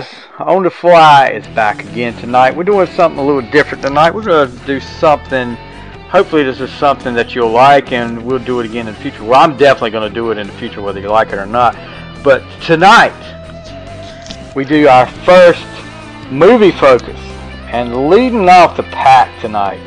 guys, 0.00 0.14
On 0.40 0.62
the 0.62 0.70
Fly 0.70 1.28
is 1.30 1.46
back 1.54 1.82
again 1.84 2.14
tonight. 2.16 2.54
We're 2.54 2.64
doing 2.64 2.86
something 2.88 3.18
a 3.18 3.24
little 3.24 3.48
different 3.50 3.82
tonight. 3.82 4.14
We're 4.14 4.24
going 4.24 4.50
to 4.50 4.66
do 4.66 4.78
something, 4.78 5.54
hopefully 6.10 6.42
this 6.42 6.60
is 6.60 6.70
something 6.72 7.14
that 7.14 7.34
you'll 7.34 7.50
like 7.50 7.92
and 7.92 8.22
we'll 8.22 8.38
do 8.38 8.60
it 8.60 8.66
again 8.66 8.88
in 8.88 8.94
the 8.94 9.00
future. 9.00 9.24
Well, 9.24 9.40
I'm 9.40 9.56
definitely 9.56 9.92
going 9.92 10.06
to 10.06 10.14
do 10.14 10.30
it 10.32 10.38
in 10.38 10.48
the 10.48 10.52
future 10.54 10.82
whether 10.82 11.00
you 11.00 11.08
like 11.08 11.28
it 11.28 11.38
or 11.38 11.46
not. 11.46 11.74
But 12.22 12.42
tonight, 12.60 13.14
we 14.54 14.66
do 14.66 14.86
our 14.86 15.06
first 15.24 15.64
movie 16.30 16.72
focus. 16.72 17.18
And 17.68 18.08
leading 18.10 18.48
off 18.50 18.76
the 18.76 18.82
pack 18.82 19.40
tonight 19.40 19.80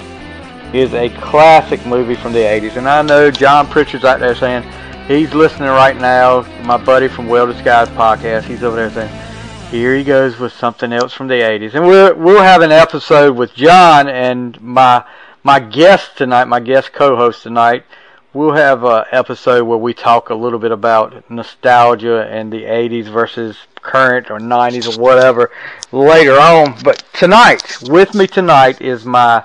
is 0.73 0.93
a 0.95 1.09
classic 1.21 1.85
movie 1.85 2.15
from 2.15 2.33
the 2.33 2.39
80s. 2.39 2.77
And 2.77 2.89
I 2.89 3.03
know 3.03 3.29
John 3.29 3.67
Pritchard's 3.67 4.05
out 4.05 4.19
there 4.19 4.33
saying, 4.33 4.63
he's 5.07 5.35
listening 5.35 5.69
right 5.69 5.97
now. 5.97 6.41
My 6.63 6.77
buddy 6.77 7.07
from 7.07 7.27
Well 7.27 7.45
Disguised 7.45 7.91
podcast, 7.91 8.45
he's 8.45 8.63
over 8.63 8.75
there 8.75 8.89
saying, 8.89 9.28
here 9.71 9.95
he 9.95 10.03
goes 10.03 10.39
with 10.39 10.51
something 10.51 10.91
else 10.91 11.13
from 11.13 11.27
the 11.27 11.35
80s. 11.35 11.75
And 11.75 11.85
we'll, 11.85 12.15
we'll 12.15 12.41
have 12.41 12.61
an 12.61 12.71
episode 12.71 13.37
with 13.37 13.53
John 13.53 14.07
and 14.07 14.59
my 14.61 15.03
my 15.43 15.59
guest 15.59 16.17
tonight, 16.17 16.45
my 16.45 16.59
guest 16.59 16.91
co-host 16.91 17.43
tonight. 17.43 17.85
We'll 18.33 18.53
have 18.53 18.83
an 18.83 19.05
episode 19.11 19.63
where 19.63 19.77
we 19.77 19.93
talk 19.93 20.29
a 20.29 20.35
little 20.35 20.59
bit 20.59 20.71
about 20.71 21.29
nostalgia 21.29 22.27
and 22.29 22.51
the 22.51 22.63
80s 22.63 23.11
versus 23.11 23.57
current 23.75 24.29
or 24.29 24.39
90s 24.39 24.97
or 24.97 25.01
whatever 25.01 25.51
later 25.91 26.39
on. 26.39 26.75
But 26.83 27.03
tonight, 27.13 27.77
with 27.83 28.13
me 28.13 28.27
tonight 28.27 28.81
is 28.81 29.05
my 29.05 29.43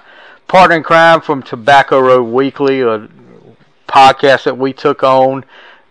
partner 0.49 0.77
in 0.77 0.83
crime 0.83 1.21
from 1.21 1.43
Tobacco 1.43 2.01
Road 2.01 2.25
Weekly, 2.25 2.81
a 2.81 3.09
podcast 3.87 4.45
that 4.45 4.59
we 4.59 4.73
took 4.73 5.03
on 5.03 5.45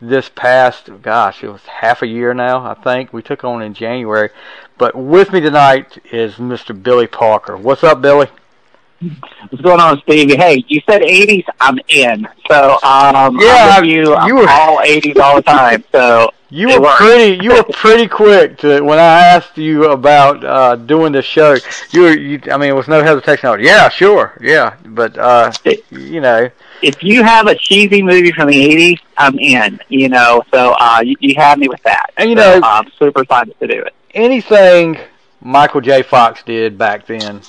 this 0.10 0.30
past, 0.30 0.90
gosh, 1.02 1.44
it 1.44 1.50
was 1.50 1.62
half 1.66 2.02
a 2.02 2.08
year 2.08 2.34
now, 2.34 2.66
I 2.66 2.74
think. 2.74 3.14
We 3.14 3.22
took 3.22 3.44
on 3.44 3.62
in 3.62 3.74
January. 3.74 4.30
But 4.78 4.96
with 4.96 5.32
me 5.32 5.40
tonight 5.40 5.98
is 6.12 6.36
Mr. 6.36 6.82
Billy 6.82 7.08
Parker. 7.08 7.56
What's 7.58 7.84
up, 7.84 8.02
Billy? 8.02 8.28
What's 9.50 9.62
going 9.62 9.80
on, 9.80 10.02
Stevie? 10.02 10.36
Hey, 10.36 10.64
you 10.68 10.82
said 10.90 11.02
80s, 11.02 11.46
I'm 11.60 11.80
in. 11.90 12.28
So, 12.50 12.74
um, 12.84 13.40
yeah, 13.40 13.76
I'm 13.78 13.86
you, 13.86 14.16
you 14.26 14.36
were 14.36 14.50
all 14.50 14.78
80s 14.80 15.20
all 15.20 15.36
the 15.36 15.42
time. 15.42 15.84
So 15.92 16.32
you 16.50 16.80
were 16.80 16.96
pretty, 16.96 17.44
you 17.44 17.52
were 17.52 17.64
pretty 17.74 18.08
quick 18.08 18.58
to 18.60 18.82
when 18.82 19.00
I 19.00 19.04
asked 19.04 19.58
you 19.58 19.92
about 19.92 20.44
uh, 20.44 20.76
doing 20.76 21.12
the 21.12 21.22
show. 21.22 21.56
You 21.92 22.02
were, 22.02 22.18
you, 22.18 22.42
I 22.52 22.58
mean, 22.58 22.70
it 22.70 22.76
was 22.76 22.88
no 22.88 23.04
hesitation. 23.04 23.50
Was, 23.50 23.60
yeah, 23.62 23.90
sure, 23.90 24.38
yeah, 24.42 24.76
but 24.86 25.18
uh, 25.18 25.52
you 25.92 26.22
know, 26.22 26.50
if 26.82 27.04
you 27.04 27.24
have 27.24 27.48
a 27.48 27.56
cheesy 27.56 28.02
movie 28.02 28.32
from 28.32 28.50
the 28.50 28.56
'80s, 28.56 29.00
I'm 29.18 29.38
in. 29.40 29.80
You 29.90 30.10
know, 30.10 30.44
so 30.52 30.76
uh, 30.80 31.02
you, 31.04 31.16
you 31.20 31.36
have 31.36 31.58
me 31.60 31.68
with 31.68 31.82
that. 31.84 32.12
And 32.18 32.30
you 32.30 32.38
so, 32.38 32.60
know, 32.60 32.68
I'm 32.68 32.90
super 33.00 33.24
excited 33.24 33.60
to 33.60 33.68
do 33.68 33.82
it. 33.82 33.94
Anything 34.14 34.98
Michael 35.44 35.82
J. 35.82 36.04
Fox 36.04 36.42
did 36.44 36.78
back 36.78 37.06
then, 37.06 37.42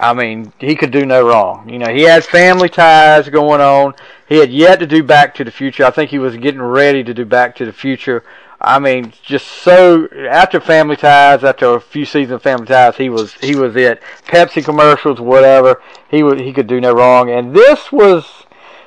I 0.00 0.14
mean, 0.14 0.54
he 0.58 0.74
could 0.76 0.92
do 0.92 1.04
no 1.04 1.26
wrong. 1.28 1.68
You 1.68 1.78
know, 1.78 1.92
he 1.92 2.02
had 2.02 2.24
family 2.24 2.70
ties 2.70 3.28
going 3.28 3.60
on. 3.60 3.94
He 4.28 4.38
had 4.38 4.50
yet 4.50 4.78
to 4.78 4.86
do 4.86 5.02
Back 5.02 5.34
to 5.34 5.44
the 5.44 5.50
Future. 5.50 5.84
I 5.84 5.90
think 5.90 6.10
he 6.10 6.18
was 6.18 6.38
getting 6.38 6.62
ready 6.62 7.04
to 7.04 7.12
do 7.12 7.26
Back 7.26 7.54
to 7.56 7.66
the 7.66 7.72
Future. 7.72 8.24
I 8.62 8.78
mean, 8.78 9.12
just 9.22 9.46
so 9.46 10.08
after 10.28 10.58
Family 10.58 10.96
Ties, 10.96 11.44
after 11.44 11.74
a 11.74 11.80
few 11.80 12.06
seasons 12.06 12.32
of 12.32 12.42
Family 12.42 12.66
Ties, 12.66 12.96
he 12.96 13.10
was 13.10 13.34
he 13.34 13.54
was 13.54 13.76
it. 13.76 14.02
Pepsi 14.26 14.64
commercials, 14.64 15.20
whatever. 15.20 15.82
He 16.10 16.22
was 16.22 16.40
he 16.40 16.52
could 16.52 16.66
do 16.66 16.80
no 16.80 16.92
wrong. 16.92 17.30
And 17.30 17.54
this 17.54 17.92
was 17.92 18.44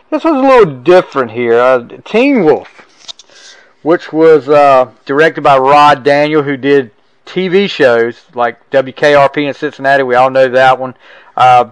this 0.09 0.23
was 0.23 0.33
a 0.33 0.47
little 0.47 0.81
different 0.81 1.31
here. 1.31 1.59
Uh, 1.59 1.87
Teen 2.05 2.43
Wolf, 2.43 2.87
which 3.83 4.11
was 4.11 4.49
uh, 4.49 4.91
directed 5.05 5.41
by 5.41 5.57
Rod 5.57 6.03
Daniel, 6.03 6.43
who 6.43 6.57
did 6.57 6.91
TV 7.25 7.69
shows 7.69 8.25
like 8.33 8.69
WKRP 8.71 9.47
in 9.47 9.53
Cincinnati. 9.53 10.03
We 10.03 10.15
all 10.15 10.29
know 10.29 10.49
that 10.49 10.79
one. 10.79 10.95
Uh, 11.35 11.71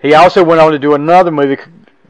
he 0.00 0.14
also 0.14 0.42
went 0.42 0.60
on 0.60 0.72
to 0.72 0.78
do 0.78 0.94
another 0.94 1.30
movie 1.30 1.60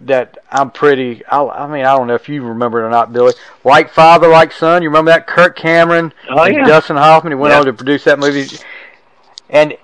that 0.00 0.38
I'm 0.50 0.70
pretty. 0.70 1.24
I, 1.26 1.44
I, 1.44 1.66
mean, 1.66 1.84
I 1.84 1.96
don't 1.96 2.06
know 2.06 2.14
if 2.14 2.28
you 2.28 2.42
remember 2.42 2.82
it 2.82 2.86
or 2.86 2.90
not, 2.90 3.12
Billy. 3.12 3.34
Like 3.64 3.90
Father, 3.90 4.28
Like 4.28 4.52
Son. 4.52 4.82
You 4.82 4.88
remember 4.88 5.10
that? 5.10 5.26
Kirk 5.26 5.56
Cameron 5.56 6.12
oh, 6.30 6.42
and 6.42 6.54
yeah. 6.54 6.66
Dustin 6.66 6.96
Hoffman. 6.96 7.32
He 7.32 7.36
went 7.36 7.52
yeah. 7.52 7.60
on 7.60 7.66
to 7.66 7.72
produce 7.72 8.04
that 8.04 8.18
movie. 8.18 8.46
And 9.50 9.76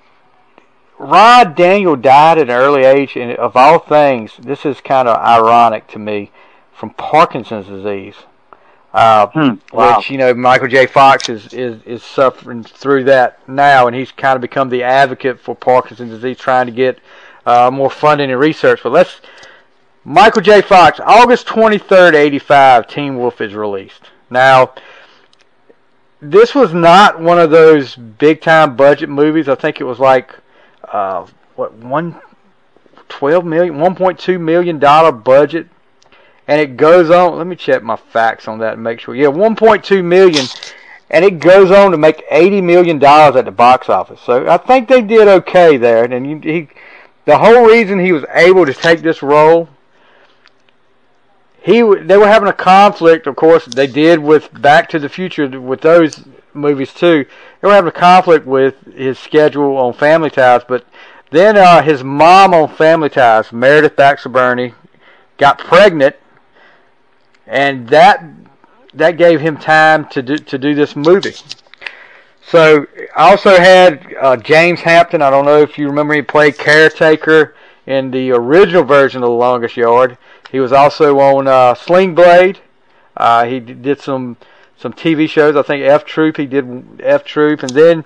Rod 0.97 1.55
Daniel 1.55 1.95
died 1.95 2.37
at 2.39 2.49
an 2.49 2.55
early 2.55 2.83
age, 2.83 3.15
and 3.15 3.31
of 3.33 3.55
all 3.55 3.79
things, 3.79 4.33
this 4.37 4.65
is 4.65 4.81
kind 4.81 5.07
of 5.07 5.17
ironic 5.17 5.87
to 5.89 5.99
me, 5.99 6.31
from 6.73 6.89
Parkinson's 6.91 7.67
disease. 7.67 8.15
Uh, 8.93 9.27
hmm. 9.27 9.75
wow. 9.75 9.97
Which 9.97 10.09
you 10.09 10.17
know, 10.17 10.33
Michael 10.33 10.67
J. 10.67 10.87
Fox 10.87 11.29
is, 11.29 11.53
is 11.53 11.81
is 11.83 12.03
suffering 12.03 12.63
through 12.63 13.03
that 13.05 13.47
now, 13.47 13.87
and 13.87 13.95
he's 13.95 14.11
kind 14.11 14.35
of 14.35 14.41
become 14.41 14.69
the 14.69 14.83
advocate 14.83 15.39
for 15.39 15.55
Parkinson's 15.55 16.11
disease, 16.11 16.37
trying 16.37 16.65
to 16.65 16.71
get 16.71 16.99
uh, 17.45 17.69
more 17.71 17.89
funding 17.89 18.31
and 18.31 18.39
research. 18.39 18.81
But 18.81 18.91
let's 18.91 19.21
Michael 20.05 20.41
J. 20.41 20.61
Fox, 20.61 20.99
August 21.01 21.45
23rd, 21.47 22.15
85, 22.15 22.87
Teen 22.87 23.17
Wolf 23.17 23.41
is 23.41 23.53
released. 23.53 24.09
Now, 24.29 24.73
this 26.21 26.55
was 26.55 26.73
not 26.73 27.19
one 27.19 27.37
of 27.37 27.51
those 27.51 27.95
big 27.95 28.41
time 28.41 28.75
budget 28.75 29.09
movies. 29.09 29.47
I 29.47 29.55
think 29.55 29.79
it 29.79 29.83
was 29.83 29.99
like, 29.99 30.33
uh, 30.91 31.27
what, 31.55 31.73
one, 31.73 32.19
12 33.09 33.45
million, 33.45 33.75
1.2 33.75 34.39
million 34.39 34.79
dollar 34.79 35.11
budget. 35.11 35.67
And 36.49 36.59
it 36.59 36.77
goes 36.77 37.09
on, 37.11 37.37
let 37.37 37.47
me 37.47 37.55
check 37.55 37.83
my 37.83 37.95
facts 37.95 38.47
on 38.47 38.59
that 38.59 38.73
and 38.73 38.83
make 38.83 38.99
sure. 38.99 39.15
Yeah, 39.15 39.27
1.2 39.27 40.03
million. 40.03 40.45
And 41.11 41.23
it 41.23 41.39
goes 41.39 41.71
on 41.71 41.91
to 41.91 41.97
make 41.97 42.23
80 42.29 42.61
million 42.61 42.99
dollars 42.99 43.35
at 43.35 43.45
the 43.45 43.51
box 43.51 43.87
office. 43.87 44.19
So 44.21 44.47
I 44.49 44.57
think 44.57 44.89
they 44.89 45.01
did 45.01 45.27
okay 45.27 45.77
there. 45.77 46.03
And 46.03 46.43
he, 46.43 46.67
the 47.25 47.37
whole 47.37 47.65
reason 47.65 47.99
he 47.99 48.11
was 48.11 48.25
able 48.33 48.65
to 48.65 48.73
take 48.73 49.01
this 49.01 49.21
role 49.21 49.69
he 51.61 51.81
they 51.81 52.17
were 52.17 52.27
having 52.27 52.49
a 52.49 52.53
conflict. 52.53 53.27
Of 53.27 53.35
course, 53.35 53.65
they 53.65 53.87
did 53.87 54.19
with 54.19 54.49
Back 54.61 54.89
to 54.89 54.99
the 54.99 55.09
Future 55.09 55.59
with 55.59 55.81
those 55.81 56.23
movies 56.53 56.93
too. 56.93 57.25
They 57.61 57.67
were 57.67 57.73
having 57.73 57.89
a 57.89 57.91
conflict 57.91 58.45
with 58.45 58.75
his 58.93 59.19
schedule 59.19 59.77
on 59.77 59.93
Family 59.93 60.29
Ties, 60.29 60.63
but 60.67 60.85
then 61.31 61.57
uh, 61.57 61.83
his 61.83 62.03
mom 62.03 62.53
on 62.53 62.75
Family 62.75 63.09
Ties, 63.09 63.51
Meredith 63.51 63.95
Baxter 63.95 64.29
Birney, 64.29 64.73
got 65.37 65.59
pregnant, 65.59 66.15
and 67.49 67.89
that 67.89 68.23
that 68.93 69.17
gave 69.17 69.41
him 69.41 69.57
time 69.57 70.05
to 70.09 70.21
do 70.21 70.37
to 70.37 70.57
do 70.57 70.75
this 70.75 70.95
movie. 70.95 71.35
So 72.41 72.87
I 73.15 73.31
also 73.31 73.57
had 73.57 74.15
uh, 74.19 74.37
James 74.37 74.79
Hampton. 74.79 75.21
I 75.21 75.29
don't 75.29 75.45
know 75.45 75.61
if 75.61 75.77
you 75.77 75.87
remember 75.87 76.13
he 76.13 76.21
played 76.21 76.57
caretaker 76.57 77.55
in 77.85 78.11
the 78.11 78.31
original 78.31 78.83
version 78.83 79.21
of 79.21 79.29
The 79.29 79.35
Longest 79.35 79.77
Yard. 79.77 80.17
He 80.51 80.59
was 80.59 80.71
also 80.71 81.19
on 81.19 81.47
uh, 81.47 81.75
Sling 81.75 82.15
Blade. 82.15 82.59
Uh, 83.17 83.45
he 83.45 83.59
did 83.59 83.99
some 83.99 84.37
some 84.77 84.93
TV 84.93 85.29
shows. 85.29 85.55
I 85.55 85.61
think 85.63 85.83
F 85.83 86.05
Troop. 86.05 86.37
He 86.37 86.45
did 86.45 87.01
F 87.03 87.23
Troop, 87.23 87.61
and 87.61 87.71
then 87.71 88.05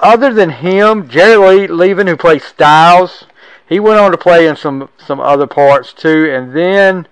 other 0.00 0.32
than 0.32 0.50
him, 0.50 1.08
Jerry 1.08 1.66
Le- 1.66 1.74
Levin, 1.74 2.06
who 2.06 2.16
played 2.16 2.42
Stiles, 2.42 3.24
he 3.68 3.80
went 3.80 3.98
on 3.98 4.10
to 4.10 4.18
play 4.18 4.46
in 4.46 4.56
some 4.56 4.88
some 4.98 5.20
other 5.20 5.46
parts 5.46 5.92
too. 5.92 6.30
And 6.32 6.54
then 6.54 7.06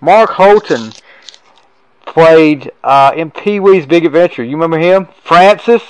Mark 0.00 0.30
Holton 0.30 0.92
played 2.06 2.72
uh, 2.82 3.12
in 3.16 3.30
Pee 3.30 3.60
Wee's 3.60 3.86
Big 3.86 4.04
Adventure. 4.04 4.42
You 4.42 4.52
remember 4.52 4.78
him, 4.78 5.08
Francis? 5.22 5.82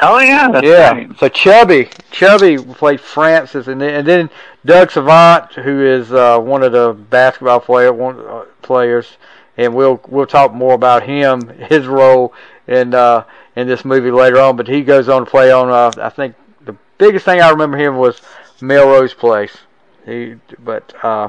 Oh 0.00 0.18
yeah, 0.20 0.48
that's 0.50 0.66
yeah. 0.66 0.90
Right. 0.92 1.18
So 1.18 1.28
Chubby, 1.28 1.88
Chubby 2.10 2.56
played 2.56 3.00
Francis, 3.00 3.66
and 3.66 3.80
then, 3.80 3.94
and 3.94 4.06
then 4.06 4.30
Doug 4.64 4.92
Savant, 4.92 5.52
who 5.54 5.84
is 5.84 6.12
uh, 6.12 6.38
one 6.38 6.62
of 6.62 6.72
the 6.72 6.92
basketball 6.92 7.60
player 7.60 7.92
one, 7.92 8.20
uh, 8.20 8.44
players, 8.62 9.16
and 9.56 9.74
we'll 9.74 10.00
we'll 10.08 10.26
talk 10.26 10.54
more 10.54 10.74
about 10.74 11.02
him, 11.02 11.48
his 11.48 11.86
role 11.86 12.32
in 12.68 12.94
uh, 12.94 13.24
in 13.56 13.66
this 13.66 13.84
movie 13.84 14.12
later 14.12 14.38
on. 14.38 14.56
But 14.56 14.68
he 14.68 14.82
goes 14.82 15.08
on 15.08 15.24
to 15.24 15.30
play 15.30 15.50
on. 15.50 15.68
Uh, 15.68 15.90
I 16.00 16.10
think 16.10 16.36
the 16.64 16.76
biggest 16.98 17.24
thing 17.24 17.40
I 17.40 17.50
remember 17.50 17.76
him 17.76 17.96
was 17.96 18.20
Melrose 18.60 19.14
Place. 19.14 19.56
He, 20.06 20.36
but 20.60 20.94
uh, 21.02 21.28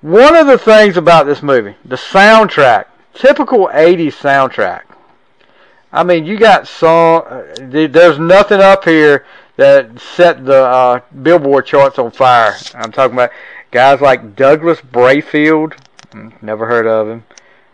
one 0.00 0.34
of 0.34 0.46
the 0.46 0.58
things 0.58 0.96
about 0.96 1.26
this 1.26 1.42
movie, 1.42 1.76
the 1.84 1.96
soundtrack, 1.96 2.86
typical 3.14 3.68
'80s 3.68 4.14
soundtrack. 4.14 4.82
I 5.92 6.04
mean, 6.04 6.24
you 6.24 6.38
got 6.38 6.68
song. 6.68 7.44
There's 7.56 8.18
nothing 8.18 8.60
up 8.60 8.84
here 8.84 9.26
that 9.56 10.00
set 10.00 10.44
the 10.44 10.62
uh, 10.64 11.00
Billboard 11.22 11.66
charts 11.66 11.98
on 11.98 12.12
fire. 12.12 12.56
I'm 12.74 12.92
talking 12.92 13.14
about 13.14 13.30
guys 13.70 14.00
like 14.00 14.36
Douglas 14.36 14.80
Brayfield. 14.80 15.74
Never 16.40 16.66
heard 16.66 16.86
of 16.86 17.08
him. 17.08 17.24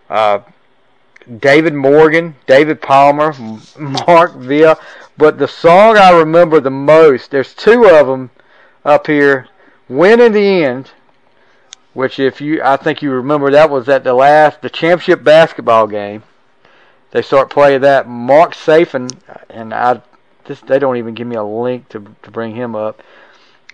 Uh, 0.09 0.41
David 1.39 1.75
Morgan, 1.75 2.37
David 2.47 2.81
Palmer, 2.81 3.35
Mark 4.07 4.35
Villa. 4.35 4.79
But 5.19 5.39
the 5.39 5.49
song 5.49 5.97
I 5.97 6.11
remember 6.11 6.61
the 6.61 6.71
most, 6.71 7.31
there's 7.31 7.55
two 7.55 7.87
of 7.87 8.07
them 8.07 8.31
up 8.85 9.07
here. 9.07 9.49
Win 9.89 10.21
in 10.21 10.33
the 10.33 10.65
end, 10.65 10.91
which 11.97 12.19
if 12.19 12.41
you, 12.41 12.63
I 12.63 12.77
think 12.77 13.01
you 13.01 13.11
remember 13.11 13.51
that 13.51 13.71
was 13.71 13.89
at 13.89 14.05
the 14.05 14.13
last, 14.13 14.61
the 14.61 14.69
championship 14.69 15.25
basketball 15.25 15.87
game 15.87 16.23
they 17.17 17.23
start 17.23 17.49
playing 17.49 17.81
that. 17.81 18.07
Mark 18.07 18.53
Safan, 18.53 19.11
and 19.49 19.73
I, 19.73 20.03
this 20.45 20.61
they 20.61 20.79
don't 20.79 20.99
even 20.99 21.15
give 21.15 21.27
me 21.27 21.37
a 21.37 21.43
link 21.43 21.89
to 21.89 22.05
to 22.23 22.31
bring 22.31 22.55
him 22.55 22.75
up. 22.75 23.03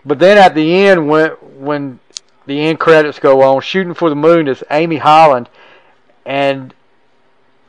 But 0.05 0.21
then 0.21 0.39
at 0.39 0.55
the 0.55 0.87
end, 0.87 1.09
when 1.09 1.31
when 1.59 1.99
the 2.47 2.61
end 2.61 2.79
credits 2.79 3.19
go 3.19 3.43
on, 3.43 3.61
shooting 3.63 3.95
for 3.95 4.09
the 4.09 4.15
moon 4.15 4.47
is 4.47 4.63
Amy 4.71 4.99
Holland, 4.99 5.49
and 6.25 6.73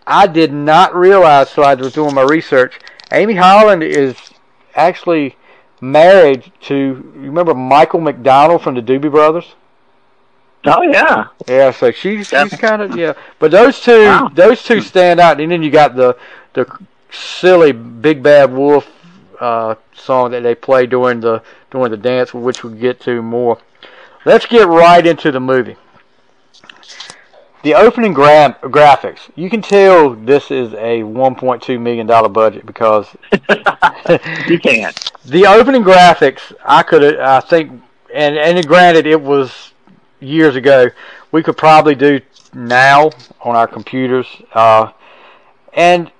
I 0.05 0.27
did 0.27 0.53
not 0.53 0.93
realize 0.93 1.51
till 1.51 1.63
I 1.63 1.73
was 1.73 1.93
doing 1.93 2.13
my 2.13 2.21
research. 2.21 2.79
Amy 3.11 3.33
Holland 3.33 3.81
is 3.81 4.15
actually 4.75 5.37
married 5.81 6.51
to 6.61 6.75
you 6.75 7.21
remember 7.21 7.55
Michael 7.55 7.99
McDonald 7.99 8.61
from 8.61 8.75
the 8.75 8.81
Doobie 8.81 9.09
Brothers. 9.09 9.55
Oh 10.65 10.81
yeah. 10.83 11.27
Yeah, 11.47 11.71
so 11.71 11.91
she's 11.91 12.27
she's 12.27 12.55
kind 12.55 12.81
of 12.81 12.95
yeah, 12.95 13.13
but 13.39 13.51
those 13.51 13.79
two 13.81 14.05
Wow. 14.05 14.29
those 14.33 14.63
two 14.63 14.81
stand 14.81 15.19
out, 15.19 15.39
and 15.41 15.51
then 15.51 15.61
you 15.61 15.69
got 15.71 15.95
the 15.95 16.17
the 16.53 16.65
silly 17.11 17.71
Big 17.73 18.23
Bad 18.23 18.51
Wolf 18.53 18.87
uh, 19.39 19.75
song 19.93 20.31
that 20.31 20.41
they 20.43 20.55
play 20.55 20.85
during 20.85 21.19
the 21.19 21.41
during 21.71 21.91
the 21.91 21.97
dance, 21.97 22.33
which 22.33 22.63
we'll 22.63 22.73
get 22.73 22.99
to 23.01 23.21
more. 23.21 23.57
Let's 24.25 24.45
get 24.45 24.67
right 24.67 25.05
into 25.05 25.31
the 25.31 25.39
movie. 25.41 25.75
The 27.63 27.75
opening 27.75 28.13
gra- 28.13 28.57
graphics, 28.63 29.29
you 29.35 29.49
can 29.49 29.61
tell 29.61 30.15
this 30.15 30.51
is 30.51 30.73
a 30.73 31.01
1.2 31.03 31.79
million 31.79 32.05
dollar 32.07 32.27
budget 32.29 32.65
because 32.65 33.07
you 34.47 34.59
can't. 34.59 35.11
the 35.25 35.45
opening 35.47 35.83
graphics, 35.83 36.53
I 36.65 36.83
could, 36.83 37.19
I 37.19 37.39
think, 37.39 37.81
and 38.13 38.37
and 38.37 38.65
granted, 38.67 39.07
it 39.07 39.21
was 39.21 39.72
years 40.23 40.55
ago. 40.55 40.89
We 41.31 41.43
could 41.43 41.57
probably 41.57 41.95
do 41.95 42.21
now 42.53 43.11
on 43.41 43.55
our 43.55 43.67
computers, 43.67 44.27
uh, 44.53 44.91
and 45.73 46.11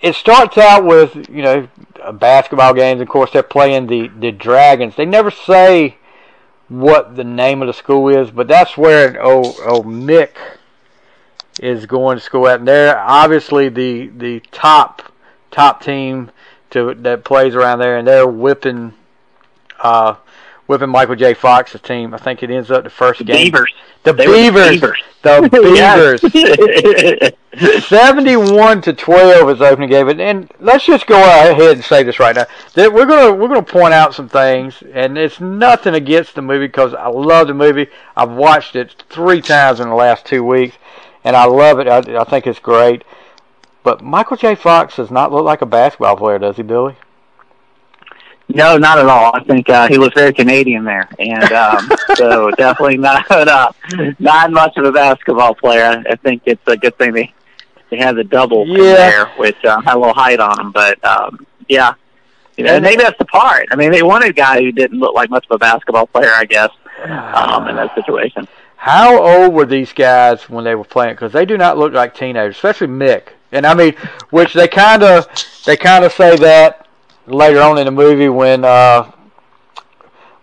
it 0.00 0.14
starts 0.14 0.58
out 0.58 0.84
with 0.84 1.28
you 1.28 1.42
know 1.42 1.68
basketball 2.14 2.74
games. 2.74 3.00
Of 3.00 3.08
course, 3.08 3.30
they're 3.32 3.42
playing 3.42 3.86
the 3.86 4.08
the 4.08 4.32
Dragons. 4.32 4.96
They 4.96 5.04
never 5.04 5.30
say 5.30 5.96
what 6.68 7.16
the 7.16 7.24
name 7.24 7.62
of 7.62 7.68
the 7.68 7.74
school 7.74 8.08
is, 8.08 8.30
but 8.30 8.48
that's 8.48 8.76
where 8.76 9.18
oh 9.20 9.54
oh 9.64 9.82
Mick 9.82 10.30
is 11.60 11.86
going 11.86 12.18
to 12.18 12.22
school 12.22 12.46
at, 12.48 12.58
and 12.58 12.68
they're 12.68 12.98
obviously 12.98 13.68
the 13.68 14.08
the 14.08 14.40
top 14.52 15.12
top 15.50 15.82
team 15.82 16.30
to 16.70 16.94
that 16.94 17.24
plays 17.24 17.54
around 17.54 17.78
there, 17.78 17.96
and 17.96 18.06
they're 18.06 18.26
whipping 18.26 18.92
uh, 19.80 20.16
whipping 20.66 20.90
Michael 20.90 21.16
J. 21.16 21.34
Fox's 21.34 21.80
team. 21.80 22.14
I 22.14 22.18
think 22.18 22.42
it 22.42 22.50
ends 22.50 22.70
up 22.70 22.84
the 22.84 22.90
first 22.90 23.18
The 23.18 23.24
game. 23.24 23.46
Beavers. 23.46 23.72
The 24.02 24.12
They 24.12 24.26
Beavers. 24.26 24.80
The 25.22 25.48
Beavers. 27.52 27.86
71 27.86 28.82
to 28.82 28.92
12 28.92 29.50
is 29.50 29.58
the 29.60 29.68
opening 29.68 29.88
game, 29.88 30.08
and, 30.08 30.20
and 30.20 30.52
let's 30.60 30.84
just 30.84 31.06
go 31.06 31.16
ahead 31.16 31.58
and 31.76 31.82
say 31.82 32.02
this 32.02 32.18
right 32.20 32.36
now. 32.36 32.44
That 32.74 32.92
we're 32.92 33.06
gonna 33.06 33.32
we're 33.32 33.48
gonna 33.48 33.62
point 33.62 33.94
out 33.94 34.14
some 34.14 34.28
things, 34.28 34.82
and 34.92 35.16
it's 35.16 35.40
nothing 35.40 35.94
against 35.94 36.34
the 36.34 36.42
movie 36.42 36.66
because 36.66 36.92
I 36.92 37.08
love 37.08 37.46
the 37.46 37.54
movie. 37.54 37.88
I've 38.14 38.32
watched 38.32 38.76
it 38.76 39.02
three 39.08 39.40
times 39.40 39.80
in 39.80 39.88
the 39.88 39.94
last 39.94 40.26
two 40.26 40.44
weeks, 40.44 40.76
and 41.24 41.34
I 41.34 41.46
love 41.46 41.78
it. 41.78 41.88
I, 41.88 42.20
I 42.20 42.24
think 42.24 42.46
it's 42.46 42.58
great. 42.58 43.04
But 43.82 44.02
Michael 44.02 44.36
J. 44.36 44.54
Fox 44.54 44.96
does 44.96 45.10
not 45.10 45.32
look 45.32 45.44
like 45.44 45.62
a 45.62 45.66
basketball 45.66 46.16
player, 46.16 46.38
does 46.38 46.56
he, 46.56 46.62
Billy? 46.62 46.96
No, 48.48 48.78
not 48.78 48.98
at 48.98 49.06
all. 49.06 49.32
I 49.34 49.42
think 49.42 49.68
uh, 49.68 49.88
he 49.88 49.98
looks 49.98 50.14
very 50.14 50.32
Canadian 50.32 50.84
there, 50.84 51.08
and 51.18 51.52
um, 51.52 51.90
so 52.14 52.50
definitely 52.52 52.96
not 52.96 53.28
uh, 53.30 53.72
not 54.18 54.52
much 54.52 54.76
of 54.76 54.84
a 54.84 54.92
basketball 54.92 55.54
player. 55.54 56.02
I 56.08 56.14
think 56.16 56.42
it's 56.46 56.62
a 56.66 56.76
good 56.76 56.96
thing 56.96 57.12
they 57.12 57.34
they 57.90 57.98
have 57.98 58.16
the 58.16 58.24
double 58.24 58.66
Yeah. 58.66 58.94
there, 58.94 59.26
which 59.36 59.62
uh, 59.64 59.80
had 59.80 59.96
a 59.96 59.98
little 59.98 60.14
height 60.14 60.40
on 60.40 60.58
him. 60.60 60.72
But 60.72 61.04
um, 61.04 61.44
yeah, 61.68 61.94
you 62.56 62.64
know, 62.64 62.74
And- 62.74 62.82
maybe 62.84 63.02
that's 63.02 63.18
the 63.18 63.24
part. 63.24 63.66
I 63.72 63.76
mean, 63.76 63.90
they 63.90 64.02
wanted 64.02 64.30
a 64.30 64.32
guy 64.32 64.60
who 64.60 64.70
didn't 64.72 64.98
look 65.00 65.14
like 65.14 65.28
much 65.28 65.44
of 65.50 65.54
a 65.54 65.58
basketball 65.58 66.06
player, 66.06 66.30
I 66.32 66.44
guess, 66.44 66.70
um, 67.04 67.68
in 67.68 67.76
that 67.76 67.94
situation. 67.96 68.46
How 68.76 69.20
old 69.20 69.54
were 69.54 69.64
these 69.64 69.92
guys 69.92 70.48
when 70.48 70.62
they 70.64 70.74
were 70.76 70.84
playing? 70.84 71.14
Because 71.14 71.32
they 71.32 71.44
do 71.46 71.56
not 71.58 71.78
look 71.78 71.92
like 71.92 72.14
teenagers, 72.14 72.54
especially 72.56 72.86
Mick. 72.88 73.28
And 73.50 73.66
I 73.66 73.74
mean, 73.74 73.94
which 74.30 74.54
they 74.54 74.68
kind 74.68 75.02
of 75.02 75.26
they 75.64 75.76
kind 75.76 76.04
of 76.04 76.12
say 76.12 76.36
that 76.36 76.85
later 77.26 77.60
on 77.60 77.78
in 77.78 77.86
the 77.86 77.90
movie 77.90 78.28
when 78.28 78.64
uh, 78.64 79.10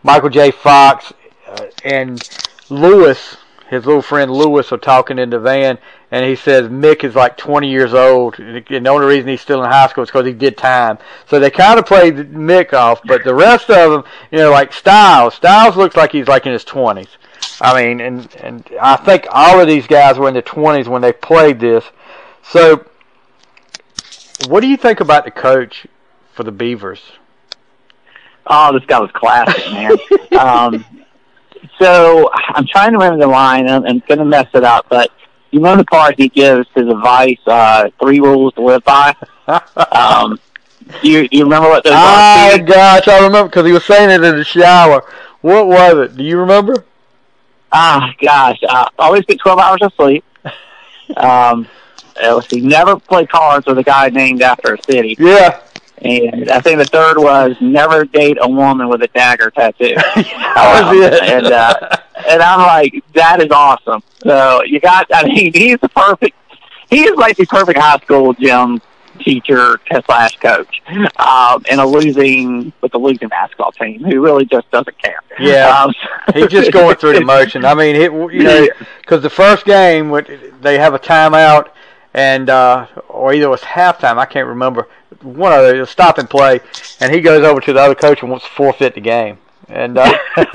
Michael 0.04 0.30
J. 0.30 0.52
Fox 0.52 1.14
uh, 1.48 1.66
and 1.84 2.22
Lewis, 2.70 3.38
his 3.70 3.86
little 3.86 4.02
friend 4.02 4.32
Lewis, 4.32 4.72
are 4.72 4.78
talking 4.78 5.18
in 5.18 5.30
the 5.30 5.40
van, 5.40 5.78
and 6.12 6.26
he 6.26 6.36
says 6.36 6.70
Mick 6.70 7.04
is 7.04 7.16
like 7.16 7.38
20 7.38 7.70
years 7.70 7.94
old, 7.94 8.38
and 8.40 8.66
the 8.66 8.90
only 8.90 9.08
reason 9.08 9.30
he's 9.30 9.42
still 9.42 9.64
in 9.64 9.70
high 9.70 9.88
school 9.88 10.04
is 10.04 10.10
because 10.10 10.26
he 10.26 10.34
did 10.34 10.58
time. 10.58 10.98
So 11.28 11.40
they 11.40 11.50
kind 11.50 11.80
of 11.80 11.86
played 11.86 12.16
Mick 12.16 12.74
off, 12.74 13.02
but 13.06 13.24
the 13.24 13.34
rest 13.34 13.70
of 13.70 13.92
them, 13.92 14.04
you 14.32 14.40
know, 14.40 14.52
like 14.52 14.74
Stiles, 14.74 15.36
Stiles 15.36 15.76
looks 15.76 15.96
like 15.96 16.12
he's 16.12 16.28
like 16.28 16.46
in 16.46 16.54
his 16.54 16.66
20s. 16.66 17.08
I 17.62 17.82
mean, 17.82 18.02
and 18.02 18.36
and 18.38 18.68
I 18.82 18.96
think 18.96 19.28
all 19.30 19.60
of 19.60 19.68
these 19.68 19.88
guys 19.88 20.18
were 20.18 20.28
in 20.28 20.34
their 20.34 20.44
20s 20.44 20.88
when 20.88 21.02
they 21.02 21.14
played 21.14 21.60
this. 21.60 21.86
So, 22.42 22.86
what 24.48 24.62
do 24.62 24.68
you 24.68 24.78
think 24.78 25.00
about 25.00 25.24
the 25.26 25.32
coach 25.32 25.88
for 26.34 26.44
the 26.44 26.52
Beavers? 26.52 27.00
Oh, 28.46 28.74
this 28.74 28.86
guy 28.86 29.00
was 29.00 29.12
classic, 29.14 29.72
man. 29.72 29.92
um, 30.40 30.86
so 31.80 32.30
I'm 32.34 32.66
trying 32.68 32.92
to 32.92 32.98
remember 32.98 33.26
the 33.26 33.32
line. 33.32 33.70
I'm, 33.70 33.86
I'm 33.86 34.00
going 34.00 34.20
to 34.20 34.26
mess 34.26 34.48
it 34.54 34.64
up, 34.64 34.88
but 34.90 35.12
you 35.52 35.60
know 35.60 35.76
the 35.78 35.86
part 35.86 36.16
he 36.20 36.28
gives 36.30 36.68
his 36.76 36.88
advice, 36.88 37.40
uh, 37.48 37.90
three 38.02 38.20
rules 38.20 38.54
to 38.56 38.62
live 38.62 38.84
by. 38.84 39.16
Um, 39.92 40.40
do 41.02 41.10
you 41.10 41.28
do 41.28 41.38
you 41.38 41.44
remember 41.44 41.68
what 41.70 41.84
those 41.84 41.94
Oh 41.94 41.98
are? 41.98 42.52
Steve? 42.54 42.66
gosh, 42.66 43.08
I 43.10 43.18
remember 43.26 43.50
because 43.50 43.66
he 43.66 43.74
was 43.74 43.84
saying 43.86 44.10
it 44.10 44.24
in 44.24 44.38
the 44.38 44.44
shower. 44.46 45.04
What 45.42 45.68
was 45.68 45.98
it? 46.10 46.16
Do 46.16 46.24
you 46.24 46.40
remember? 46.40 46.86
Ah, 47.74 48.14
gosh, 48.22 48.60
uh, 48.68 48.88
always 48.98 49.26
get 49.26 49.40
12 49.40 49.60
hours 49.60 49.82
of 49.82 49.94
sleep. 49.96 50.24
Um, 51.18 51.68
uh, 52.24 52.36
let's 52.36 52.50
see, 52.50 52.62
never 52.62 52.98
play 52.98 53.26
cards 53.26 53.66
with 53.68 53.78
a 53.78 53.84
guy 53.84 54.08
named 54.10 54.42
after 54.42 54.76
a 54.76 54.82
city. 54.84 55.16
Yeah. 55.20 55.60
And 56.04 56.50
I 56.50 56.60
think 56.60 56.80
the 56.80 56.86
third 56.86 57.18
was 57.18 57.56
never 57.62 58.06
date 58.06 58.38
a 58.42 58.50
woman 58.50 58.90
with 58.90 59.02
a 59.04 59.08
dagger 59.08 59.52
tattoo. 59.52 59.96
that 60.16 60.92
was 60.94 61.06
it. 61.06 61.24
and 61.24 61.46
uh, 61.48 61.98
and 62.30 62.42
I'm 62.42 62.60
like, 62.60 63.04
that 63.14 63.42
is 63.42 63.52
awesome. 63.52 64.04
So 64.24 64.64
you 64.64 64.80
got, 64.80 65.08
I 65.14 65.24
mean, 65.26 65.54
he's 65.54 65.80
the 65.80 65.90
perfect. 65.90 66.36
He 66.90 67.04
is 67.04 67.16
like 67.18 67.38
the 67.38 67.46
perfect 67.46 67.80
high 67.80 67.98
school 67.98 68.34
gym 68.34 68.82
teacher 69.20 69.80
slash 70.06 70.38
coach, 70.38 70.82
um, 71.18 71.64
in 71.70 71.80
a 71.80 71.86
losing 71.86 72.74
with 72.82 72.94
a 72.94 72.98
losing 72.98 73.28
basketball 73.30 73.72
team 73.72 74.04
who 74.04 74.22
really 74.22 74.46
just 74.46 74.70
doesn't 74.72 74.98
care. 75.02 75.20
Yeah. 75.40 75.84
um, 75.84 75.94
He's 76.34 76.48
just 76.48 76.72
going 76.72 76.96
through 76.98 77.14
the 77.14 77.26
motion. 77.26 77.66
I 77.66 77.74
mean, 77.74 77.96
it, 77.96 78.12
you 78.12 78.44
know, 78.44 78.68
because 79.02 79.22
the 79.22 79.30
first 79.30 79.66
game, 79.66 80.12
they 80.62 80.78
have 80.78 80.94
a 80.94 81.00
timeout, 81.00 81.70
and 82.14 82.50
uh, 82.50 82.88
or 83.10 83.34
either 83.34 83.46
it 83.46 83.50
was 83.50 83.62
halftime. 83.62 84.18
I 84.18 84.26
can't 84.26 84.48
remember. 84.48 84.88
One 85.22 85.54
of 85.54 85.60
the 85.78 85.86
stop 85.86 86.18
and 86.18 86.30
play, 86.30 86.60
and 87.00 87.14
he 87.14 87.22
goes 87.22 87.44
over 87.46 87.62
to 87.62 87.74
the 87.74 87.80
other 87.80 87.96
coach 87.96 88.22
and 88.22 88.30
wants 88.32 88.46
to 88.46 88.52
forfeit 88.52 88.96
the 88.96 89.02
game. 89.02 89.38
And 89.70 89.98
uh, 89.98 90.18
and 90.36 90.48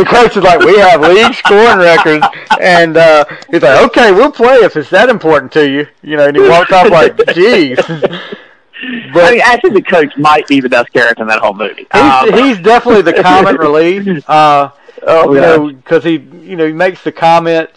the 0.00 0.06
coach 0.08 0.36
is 0.36 0.42
like, 0.42 0.60
"We 0.60 0.78
have 0.78 1.00
league 1.00 1.34
scoring 1.34 1.78
records," 1.78 2.26
and 2.60 2.96
uh, 2.96 3.24
he's 3.50 3.62
like, 3.62 3.84
"Okay, 3.86 4.12
we'll 4.12 4.32
play 4.32 4.56
if 4.56 4.76
it's 4.76 4.90
that 4.90 5.08
important 5.08 5.52
to 5.52 5.68
you." 5.68 5.86
You 6.02 6.16
know, 6.16 6.28
and 6.28 6.36
he 6.36 6.42
walks 6.46 6.70
off 6.72 6.90
like, 6.90 7.16
"Jeez." 7.16 7.78
I 7.88 9.10
But 9.12 9.32
mean, 9.32 9.40
actually, 9.42 9.70
the 9.70 9.82
coach 9.82 10.16
might 10.16 10.46
be 10.46 10.60
the 10.60 10.68
best 10.68 10.92
character 10.92 11.22
in 11.22 11.28
that 11.28 11.40
whole 11.40 11.54
movie. 11.54 11.86
Um, 11.92 12.30
he's, 12.32 12.56
he's 12.56 12.58
definitely 12.60 13.02
the 13.02 13.14
comic 13.22 13.58
relief. 13.58 14.06
Uh, 14.28 14.70
oh, 15.06 15.32
you 15.34 15.40
know, 15.40 15.70
because 15.72 16.04
he, 16.04 16.18
you 16.18 16.56
know, 16.56 16.66
he 16.66 16.72
makes 16.72 17.02
the 17.02 17.12
comment 17.12 17.70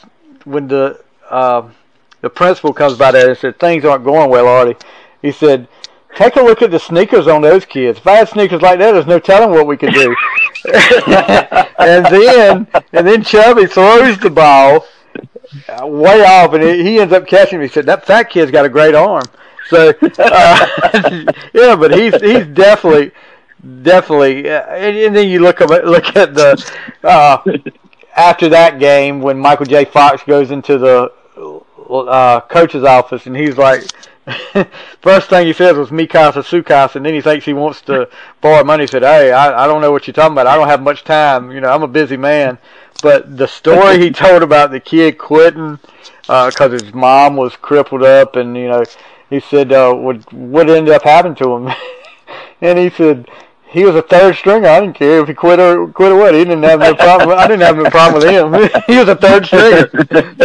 when 0.46 0.68
the 0.68 1.04
uh, 1.30 1.68
the 2.22 2.30
principal 2.30 2.74
comes 2.74 2.98
by 2.98 3.12
there 3.12 3.30
and 3.30 3.38
said 3.38 3.60
things 3.60 3.86
aren't 3.86 4.04
going 4.04 4.30
well, 4.30 4.48
Artie. 4.48 4.76
He 5.22 5.32
said, 5.32 5.68
"Take 6.16 6.36
a 6.36 6.42
look 6.42 6.62
at 6.62 6.72
the 6.72 6.80
sneakers 6.80 7.28
on 7.28 7.42
those 7.42 7.66
kids. 7.66 8.00
If 8.00 8.08
I 8.08 8.18
had 8.18 8.30
sneakers 8.30 8.62
like 8.62 8.80
that, 8.80 8.94
there's 8.94 9.08
no 9.08 9.20
telling 9.20 9.52
what 9.52 9.68
we 9.68 9.78
could 9.78 9.94
do." 9.94 10.16
and 11.80 12.06
then, 12.06 12.68
and 12.94 13.08
then 13.08 13.24
Chubby 13.24 13.66
throws 13.66 14.18
the 14.20 14.30
ball 14.30 14.86
uh, 15.70 15.88
way 15.88 16.24
off, 16.24 16.54
and 16.54 16.64
he 16.64 17.00
ends 17.00 17.14
up 17.14 17.28
catching 17.28 17.60
it. 17.60 17.64
He 17.64 17.70
said, 17.70 17.86
"That 17.86 18.06
fat 18.06 18.30
kid's 18.30 18.52
got 18.52 18.66
a 18.66 18.70
great 18.70 18.96
arm." 18.96 19.24
So, 19.70 19.94
uh, 20.18 20.68
yeah, 21.54 21.76
but 21.76 21.94
he's 21.94 22.20
he's 22.22 22.48
definitely 22.48 23.12
definitely. 23.82 24.50
Uh, 24.50 24.62
and, 24.68 24.98
and 24.98 25.16
then 25.16 25.30
you 25.30 25.40
look 25.40 25.62
at 25.62 25.70
look 25.86 26.16
at 26.16 26.34
the 26.34 26.72
uh, 27.04 27.38
after 28.16 28.50
that 28.50 28.80
game 28.80 29.22
when 29.22 29.38
Michael 29.38 29.66
J. 29.66 29.86
Fox 29.86 30.24
goes 30.24 30.52
into 30.52 30.78
the 30.78 31.12
uh, 31.90 32.42
coach's 32.42 32.84
office 32.84 33.26
and 33.26 33.36
he's 33.36 33.58
like. 33.58 33.84
First 35.02 35.30
thing 35.30 35.48
he 35.48 35.54
says 35.54 35.76
was 35.76 35.90
Mikasa 35.90 36.44
Sukasa, 36.44 36.98
and 36.98 37.06
then 37.06 37.16
he 37.16 37.22
thinks 37.22 37.46
he 37.46 37.54
wants 37.54 37.82
to 37.82 38.08
borrow 38.42 38.64
money. 38.64 38.84
He 38.84 38.88
said, 38.88 39.02
"Hey, 39.02 39.32
I, 39.32 39.64
I 39.64 39.66
don't 39.66 39.82
know 39.82 39.92
what 39.92 40.06
you're 40.06 40.14
talking 40.14 40.34
about. 40.34 40.46
I 40.46 40.56
don't 40.56 40.68
have 40.68 40.84
much 40.84 41.04
time. 41.04 41.52
You 41.52 41.62
know, 41.62 41.70
I'm 41.70 41.82
a 41.82 41.88
busy 41.88 42.16
man." 42.16 42.60
But 43.02 43.38
the 43.38 43.48
story 43.48 43.98
he 43.98 44.12
told 44.12 44.44
about 44.44 44.70
the 44.70 44.80
kid 44.80 45.18
quitting 45.18 45.80
because 46.28 46.72
his 46.72 46.94
mom 46.94 47.38
was 47.38 47.56
crippled 47.56 48.04
up, 48.04 48.36
and 48.36 48.56
you 48.56 48.68
know, 48.68 48.84
he 49.32 49.40
said, 49.40 49.72
uh, 49.74 49.94
"What 49.94 50.32
what 50.32 50.70
ended 50.70 50.94
up 50.94 51.04
happening 51.04 51.36
to 51.36 51.56
him?" 51.56 51.74
and 52.62 52.78
he 52.78 52.90
said. 52.90 53.28
He 53.72 53.84
was 53.86 53.96
a 53.96 54.02
third 54.02 54.36
stringer. 54.36 54.68
I 54.68 54.80
didn't 54.80 54.96
care 54.96 55.22
if 55.22 55.28
he 55.28 55.34
quit 55.34 55.60
or 55.60 55.88
quit 55.90 56.12
or 56.12 56.16
what. 56.18 56.34
He 56.34 56.44
didn't 56.44 56.64
have 56.64 56.80
no 56.80 56.96
problem. 56.96 57.38
I 57.38 57.48
didn't 57.48 57.62
have 57.62 57.78
no 57.78 57.90
problem 57.90 58.22
with 58.24 58.30
him. 58.32 58.82
he 58.88 58.98
was 58.98 59.08
a 59.10 59.16
third 59.16 59.46
stringer. 59.46 59.88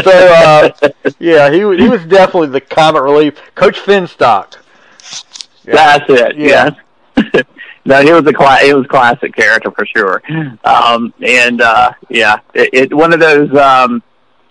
So 0.03 0.11
uh, 0.11 0.71
yeah, 1.19 1.51
he 1.51 1.59
he 1.59 1.89
was 1.89 2.05
definitely 2.05 2.49
the 2.49 2.61
comic 2.61 3.03
relief. 3.03 3.41
Coach 3.55 3.79
Finstock. 3.81 4.57
Yeah. 5.67 5.75
That's 5.75 6.05
it. 6.11 6.37
Yeah. 6.37 6.71
Yeah. 7.17 7.43
no, 7.87 8.03
he 8.03 8.13
was 8.13 8.27
a 8.27 8.33
cla- 8.33 8.59
he 8.63 8.75
was 8.75 8.85
a 8.85 8.89
classic 8.89 9.35
character 9.35 9.71
for 9.71 9.87
sure. 9.87 10.23
Um, 10.65 11.15
and 11.23 11.63
uh, 11.63 11.93
yeah, 12.11 12.41
it, 12.53 12.71
it 12.73 12.95
one 12.95 13.15
of 13.15 13.21
those 13.21 13.55
um, 13.57 14.03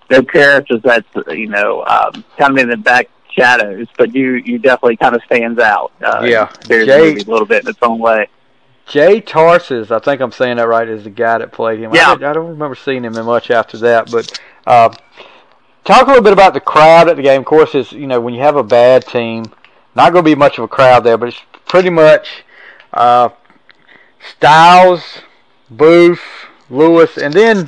those 0.10 0.26
characters 0.32 0.82
that's 0.84 1.08
you 1.28 1.48
know 1.48 1.84
um, 1.86 2.24
kind 2.38 2.54
of 2.54 2.58
in 2.58 2.70
the 2.70 2.78
back 2.78 3.08
shadows, 3.32 3.88
but 3.98 4.16
you 4.16 4.34
you 4.34 4.58
definitely 4.58 4.98
kind 4.98 5.16
of 5.16 5.22
stands 5.26 5.60
out. 5.60 5.92
Uh, 6.04 6.24
Yeah. 6.24 6.52
Jay- 6.68 7.12
a 7.14 7.24
little 7.26 7.46
bit 7.46 7.64
in 7.64 7.70
its 7.70 7.80
own 7.84 8.00
way. 8.00 8.28
Jay 8.86 9.22
Tarses, 9.22 9.92
I 9.92 10.00
think 10.00 10.22
I'm 10.22 10.32
saying 10.32 10.58
that 10.58 10.68
right, 10.68 10.88
is 10.88 11.04
the 11.06 11.10
guy 11.10 11.38
that 11.38 11.52
played 11.52 11.80
him. 11.80 11.94
Yeah. 11.94 12.10
I, 12.10 12.14
I 12.14 12.34
don't 12.34 12.50
remember 12.50 12.76
seeing 12.76 13.04
him 13.04 13.16
in 13.16 13.26
much 13.26 13.50
after 13.50 13.78
that, 13.80 14.12
but 14.12 14.40
uh, 14.68 14.94
talk 15.84 16.04
a 16.04 16.08
little 16.08 16.24
bit 16.24 16.34
about 16.34 16.54
the 16.54 16.60
crowd 16.60 17.08
at 17.10 17.16
the 17.16 17.24
game. 17.24 17.42
Of 17.42 17.46
course, 17.46 17.76
is 17.76 17.92
you 17.92 18.08
know 18.08 18.20
when 18.20 18.34
you 18.34 18.42
have 18.42 18.56
a 18.56 18.64
bad 18.64 19.06
team, 19.06 19.46
not 19.96 20.12
going 20.12 20.26
to 20.26 20.30
be 20.30 20.36
much 20.36 20.58
of 20.58 20.66
a 20.66 20.68
crowd 20.68 21.04
there, 21.04 21.18
but 21.18 21.30
it's 21.30 21.42
pretty 21.66 21.90
much 21.90 22.44
uh, 22.94 23.30
Stiles, 24.38 25.22
Boof, 25.70 26.22
Lewis, 26.70 27.18
and 27.18 27.34
then 27.34 27.68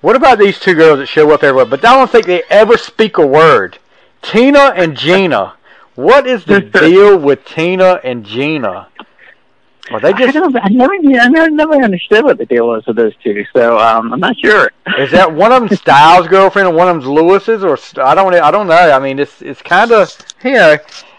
what 0.00 0.16
about 0.16 0.38
these 0.38 0.60
two 0.60 0.74
girls 0.74 0.98
that 0.98 1.06
show 1.06 1.30
up 1.32 1.42
everywhere? 1.42 1.66
But 1.66 1.84
I 1.84 1.96
don't 1.96 2.10
think 2.10 2.26
they 2.26 2.42
ever 2.50 2.76
speak 2.76 3.18
a 3.18 3.26
word. 3.26 3.78
Tina 4.22 4.72
and 4.76 4.96
Gina. 4.96 5.54
What 5.94 6.26
is 6.26 6.44
the 6.44 6.60
deal 6.80 7.18
with 7.18 7.44
Tina 7.44 8.00
and 8.04 8.24
Gina? 8.24 8.88
Are 9.90 10.00
they 10.00 10.08
I, 10.12 10.18
just 10.18 10.34
don't, 10.34 10.54
I 10.56 10.68
never, 10.68 10.92
I 10.94 11.28
never, 11.28 11.50
never 11.50 11.74
understood 11.82 12.24
what 12.24 12.38
the 12.38 12.46
deal 12.46 12.68
was 12.68 12.84
with 12.86 12.96
those 12.96 13.14
two, 13.22 13.44
so 13.54 13.78
um, 13.78 14.12
I'm 14.12 14.20
not 14.20 14.38
sure. 14.38 14.70
Is 14.98 15.10
that 15.12 15.32
one 15.32 15.52
of 15.52 15.66
them 15.68 15.76
Stiles' 15.78 16.28
girlfriend 16.28 16.68
and 16.68 16.76
one 16.76 16.88
of 16.88 16.94
them's 16.96 17.06
Lewis's, 17.06 17.64
or 17.64 17.78
I 18.04 18.14
don't 18.14 18.34
I 18.34 18.50
don't 18.50 18.66
know. 18.66 18.74
I 18.74 18.98
mean, 18.98 19.18
it's 19.18 19.40
it's 19.42 19.62
kind 19.62 19.90
of 19.92 20.14
you 20.44 20.52
know 20.52 20.76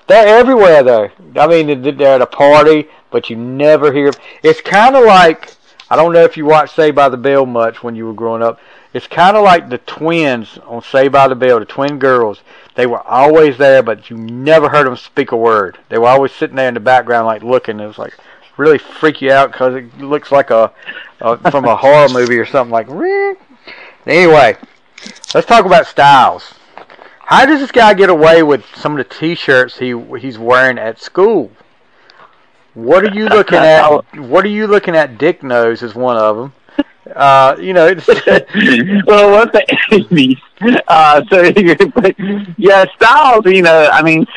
they're 0.08 0.40
everywhere 0.40 0.84
though. 0.84 1.10
I 1.36 1.48
mean, 1.48 1.82
they- 1.82 1.92
they're 1.92 2.16
at 2.16 2.22
a 2.22 2.26
party, 2.28 2.88
but 3.12 3.30
you 3.30 3.36
never 3.36 3.92
hear. 3.92 4.12
It's 4.44 4.62
kind 4.62 4.96
of 4.96 5.04
like 5.06 5.56
I 5.90 5.96
don't 5.96 6.14
know 6.14 6.24
if 6.24 6.38
you 6.38 6.46
watched 6.46 6.76
Saved 6.76 6.96
by 6.96 7.10
the 7.10 7.18
Bell 7.18 7.46
much 7.48 7.82
when 7.84 7.96
you 7.96 8.06
were 8.06 8.14
growing 8.14 8.44
up. 8.44 8.60
It's 8.94 9.08
kind 9.08 9.38
of 9.38 9.44
like 9.44 9.70
the 9.70 9.78
twins 9.80 10.58
on 10.66 10.82
Saved 10.84 11.14
by 11.14 11.28
the 11.28 11.36
Bell, 11.36 11.60
the 11.60 11.66
twin 11.66 12.00
girls. 12.00 12.42
They 12.76 12.86
were 12.88 13.02
always 13.08 13.58
there, 13.58 13.84
but 13.84 14.10
you 14.10 14.18
never 14.18 14.70
heard 14.70 14.88
them 14.88 14.96
speak 14.96 15.32
a 15.32 15.38
word. 15.38 15.78
They 15.90 15.98
were 15.98 16.08
always 16.08 16.32
sitting 16.32 16.56
there 16.56 16.68
in 16.68 16.74
the 16.76 16.80
background, 16.80 17.26
like 17.28 17.44
looking. 17.44 17.80
It 17.80 17.86
was 17.88 17.98
like 17.98 18.16
really 18.60 18.78
freak 18.78 19.22
you 19.22 19.32
out 19.32 19.52
because 19.52 19.76
it 19.76 19.98
looks 20.00 20.32
like 20.32 20.52
a, 20.52 20.72
a 21.22 21.50
from 21.50 21.66
a 21.66 21.76
horror 21.76 22.10
movie 22.14 22.38
or 22.38 22.46
something 22.46 22.72
like. 22.72 22.88
"Ring." 22.90 23.36
Anyway, 24.06 24.58
let's 25.34 25.48
talk 25.48 25.66
about 25.66 25.88
styles. 25.88 26.54
How 27.20 27.46
does 27.46 27.60
this 27.60 27.72
guy 27.72 27.94
get 27.94 28.10
away 28.10 28.44
with 28.44 28.66
some 28.76 28.98
of 28.98 28.98
the 28.98 29.16
T-shirts 29.16 29.78
he 29.78 30.00
he's 30.20 30.38
wearing 30.38 30.78
at 30.78 31.00
school? 31.00 31.52
What 32.74 33.04
are 33.04 33.14
you 33.14 33.28
looking 33.28 33.58
at? 33.58 34.04
What 34.16 34.46
are 34.46 34.50
you 34.50 34.68
looking 34.68 34.96
at? 34.96 35.18
Dick 35.18 35.42
nose 35.44 35.82
is 35.82 35.96
one 35.96 36.18
of 36.18 36.38
them. 36.38 36.54
Uh, 37.16 37.56
you 37.60 37.74
know, 37.74 37.88
it's, 37.88 38.08
well, 39.08 39.32
what's 39.32 39.52
the 39.52 39.66
80s? 39.92 40.40
Uh, 40.88 41.24
so, 41.30 42.54
yeah, 42.58 42.86
Stiles, 42.96 43.46
you 43.46 43.64
know, 43.64 43.90
I 43.92 44.04
mean, 44.04 44.28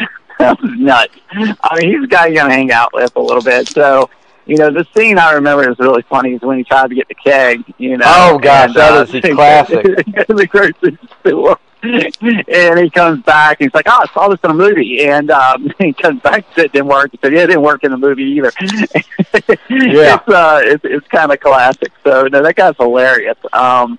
nuts. 0.63 1.15
I 1.31 1.79
mean, 1.79 1.95
he's 1.95 2.05
a 2.05 2.07
guy 2.07 2.27
you're 2.27 2.37
going 2.37 2.51
to 2.51 2.55
hang 2.55 2.73
out 2.73 2.93
with 2.93 3.15
a 3.17 3.21
little 3.21 3.43
bit. 3.43 3.69
So, 3.69 4.11
you 4.47 4.57
know, 4.57 4.71
the 4.71 4.87
scene 4.97 5.19
I 5.19 5.33
remember 5.33 5.71
is 5.71 5.79
really 5.79 6.03
funny 6.03 6.35
is 6.35 6.43
when 6.43 6.59
he 6.59 6.65
tried 6.65 6.89
to 6.89 6.95
get 6.95 7.09
the 7.09 7.15
keg, 7.15 7.63
you 7.79 7.97
know. 7.97 8.05
Oh, 8.07 8.39
gosh, 8.39 8.67
and, 8.69 8.75
that 8.75 8.93
uh, 8.93 9.03
is 9.03 9.15
a 9.15 9.35
classic. 9.35 9.85
in 10.29 10.37
the 10.37 10.47
grocery 10.47 10.99
store. 11.21 11.59
And 11.83 12.79
he 12.79 12.91
comes 12.91 13.25
back 13.25 13.61
and 13.61 13.69
he's 13.69 13.75
like, 13.75 13.87
"Oh, 13.89 14.05
I 14.09 14.13
saw 14.15 14.29
this 14.29 14.39
in 14.45 14.51
a 14.51 14.55
movie." 14.55 15.05
And 15.05 15.33
um, 15.33 15.73
he 15.79 15.93
comes 15.93 16.23
back 16.23 16.45
and 16.47 16.55
said 16.55 16.65
it 16.67 16.73
didn't 16.73 16.87
work. 16.87 17.11
He 17.11 17.19
said, 17.21 17.33
"Yeah, 17.33 17.43
it 17.43 17.47
didn't 17.49 17.63
work 17.63 17.83
in 17.83 17.91
the 17.91 17.97
movie 17.97 18.23
either." 18.23 18.53
Yeah. 19.69 20.15
it's 20.17 20.29
uh, 20.29 20.61
it's, 20.63 20.85
it's 20.85 21.09
kind 21.09 21.33
of 21.33 21.41
classic. 21.41 21.93
So 22.05 22.29
no, 22.29 22.41
that 22.43 22.55
guy's 22.55 22.77
hilarious. 22.77 23.37
Um, 23.53 23.99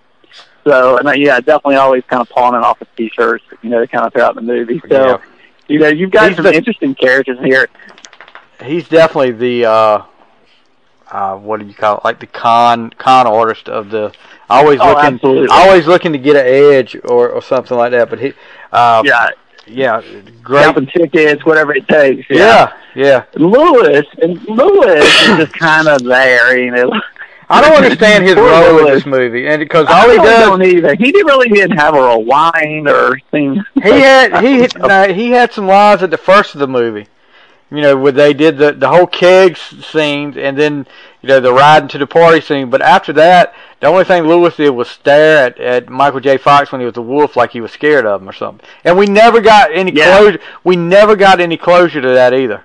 so 0.64 0.98
and 0.98 1.08
uh, 1.08 1.12
yeah, 1.12 1.40
definitely 1.42 1.76
always 1.76 2.04
kind 2.08 2.22
of 2.22 2.30
pawning 2.30 2.62
off 2.62 2.80
his 2.80 2.88
t-shirts, 2.96 3.44
you 3.62 3.70
know, 3.70 3.86
kind 3.88 4.06
of 4.06 4.14
throughout 4.14 4.36
the 4.36 4.42
movie. 4.42 4.82
So 4.88 5.06
Yeah. 5.06 5.22
You 5.68 5.80
know, 5.80 5.88
you've 5.88 6.12
got 6.12 6.28
He's 6.30 6.36
some 6.38 6.46
the- 6.46 6.54
interesting 6.54 6.96
characters 6.96 7.40
here. 7.40 7.68
he's 8.64 8.88
definitely 8.88 9.32
the 9.32 9.66
uh, 9.66 10.04
uh, 11.12 11.36
what 11.38 11.60
do 11.60 11.66
you 11.66 11.74
call 11.74 11.98
it? 11.98 12.04
Like 12.04 12.20
the 12.20 12.28
con 12.28 12.90
con 12.92 13.28
artist 13.28 13.70
of 13.70 13.90
the 13.90 14.14
always 14.50 14.80
Oh, 14.82 14.90
looking 14.90 15.14
absolutely. 15.16 15.48
always 15.52 15.88
looking 15.88 16.12
to 16.14 16.18
get 16.20 16.36
an 16.36 16.46
edge 16.48 16.96
or, 17.06 17.30
or 17.30 17.42
something 17.42 17.78
like 17.78 17.92
that. 17.92 18.10
But 18.10 18.20
he, 18.20 18.34
uh, 18.72 19.02
yeah, 19.06 19.30
yeah, 19.68 20.02
great. 20.42 20.64
jumping 20.64 20.88
tickets, 20.88 21.46
whatever 21.46 21.76
it 21.76 21.88
takes. 21.88 22.28
Yeah, 22.30 22.74
yeah. 22.96 23.26
Lewis 23.36 24.06
and 24.22 24.42
Lewis 24.48 25.04
is 25.06 25.38
just 25.38 25.54
kind 25.54 25.88
of 25.88 26.04
there, 26.04 26.58
you 26.58 26.72
know. 26.72 26.92
I 27.50 27.62
don't 27.62 27.76
understand 27.76 28.24
his 28.26 28.36
role 28.36 28.80
in 28.80 28.86
this 28.94 29.06
movie, 29.06 29.48
and 29.48 29.60
because 29.60 29.88
I 29.88 30.02
all 30.04 30.10
he 30.10 30.18
really 30.18 30.30
does, 30.30 30.48
don't 30.48 30.64
either. 30.64 30.96
He 30.96 31.12
didn't 31.12 31.28
really 31.28 31.50
didn't 31.50 31.78
have 31.78 31.96
a 31.96 32.02
rewind 32.18 32.88
or 32.88 33.20
thing. 33.32 33.64
he 33.76 33.82
had 33.90 34.44
he 34.44 34.60
had, 34.62 34.80
no, 34.80 35.14
he 35.14 35.32
had 35.32 35.52
some 35.54 35.68
lines 35.68 36.04
at 36.04 36.12
the 36.12 36.18
first 36.18 36.54
of 36.56 36.60
the 36.60 36.68
movie. 36.68 37.08
You 37.72 37.82
know, 37.82 37.98
where 37.98 38.12
they 38.12 38.34
did 38.34 38.58
the 38.60 38.72
the 38.74 38.88
whole 38.88 39.08
kegs 39.08 39.60
scenes, 39.86 40.38
and 40.38 40.56
then 40.58 40.86
you 41.22 41.30
know 41.30 41.40
the 41.40 41.52
riding 41.52 41.90
to 41.90 41.98
the 41.98 42.06
party 42.06 42.40
scene. 42.40 42.70
But 42.70 42.84
after 42.84 43.12
that, 43.14 43.56
the 43.80 43.88
only 43.88 44.04
thing 44.04 44.24
Lewis 44.24 44.56
did 44.58 44.70
was 44.70 44.90
stare 44.90 45.48
at, 45.48 45.60
at 45.60 45.90
Michael 45.90 46.20
J. 46.20 46.38
Fox 46.38 46.72
when 46.72 46.82
he 46.82 46.86
was 46.86 46.98
a 46.98 47.02
wolf, 47.02 47.36
like 47.36 47.50
he 47.52 47.62
was 47.62 47.72
scared 47.72 48.06
of 48.06 48.22
him 48.22 48.30
or 48.30 48.34
something. 48.34 48.64
And 48.84 48.96
we 48.96 49.08
never 49.08 49.42
got 49.42 49.72
any 49.74 49.92
Yeah. 49.92 50.18
closure. 50.18 50.40
We 50.64 50.76
never 50.76 51.16
got 51.16 51.40
any 51.42 51.58
closure 51.58 52.00
to 52.00 52.10
that 52.10 52.32
either, 52.36 52.62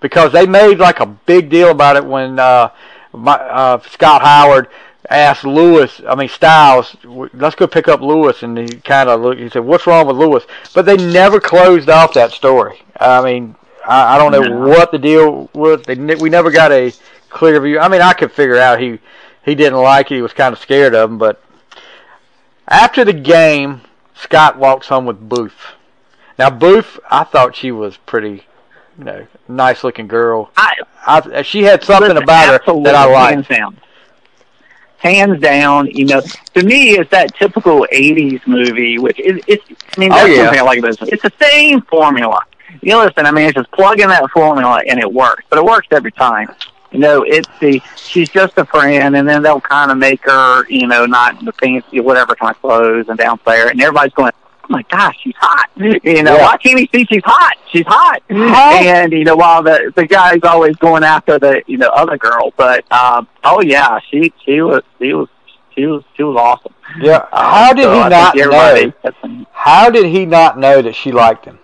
because 0.00 0.32
they 0.32 0.46
made 0.46 0.78
like 0.78 1.00
a 1.00 1.06
big 1.06 1.48
deal 1.48 1.70
about 1.70 1.96
it 1.96 2.04
when 2.04 2.38
uh, 2.38 2.68
uh, 3.14 3.78
Scott 3.80 4.22
Howard 4.22 4.68
asked 5.10 5.44
Lewis, 5.44 6.00
I 6.06 6.14
mean 6.14 6.28
Stiles, 6.28 6.96
let's 7.04 7.54
go 7.56 7.66
pick 7.66 7.88
up 7.88 8.00
Lewis, 8.00 8.42
and 8.42 8.56
he 8.56 8.68
kind 8.68 9.08
of 9.08 9.20
looked. 9.20 9.40
He 9.40 9.48
said, 9.48 9.64
"What's 9.64 9.86
wrong 9.86 10.06
with 10.06 10.16
Lewis?" 10.16 10.44
But 10.74 10.86
they 10.86 10.96
never 10.96 11.40
closed 11.40 11.88
off 11.90 12.14
that 12.14 12.32
story. 12.32 12.82
I 12.98 13.22
mean, 13.22 13.54
I, 13.86 14.14
I 14.14 14.18
don't 14.18 14.32
know 14.32 14.42
No. 14.42 14.68
what 14.68 14.90
the 14.92 14.98
deal 14.98 15.50
was. 15.54 15.82
They 15.82 15.94
ne- 15.96 16.14
we 16.16 16.30
never 16.30 16.50
got 16.50 16.72
a 16.72 16.92
clear 17.28 17.60
view. 17.60 17.78
I 17.80 17.88
mean, 17.88 18.00
I 18.00 18.12
could 18.12 18.32
figure 18.32 18.58
out 18.58 18.80
he 18.80 18.98
he 19.44 19.54
didn't 19.54 19.80
like 19.80 20.10
it. 20.10 20.16
He 20.16 20.22
was 20.22 20.32
kind 20.32 20.52
of 20.52 20.58
scared 20.60 20.94
of 20.94 21.10
him. 21.10 21.18
But 21.18 21.42
after 22.68 23.04
the 23.04 23.12
game, 23.12 23.80
Scott 24.14 24.56
walks 24.56 24.86
home 24.86 25.04
with 25.04 25.28
Boof. 25.28 25.74
Now 26.38 26.48
Boof, 26.50 26.98
I 27.10 27.24
thought 27.24 27.56
she 27.56 27.72
was 27.72 27.96
pretty, 27.98 28.44
you 28.98 29.04
know, 29.04 29.26
nice 29.48 29.84
looking 29.84 30.06
girl. 30.08 30.50
I, 30.56 30.76
I, 31.06 31.42
she 31.42 31.62
had 31.62 31.82
something 31.82 32.16
about 32.16 32.64
her 32.64 32.82
that 32.82 32.94
I 32.94 33.04
liked. 33.06 33.34
Hands 33.34 33.48
down. 33.48 33.80
Hands 34.98 35.40
down, 35.40 35.86
you 35.86 36.04
know, 36.04 36.20
to 36.54 36.62
me, 36.64 36.90
it's 36.90 37.10
that 37.10 37.34
typical 37.34 37.86
'80s 37.92 38.46
movie, 38.46 38.98
which 38.98 39.18
is, 39.18 39.42
it's. 39.48 39.64
I 39.96 40.00
mean, 40.00 40.12
Oh, 40.12 40.16
that's 40.16 40.28
yeah. 40.36 40.42
one 40.44 40.50
thing 40.52 40.60
I 40.60 40.62
like 40.62 40.78
about 40.78 40.98
this. 41.00 41.08
It's 41.08 41.22
the 41.22 41.32
same 41.40 41.82
formula. 41.82 42.40
You 42.82 42.92
know, 42.92 43.04
listen, 43.04 43.26
I 43.26 43.32
mean, 43.32 43.46
it's 43.46 43.54
just 43.54 43.70
plug 43.72 43.98
in 44.00 44.08
that 44.08 44.30
formula 44.30 44.80
and 44.86 45.00
it 45.00 45.12
works, 45.12 45.44
but 45.50 45.58
it 45.58 45.64
works 45.64 45.88
every 45.90 46.12
time. 46.12 46.48
You 46.92 47.00
know, 47.00 47.22
it's 47.22 47.48
the 47.60 47.82
she's 47.96 48.28
just 48.28 48.56
a 48.58 48.64
friend, 48.64 49.16
and 49.16 49.28
then 49.28 49.42
they'll 49.42 49.60
kind 49.60 49.90
of 49.90 49.98
make 49.98 50.22
her, 50.24 50.66
you 50.68 50.86
know, 50.86 51.04
not 51.04 51.38
in 51.40 51.46
the 51.46 51.52
fancy 51.54 51.98
whatever 52.00 52.36
kind 52.36 52.54
of 52.54 52.60
clothes 52.60 53.08
and 53.08 53.18
downplay 53.18 53.62
her, 53.64 53.70
and 53.70 53.80
everybody's 53.80 54.12
going, 54.14 54.30
"Oh 54.41 54.41
my 54.72 54.82
gosh, 54.90 55.16
she's 55.22 55.34
hot!" 55.38 55.70
You 55.76 56.22
know, 56.22 56.36
Yeah. 56.36 56.42
why 56.46 56.56
can't 56.58 56.78
he 56.80 56.88
see 56.92 57.06
she's 57.10 57.22
hot? 57.24 57.56
She's 57.70 57.86
hot. 57.88 58.22
And 58.30 59.12
you 59.12 59.24
know, 59.24 59.36
while 59.36 59.62
the 59.62 59.92
the 59.94 60.06
guy's 60.06 60.42
always 60.42 60.76
going 60.76 61.04
after 61.04 61.38
the 61.38 61.62
you 61.66 61.78
know 61.78 61.88
other 61.88 62.16
girl, 62.18 62.52
but 62.56 62.84
um, 62.92 63.28
oh 63.44 63.60
yeah, 63.62 63.98
she 64.10 64.32
she 64.44 64.60
was 64.62 64.82
she 64.98 65.12
was 65.14 65.28
she 65.74 65.86
was 65.86 66.02
she 66.16 66.22
was 66.24 66.36
awesome. 66.36 66.74
Yeah. 67.00 67.16
Um, 67.18 67.28
How 67.32 67.72
did 67.72 67.84
so 67.84 67.92
he 67.94 68.00
I 68.00 68.08
not 68.08 68.36
know? 68.36 68.92
How 69.52 69.90
did 69.90 70.06
he 70.06 70.26
not 70.26 70.58
know 70.58 70.82
that 70.82 70.94
she 70.94 71.12
liked 71.12 71.44
him? 71.44 71.58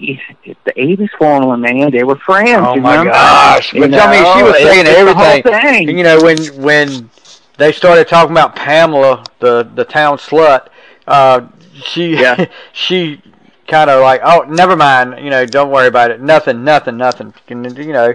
It's 0.00 0.60
the 0.64 0.72
'80s 0.74 1.10
formula, 1.18 1.56
man. 1.56 1.90
They 1.90 2.04
were 2.04 2.16
friends. 2.16 2.64
Oh 2.64 2.74
you 2.76 2.80
my 2.80 2.96
know? 2.96 3.10
gosh! 3.10 3.72
You 3.74 3.80
But 3.88 3.94
I 3.94 4.10
mean, 4.12 4.36
she 4.36 4.42
was 4.44 4.56
saying 4.56 4.86
everything. 4.86 5.96
you 5.96 6.04
know, 6.04 6.20
when 6.22 6.38
when 6.62 7.10
they 7.56 7.72
started 7.72 8.06
talking 8.06 8.30
about 8.30 8.54
Pamela, 8.54 9.24
the 9.40 9.68
the 9.74 9.84
town 9.84 10.16
slut, 10.18 10.68
uh, 11.08 11.48
she 11.84 12.16
Yeah. 12.16 12.46
she 12.72 13.22
kind 13.66 13.90
of 13.90 14.00
like, 14.00 14.20
oh, 14.24 14.42
never 14.48 14.76
mind. 14.76 15.22
You 15.22 15.30
know, 15.30 15.44
don't 15.44 15.70
worry 15.70 15.88
about 15.88 16.10
it. 16.10 16.20
Nothing, 16.20 16.64
nothing, 16.64 16.96
nothing. 16.96 17.34
You 17.48 17.92
know. 17.92 18.14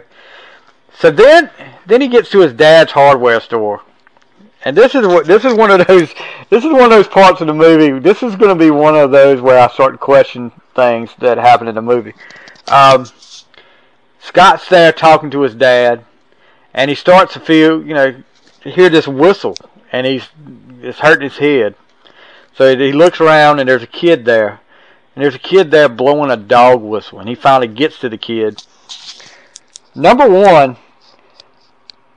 So 0.98 1.12
then 1.12 1.50
then 1.86 2.02
he 2.02 2.08
gets 2.08 2.30
to 2.32 2.40
his 2.40 2.54
dad's 2.54 2.92
hardware 2.92 3.40
store. 3.40 3.82
And 4.66 4.78
this 4.78 4.96
is 4.96 5.06
what 5.06 5.26
this 5.26 5.44
is 5.44 5.54
one 5.54 5.72
of 5.72 5.86
those 5.88 6.14
this 6.50 6.64
is 6.64 6.72
one 6.72 6.84
of 6.84 6.90
those 6.90 7.08
parts 7.08 7.42
of 7.42 7.48
the 7.48 7.54
movie. 7.54 8.00
This 8.00 8.24
is 8.24 8.36
going 8.36 8.58
to 8.58 8.64
be 8.64 8.72
one 8.72 8.96
of 8.96 9.12
those 9.12 9.42
where 9.42 9.60
I 9.60 9.68
start 9.68 9.94
to 9.94 9.98
question 9.98 10.52
things 10.76 11.12
that 11.20 11.38
happen 11.38 11.68
in 11.68 11.76
the 11.76 11.82
movie. 11.82 12.14
Um, 12.68 13.06
Scott's 14.20 14.70
there 14.70 14.94
talking 14.94 15.30
to 15.32 15.42
his 15.42 15.54
dad, 15.54 16.06
and 16.74 16.90
he 16.90 16.96
starts 16.96 17.34
to 17.34 17.42
feel, 17.42 17.86
you 17.86 17.94
know, 17.94 18.24
to 18.62 18.70
hear 18.70 18.90
this 18.90 19.08
whistle, 19.08 19.58
and 19.92 20.08
he's 20.08 20.30
it's 20.82 21.00
hurting 21.00 21.30
his 21.30 21.38
head. 21.38 21.76
So 22.56 22.78
he 22.78 22.92
looks 22.92 23.20
around, 23.20 23.60
and 23.60 23.68
there's 23.68 23.84
a 23.84 23.88
kid 23.88 24.26
there, 24.26 24.62
and 25.16 25.24
there's 25.24 25.36
a 25.36 25.40
kid 25.40 25.72
there 25.72 25.90
blowing 25.90 26.32
a 26.32 26.38
dog 26.38 26.82
whistle, 26.82 27.20
and 27.20 27.28
he 27.28 27.36
finally 27.36 27.68
gets 27.68 28.00
to 28.00 28.10
the 28.10 28.18
kid. 28.18 28.64
Number 29.96 30.30
one, 30.30 30.78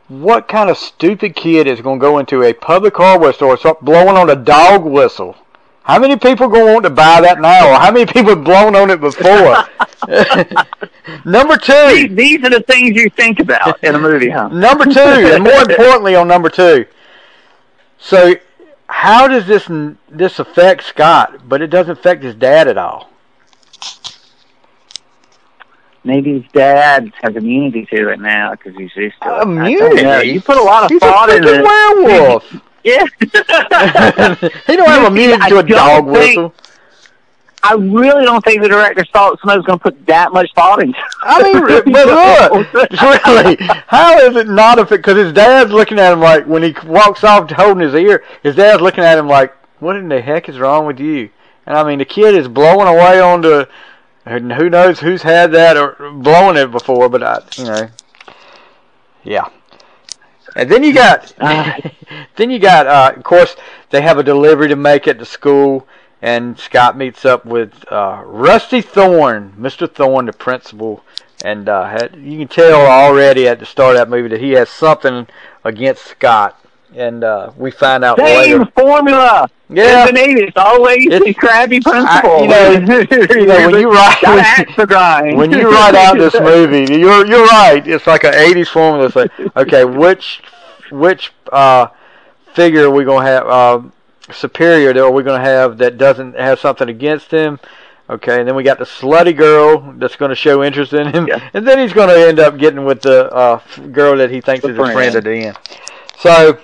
what 0.09 0.47
kind 0.47 0.71
of 0.71 0.79
stupid 0.79 1.35
kid 1.35 1.67
is 1.67 1.81
going 1.81 1.99
to 1.99 2.05
go 2.05 2.19
into 2.19 2.43
a 2.43 2.53
public 2.53 2.97
hardware 2.97 3.33
store 3.33 3.53
and 3.53 3.61
start 3.61 3.85
blowing 3.85 4.17
on 4.17 4.31
a 4.31 4.37
dog 4.37 4.85
whistle? 4.85 5.37
How 5.83 6.01
many 6.01 6.17
people 6.17 6.47
are 6.47 6.51
going 6.51 6.67
to 6.67 6.73
want 6.73 6.85
to 6.85 6.91
buy 6.91 7.21
that 7.21 7.41
now? 7.41 7.71
Or 7.71 7.79
how 7.79 7.93
many 7.93 8.07
people 8.07 8.31
have 8.31 8.45
blown 8.45 8.75
on 8.75 8.91
it 8.91 9.01
before? 9.01 9.57
number 11.25 11.57
two. 11.57 12.09
These, 12.09 12.17
these 12.17 12.45
are 12.45 12.51
the 12.51 12.65
things 12.67 12.97
you 12.97 13.09
think 13.11 13.41
about 13.41 13.83
in 13.83 13.95
a 13.95 13.99
movie, 13.99 14.31
huh? 14.31 14.49
Number 14.49 14.85
two, 14.85 15.01
and 15.01 15.45
more 15.45 15.61
importantly 15.61 16.15
on 16.15 16.29
number 16.29 16.49
two. 16.49 16.87
So, 17.99 18.35
how 18.89 19.29
does 19.29 19.47
this 19.47 19.67
this 20.09 20.39
affect 20.39 20.85
Scott, 20.85 21.49
but 21.49 21.61
it 21.63 21.69
doesn't 21.69 21.99
affect 21.99 22.23
his 22.23 22.35
dad 22.35 22.69
at 22.69 22.79
all? 22.79 23.11
maybe 26.05 26.41
his 26.41 26.53
dad 26.53 27.13
has 27.21 27.35
immunity 27.35 27.85
to 27.87 28.09
it 28.11 28.21
now 28.21 28.53
because 28.53 28.77
he's 28.77 28.95
used 28.95 29.17
to 29.23 29.39
it. 29.39 29.43
Immunity? 29.43 30.29
You 30.31 30.41
put 30.41 30.57
a 30.57 30.63
lot 30.63 30.85
of 30.85 30.91
He's 30.91 31.01
thought 31.01 31.29
a 31.31 31.37
into 31.37 31.55
it. 31.55 31.63
werewolf. 31.65 32.57
Yeah. 32.87 33.05
he 33.21 34.77
don't 34.77 34.87
have 34.89 35.11
immunity 35.11 35.49
to 35.49 35.59
a 35.59 35.63
dog 35.65 36.05
think- 36.05 36.17
whistle. 36.17 36.55
I 37.71 37.75
really 37.75 38.25
don't 38.25 38.45
think 38.45 38.63
the 38.63 38.69
director 38.69 39.05
thought 39.13 39.39
somebody 39.41 39.59
was 39.59 39.67
going 39.67 39.79
to 39.79 39.83
put 39.83 40.07
that 40.07 40.33
much 40.33 40.53
thought 40.55 40.83
into 40.83 40.99
it. 40.99 41.05
I 41.23 41.43
mean, 41.43 41.61
but 41.93 41.93
look, 42.73 42.93
really, 43.27 43.57
how 43.87 44.19
is 44.19 44.37
it 44.37 44.49
not 44.49 44.79
if 44.79 44.89
because 44.89 45.17
his 45.17 45.33
dad's 45.33 45.73
looking 45.73 45.99
at 45.99 46.13
him 46.13 46.21
like 46.21 46.47
when 46.47 46.63
he 46.63 46.75
walks 46.85 47.25
off 47.25 47.51
holding 47.51 47.83
his 47.83 47.95
ear, 47.95 48.25
his 48.43 48.57
dad's 48.57 48.83
looking 48.83 49.05
at 49.05 49.19
him 49.19 49.29
like, 49.29 49.55
"What 49.81 49.97
in 49.97 50.09
the 50.09 50.21
heck 50.21 50.49
is 50.49 50.59
wrong 50.59 50.87
with 50.87 51.01
you?" 51.01 51.31
And 51.67 51.77
I 51.77 51.83
mean, 51.83 51.99
the 51.99 52.05
kid 52.05 52.35
is 52.35 52.47
blowing 52.47 52.87
away 52.87 53.21
on 53.21 53.41
the, 53.41 53.69
who 54.25 54.71
knows 54.71 55.01
who's 55.01 55.23
had 55.23 55.53
that 55.53 55.77
or 55.77 55.97
blowing 56.13 56.57
it 56.57 56.71
before, 56.71 57.09
but 57.09 57.23
I, 57.23 57.43
you 57.57 57.65
know, 57.65 57.89
yeah. 59.25 59.49
And 60.55 60.71
then 60.71 60.85
you 60.85 60.95
got, 60.95 61.35
then 62.37 62.51
you 62.51 62.59
got, 62.59 62.87
uh, 62.87 63.13
of 63.17 63.23
course, 63.25 63.57
they 63.91 64.01
have 64.01 64.19
a 64.19 64.23
delivery 64.23 64.69
to 64.69 64.77
make 64.77 65.09
at 65.09 65.19
the 65.19 65.27
school, 65.27 65.87
and 66.23 66.59
Scott 66.59 66.97
meets 66.97 67.25
up 67.25 67.45
with 67.45 67.73
uh, 67.93 68.23
Rusty 68.25 68.81
Thorne, 68.81 69.53
Mr. 69.59 69.91
Thorne, 69.93 70.27
the 70.27 70.33
principal, 70.33 71.05
and 71.45 71.69
uh, 71.69 71.85
had, 71.85 72.17
you 72.17 72.39
can 72.39 72.49
tell 72.49 72.81
already 72.87 73.47
at 73.49 73.59
the 73.59 73.67
start 73.67 73.97
of 73.97 74.01
that 74.01 74.09
movie 74.09 74.29
that 74.29 74.41
he 74.41 74.53
has 74.53 74.69
something 74.69 75.27
against 75.65 76.05
Scott, 76.07 76.59
and 76.95 77.23
uh, 77.23 77.51
we 77.57 77.71
find 77.71 78.03
out 78.05 78.19
later. 78.19 78.43
Same 78.45 78.59
later. 78.61 78.73
formula. 78.75 79.51
Yeah. 79.69 80.09
In 80.09 80.15
the 80.15 80.21
80s, 80.21 80.53
always 80.57 81.07
It's- 81.07 81.23
the 81.25 81.35
crabby 81.35 81.81
principle. 81.81 82.43
you 82.43 82.49
know- 82.49 82.71
you 83.11 83.47
know, 83.47 83.71
when 83.71 83.81
you 83.81 83.91
write- 83.91 84.19
Gotta 84.23 84.41
axe 84.41 84.77
the 84.77 84.87
grind. 84.87 85.37
when 85.37 85.51
you 85.51 85.71
write 85.71 85.95
out 85.97 86.17
this 86.19 86.35
movie, 86.41 86.95
you're 86.99 87.27
you're 87.27 87.45
right. 87.47 87.83
It's 87.87 88.07
like 88.07 88.23
an 88.25 88.33
'80s 88.33 88.69
formula. 88.69 89.07
It's 89.07 89.17
like, 89.17 89.31
okay, 89.57 89.85
which 89.85 90.41
which 90.93 91.33
uh, 91.53 91.89
figure 92.55 92.87
are 92.87 92.91
we 92.91 93.03
gonna 93.05 93.27
have 93.27 93.47
uh, 93.49 93.83
superior 94.33 94.93
that 94.93 95.13
we're 95.13 95.23
gonna 95.23 95.45
have 95.45 95.79
that 95.79 95.99
doesn't 95.99 96.37
have 96.39 96.59
something 96.61 96.89
against 96.89 97.31
him? 97.31 97.59
Okay, 98.09 98.39
and 98.39 98.47
then 98.47 98.55
we 98.55 98.63
got 98.63 98.79
the 98.79 98.85
slutty 98.85 99.37
girl 99.37 99.93
that's 99.97 100.15
going 100.15 100.29
to 100.29 100.37
show 100.37 100.63
interest 100.63 100.93
in 100.93 101.09
him, 101.13 101.27
Yeah. 101.27 101.51
and 101.55 101.67
then 101.67 101.81
he's 101.81 101.93
going 101.93 102.09
to 102.09 102.15
end 102.29 102.39
up 102.39 102.57
getting 102.57 102.85
with 102.85 103.03
the 103.03 103.29
uh, 103.35 103.61
girl 103.91 104.17
that 104.19 104.31
he 104.31 104.41
thinks 104.41 104.63
The 104.63 104.69
is 104.71 104.77
his 104.77 104.85
friend 104.93 104.95
friend. 105.13 105.17
at 105.17 105.25
the 105.25 105.37
end. 105.49 105.59
So 106.21 106.57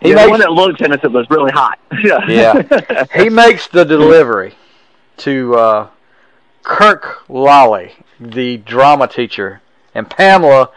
he 0.00 0.10
yeah, 0.10 0.14
the 0.14 0.20
makes 0.20 0.30
one 0.30 0.40
that 0.40 0.52
looked 0.52 0.80
innocent 0.80 1.12
was 1.12 1.28
really 1.28 1.50
hot. 1.50 1.80
Yeah. 2.04 2.24
yeah. 2.28 3.04
he 3.20 3.28
makes 3.30 3.66
the 3.66 3.84
delivery 3.84 4.54
to 5.16 5.56
uh, 5.56 5.88
Kirk 6.62 7.28
Lawley, 7.28 7.92
the 8.20 8.58
drama 8.58 9.08
teacher, 9.08 9.62
and 9.92 10.08
Pamela. 10.08 10.70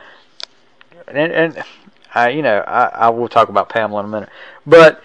And, 1.08 1.32
and 1.32 1.63
I, 2.15 2.30
you 2.30 2.41
know, 2.41 2.63
I, 2.65 2.86
I 2.86 3.10
will 3.10 3.27
talk 3.30 3.49
about 3.49 3.69
Pamela 3.69 3.99
in 3.99 4.06
a 4.08 4.10
minute, 4.10 4.30
but 4.65 5.03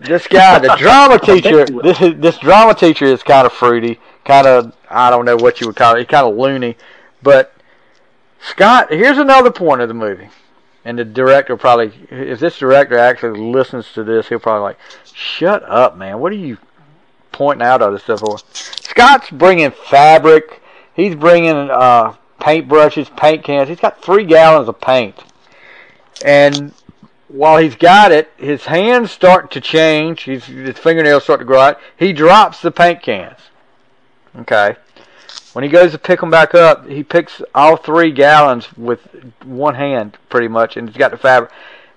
this 0.00 0.26
guy, 0.26 0.58
the 0.58 0.74
drama 0.76 1.18
teacher, 1.22 1.64
this 1.66 1.98
this 2.16 2.38
drama 2.38 2.74
teacher 2.74 3.04
is 3.04 3.22
kind 3.22 3.46
of 3.46 3.52
fruity, 3.52 3.98
kind 4.24 4.46
of 4.46 4.74
I 4.88 5.10
don't 5.10 5.24
know 5.24 5.36
what 5.36 5.60
you 5.60 5.66
would 5.66 5.76
call 5.76 5.94
it. 5.94 5.98
He's 5.98 6.08
kind 6.08 6.26
of 6.26 6.36
loony, 6.36 6.76
but 7.22 7.54
Scott. 8.40 8.90
Here's 8.90 9.18
another 9.18 9.50
point 9.50 9.80
of 9.80 9.88
the 9.88 9.94
movie. 9.94 10.28
And 10.84 10.98
the 10.98 11.04
director 11.04 11.56
probably, 11.58 11.92
if 12.10 12.40
this 12.40 12.58
director 12.58 12.96
actually 12.96 13.38
listens 13.38 13.92
to 13.92 14.02
this, 14.02 14.28
he'll 14.28 14.38
probably 14.38 14.62
like, 14.62 14.78
"Shut 15.12 15.62
up, 15.68 15.96
man! 15.96 16.20
What 16.20 16.32
are 16.32 16.36
you 16.36 16.56
pointing 17.32 17.66
out 17.66 17.82
all 17.82 17.92
this 17.92 18.02
stuff 18.02 18.20
for?" 18.20 18.38
Scott's 18.54 19.30
bringing 19.30 19.72
fabric. 19.72 20.62
He's 20.94 21.14
bringing 21.14 21.70
uh, 21.70 22.14
paint 22.40 22.66
brushes, 22.66 23.10
paint 23.10 23.44
cans. 23.44 23.68
He's 23.68 23.78
got 23.78 24.02
three 24.02 24.24
gallons 24.24 24.68
of 24.68 24.80
paint, 24.80 25.22
and 26.24 26.72
while 27.30 27.58
he's 27.58 27.76
got 27.76 28.10
it, 28.10 28.30
his 28.36 28.64
hands 28.64 29.10
start 29.10 29.50
to 29.52 29.60
change. 29.60 30.24
His, 30.24 30.46
his 30.46 30.78
fingernails 30.78 31.24
start 31.24 31.40
to 31.40 31.46
grow 31.46 31.60
out. 31.60 31.80
He 31.96 32.12
drops 32.12 32.60
the 32.60 32.70
paint 32.70 33.02
cans. 33.02 33.38
Okay. 34.36 34.76
When 35.52 35.62
he 35.62 35.70
goes 35.70 35.92
to 35.92 35.98
pick 35.98 36.20
them 36.20 36.30
back 36.30 36.54
up, 36.54 36.86
he 36.88 37.02
picks 37.02 37.42
all 37.54 37.76
three 37.76 38.10
gallons 38.10 38.72
with 38.76 39.00
one 39.44 39.74
hand, 39.74 40.16
pretty 40.28 40.48
much, 40.48 40.76
and 40.76 40.88
he's 40.88 40.96
got 40.96 41.10
the 41.12 41.16
fabric. 41.16 41.50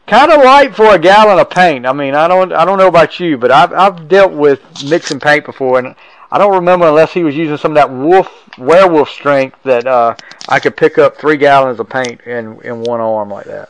Kind 0.06 0.32
of 0.32 0.44
light 0.44 0.76
for 0.76 0.94
a 0.94 1.00
gallon 1.00 1.40
of 1.40 1.50
paint. 1.50 1.86
I 1.86 1.94
mean, 1.94 2.14
I 2.14 2.28
don't, 2.28 2.52
I 2.52 2.66
don't 2.66 2.78
know 2.78 2.88
about 2.88 3.20
you, 3.20 3.38
but 3.38 3.52
I've, 3.52 3.72
I've 3.74 4.08
dealt 4.08 4.34
with 4.34 4.62
mixing 4.84 5.20
paint 5.20 5.46
before, 5.46 5.80
and 5.80 5.96
I 6.32 6.38
don't 6.38 6.54
remember 6.54 6.88
unless 6.88 7.14
he 7.14 7.24
was 7.24 7.36
using 7.36 7.58
some 7.58 7.72
of 7.72 7.76
that 7.76 7.90
wolf, 7.90 8.28
werewolf 8.58 9.10
strength 9.10 9.58
that 9.64 9.88
uh, 9.88 10.16
I 10.50 10.60
could 10.60 10.76
pick 10.76 10.98
up 10.98 11.18
three 11.18 11.38
gallons 11.38 11.80
of 11.80 11.90
paint 11.90 12.22
in 12.22 12.60
in 12.62 12.82
one 12.84 13.00
arm 13.00 13.30
like 13.30 13.46
that. 13.46 13.70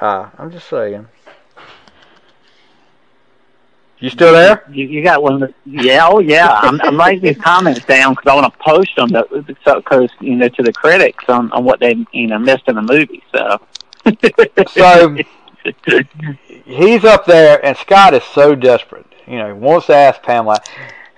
Uh, 0.00 0.30
I'm 0.38 0.50
just 0.50 0.68
saying. 0.68 1.06
You 3.98 4.08
still 4.08 4.32
there? 4.32 4.64
You, 4.70 4.86
you 4.86 5.02
got 5.04 5.22
one. 5.22 5.40
That, 5.40 5.54
yeah, 5.66 6.08
oh 6.10 6.20
yeah. 6.20 6.48
I'm, 6.62 6.80
I'm 6.80 6.96
writing 6.96 7.20
these 7.20 7.36
comments 7.36 7.84
down 7.84 8.14
because 8.14 8.30
I 8.30 8.34
want 8.34 8.50
to 8.50 8.58
post 8.58 8.96
them 8.96 9.08
to, 9.10 9.56
so, 9.62 9.82
cause, 9.82 10.08
you 10.20 10.36
know, 10.36 10.48
to 10.48 10.62
the 10.62 10.72
critics 10.72 11.24
on, 11.28 11.52
on 11.52 11.64
what 11.64 11.80
they 11.80 12.06
you 12.12 12.26
know 12.26 12.38
missed 12.38 12.66
in 12.66 12.76
the 12.76 12.82
movie. 12.82 13.22
So. 13.30 13.60
So 14.72 15.16
he's 16.64 17.04
up 17.04 17.26
there, 17.26 17.62
and 17.64 17.76
Scott 17.76 18.14
is 18.14 18.24
so 18.24 18.54
desperate. 18.54 19.04
You 19.26 19.36
know, 19.36 19.46
he 19.48 19.52
wants 19.52 19.88
to 19.88 19.94
ask 19.94 20.22
Pamela, 20.22 20.58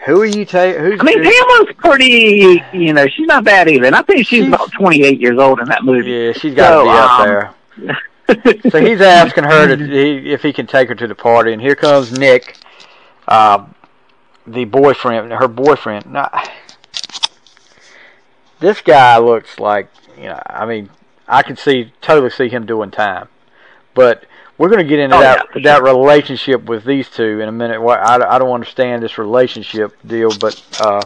"Who 0.06 0.20
are 0.20 0.26
you 0.26 0.44
taking? 0.44 0.80
Who's?" 0.82 0.98
I 1.00 1.04
mean, 1.04 1.22
Pamela's 1.22 1.74
pretty. 1.76 2.60
You 2.72 2.92
know, 2.92 3.06
she's 3.06 3.28
not 3.28 3.44
bad 3.44 3.68
either. 3.68 3.84
And 3.86 3.94
I 3.94 4.02
think 4.02 4.26
she's, 4.26 4.44
She's- 4.44 4.48
about 4.48 4.72
28 4.72 5.20
years 5.20 5.38
old 5.38 5.60
in 5.60 5.68
that 5.68 5.84
movie. 5.84 6.10
Yeah, 6.10 6.32
she's 6.32 6.54
got 6.56 6.70
to 6.70 6.76
So, 6.78 6.84
be 6.84 6.90
up 6.90 7.10
um, 7.20 7.26
there. 7.86 7.98
So 8.70 8.80
he's 8.80 9.00
asking 9.00 9.44
her 9.44 9.76
to, 9.76 9.86
he, 9.86 10.32
if 10.32 10.42
he 10.42 10.52
can 10.52 10.66
take 10.66 10.88
her 10.88 10.94
to 10.94 11.06
the 11.06 11.14
party, 11.14 11.52
and 11.52 11.60
here 11.60 11.74
comes 11.74 12.16
Nick, 12.16 12.56
uh, 13.28 13.66
the 14.46 14.64
boyfriend, 14.64 15.32
her 15.32 15.48
boyfriend. 15.48 16.06
Now, 16.06 16.30
this 18.60 18.80
guy 18.80 19.18
looks 19.18 19.58
like, 19.58 19.88
you 20.16 20.24
know, 20.24 20.40
I 20.46 20.66
mean, 20.66 20.90
I 21.28 21.42
can 21.42 21.56
see 21.56 21.92
totally 22.00 22.30
see 22.30 22.48
him 22.48 22.66
doing 22.66 22.90
time, 22.90 23.28
but 23.94 24.24
we're 24.58 24.68
going 24.68 24.78
to 24.82 24.88
get 24.88 24.98
into 24.98 25.16
Oh, 25.16 25.20
that 25.20 25.46
yeah, 25.54 25.62
that 25.62 25.82
relationship 25.82 26.64
with 26.64 26.84
these 26.84 27.08
two 27.08 27.40
in 27.40 27.48
a 27.48 27.52
minute. 27.52 27.80
I, 27.80 28.16
I 28.16 28.38
don't 28.38 28.52
understand 28.52 29.02
this 29.02 29.18
relationship 29.18 29.94
deal, 30.06 30.30
but 30.38 30.62
uh, 30.80 31.02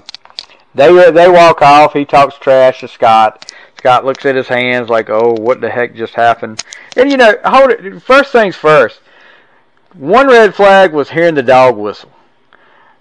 they 0.74 1.10
they 1.10 1.28
walk 1.28 1.62
off. 1.62 1.94
He 1.94 2.04
talks 2.04 2.36
trash 2.38 2.80
to 2.80 2.88
Scott. 2.88 3.52
Scott 3.86 4.04
looks 4.04 4.26
at 4.26 4.34
his 4.34 4.48
hands 4.48 4.88
like, 4.88 5.08
"Oh, 5.10 5.36
what 5.38 5.60
the 5.60 5.70
heck 5.70 5.94
just 5.94 6.14
happened?" 6.14 6.60
And 6.96 7.08
you 7.08 7.16
know, 7.16 7.36
hold 7.44 7.70
it. 7.70 8.02
First 8.02 8.32
things 8.32 8.56
first. 8.56 8.98
One 9.94 10.26
red 10.26 10.56
flag 10.56 10.92
was 10.92 11.10
hearing 11.10 11.36
the 11.36 11.42
dog 11.44 11.76
whistle. 11.76 12.10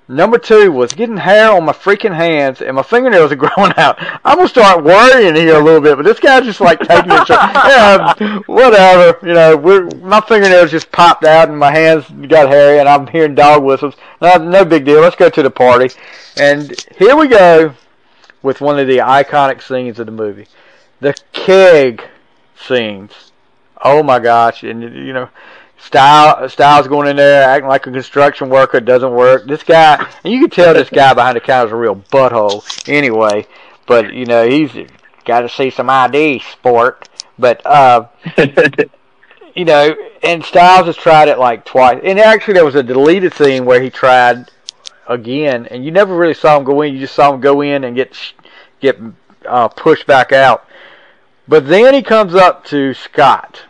Number 0.07 0.37
two 0.37 0.71
was 0.71 0.93
getting 0.93 1.17
hair 1.17 1.51
on 1.51 1.65
my 1.65 1.73
freaking 1.73 2.15
hands 2.15 2.61
and 2.61 2.75
my 2.75 2.83
fingernails 2.83 3.31
are 3.31 3.35
growing 3.47 3.73
out. 3.77 3.97
I'm 4.23 4.37
gonna 4.37 4.47
start 4.47 4.83
worrying 4.83 5.33
here 5.33 5.59
a 5.59 5.63
little 5.63 5.81
bit, 5.81 5.95
but 5.95 6.05
this 6.05 6.19
guy's 6.19 6.45
just 6.45 6.61
like 6.61 6.77
taking 6.81 7.11
it. 7.11 7.29
yeah, 7.29 8.39
whatever. 8.45 9.27
You 9.27 9.33
know, 9.33 9.57
we're, 9.57 9.89
my 10.03 10.21
fingernails 10.21 10.69
just 10.69 10.91
popped 10.91 11.25
out 11.25 11.49
and 11.49 11.57
my 11.57 11.71
hands 11.71 12.05
got 12.27 12.49
hairy, 12.49 12.77
and 12.77 12.87
I'm 12.87 13.07
hearing 13.07 13.33
dog 13.33 13.63
whistles. 13.63 13.95
No, 14.21 14.37
no 14.37 14.63
big 14.63 14.85
deal. 14.85 15.01
Let's 15.01 15.15
go 15.15 15.31
to 15.31 15.41
the 15.41 15.49
party. 15.49 15.89
And 16.37 16.79
here 16.95 17.15
we 17.15 17.27
go 17.27 17.73
with 18.43 18.61
one 18.61 18.77
of 18.77 18.85
the 18.85 18.99
iconic 18.99 19.63
scenes 19.63 19.97
of 19.97 20.05
the 20.05 20.11
movie, 20.11 20.45
the 20.99 21.15
keg 21.33 22.03
scenes. 22.55 23.31
Oh 23.83 24.03
my 24.03 24.19
gosh! 24.19 24.63
And 24.63 24.81
you 24.81 25.13
know, 25.13 25.29
Style 25.77 26.47
Stiles 26.49 26.87
going 26.87 27.07
in 27.07 27.15
there 27.17 27.43
acting 27.43 27.67
like 27.67 27.85
a 27.85 27.91
construction 27.91 28.49
worker 28.49 28.79
doesn't 28.79 29.11
work. 29.11 29.47
This 29.47 29.63
guy, 29.63 29.95
and 30.23 30.33
you 30.33 30.39
can 30.39 30.49
tell 30.49 30.73
this 30.73 30.89
guy 30.89 31.13
behind 31.15 31.35
the 31.35 31.41
counter 31.41 31.67
is 31.67 31.73
a 31.73 31.75
real 31.75 31.95
butthole 31.95 32.63
anyway. 32.87 33.45
But 33.85 34.13
you 34.13 34.25
know 34.25 34.47
he's 34.47 34.71
got 35.25 35.41
to 35.41 35.49
see 35.49 35.69
some 35.69 35.89
ID, 35.89 36.39
sport. 36.39 37.09
But 37.37 37.65
uh, 37.65 38.07
you 39.55 39.65
know, 39.65 39.95
and 40.23 40.43
Stiles 40.43 40.87
has 40.87 40.95
tried 40.95 41.27
it 41.27 41.37
like 41.37 41.65
twice. 41.65 41.99
And 42.03 42.19
actually, 42.19 42.55
there 42.55 42.65
was 42.65 42.75
a 42.75 42.83
deleted 42.83 43.33
scene 43.33 43.65
where 43.65 43.81
he 43.81 43.89
tried 43.89 44.49
again, 45.07 45.65
and 45.67 45.85
you 45.85 45.91
never 45.91 46.15
really 46.15 46.33
saw 46.33 46.57
him 46.57 46.63
go 46.63 46.81
in. 46.81 46.93
You 46.93 46.99
just 46.99 47.15
saw 47.15 47.33
him 47.33 47.41
go 47.41 47.61
in 47.61 47.83
and 47.83 47.95
get 47.95 48.17
get 48.79 48.99
uh, 49.47 49.67
pushed 49.67 50.07
back 50.07 50.31
out. 50.31 50.67
But 51.47 51.67
then 51.67 51.93
he 51.93 52.01
comes 52.01 52.33
up 52.33 52.65
to 52.65 52.93
Scott, 52.93 53.63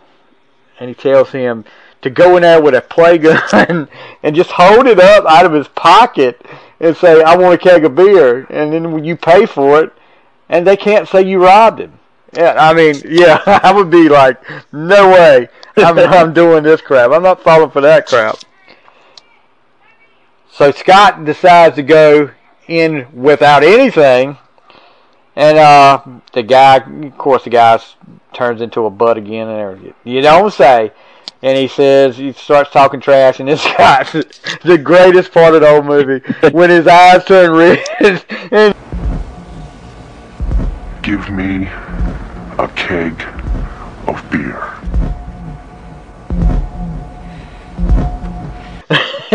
and 0.79 0.89
he 0.89 0.95
tells 0.95 1.31
him 1.31 1.65
to 2.01 2.09
go 2.09 2.37
in 2.37 2.43
there 2.43 2.61
with 2.61 2.75
a 2.75 2.81
play 2.81 3.17
gun 3.17 3.89
and 4.23 4.35
just 4.35 4.51
hold 4.51 4.87
it 4.87 4.99
up 4.99 5.25
out 5.25 5.45
of 5.45 5.53
his 5.53 5.67
pocket 5.67 6.41
and 6.79 6.95
say, 6.95 7.21
"I 7.21 7.35
want 7.35 7.55
a 7.55 7.57
keg 7.57 7.83
of 7.83 7.95
beer," 7.95 8.45
and 8.49 8.71
then 8.71 9.03
you 9.03 9.17
pay 9.17 9.45
for 9.45 9.81
it, 9.81 9.93
and 10.47 10.65
they 10.65 10.77
can't 10.77 11.07
say 11.07 11.21
you 11.21 11.43
robbed 11.43 11.79
him. 11.79 11.99
Yeah, 12.35 12.55
I 12.57 12.73
mean, 12.73 12.95
yeah, 13.07 13.41
I 13.45 13.71
would 13.71 13.89
be 13.89 14.09
like, 14.09 14.41
no 14.71 15.09
way, 15.09 15.47
I'm, 15.77 15.97
I'm 15.99 16.33
doing 16.33 16.63
this 16.63 16.81
crap. 16.81 17.11
I'm 17.11 17.23
not 17.23 17.43
falling 17.43 17.71
for 17.71 17.81
that 17.81 18.07
crap. 18.07 18.37
So 20.51 20.71
Scott 20.71 21.25
decides 21.25 21.75
to 21.75 21.83
go 21.83 22.31
in 22.67 23.07
without 23.13 23.63
anything, 23.63 24.37
and 25.35 25.57
uh, 25.57 26.01
the 26.33 26.43
guy, 26.43 26.77
of 26.77 27.17
course, 27.17 27.43
the 27.43 27.49
guy 27.49 27.79
turns 28.33 28.61
into 28.61 28.85
a 28.85 28.89
butt 28.89 29.17
again, 29.17 29.47
and 29.47 29.93
you 30.03 30.21
don't 30.21 30.51
say. 30.51 30.91
And 31.41 31.57
he 31.57 31.67
says 31.67 32.17
he 32.17 32.31
starts 32.31 32.71
talking 32.71 33.01
trash, 33.01 33.39
and 33.39 33.49
this 33.49 33.63
guy's 33.77 34.11
the 34.63 34.77
greatest 34.81 35.31
part 35.31 35.53
of 35.53 35.61
the 35.61 35.67
whole 35.67 35.83
movie 35.83 36.25
when 36.51 36.69
his 36.69 36.87
eyes 36.87 37.25
turn 37.25 37.51
red 37.51 37.85
and 38.51 38.75
give 41.03 41.29
me 41.29 41.67
a 42.57 42.67
keg 42.75 43.21
of 44.07 44.27
beer. 44.31 44.74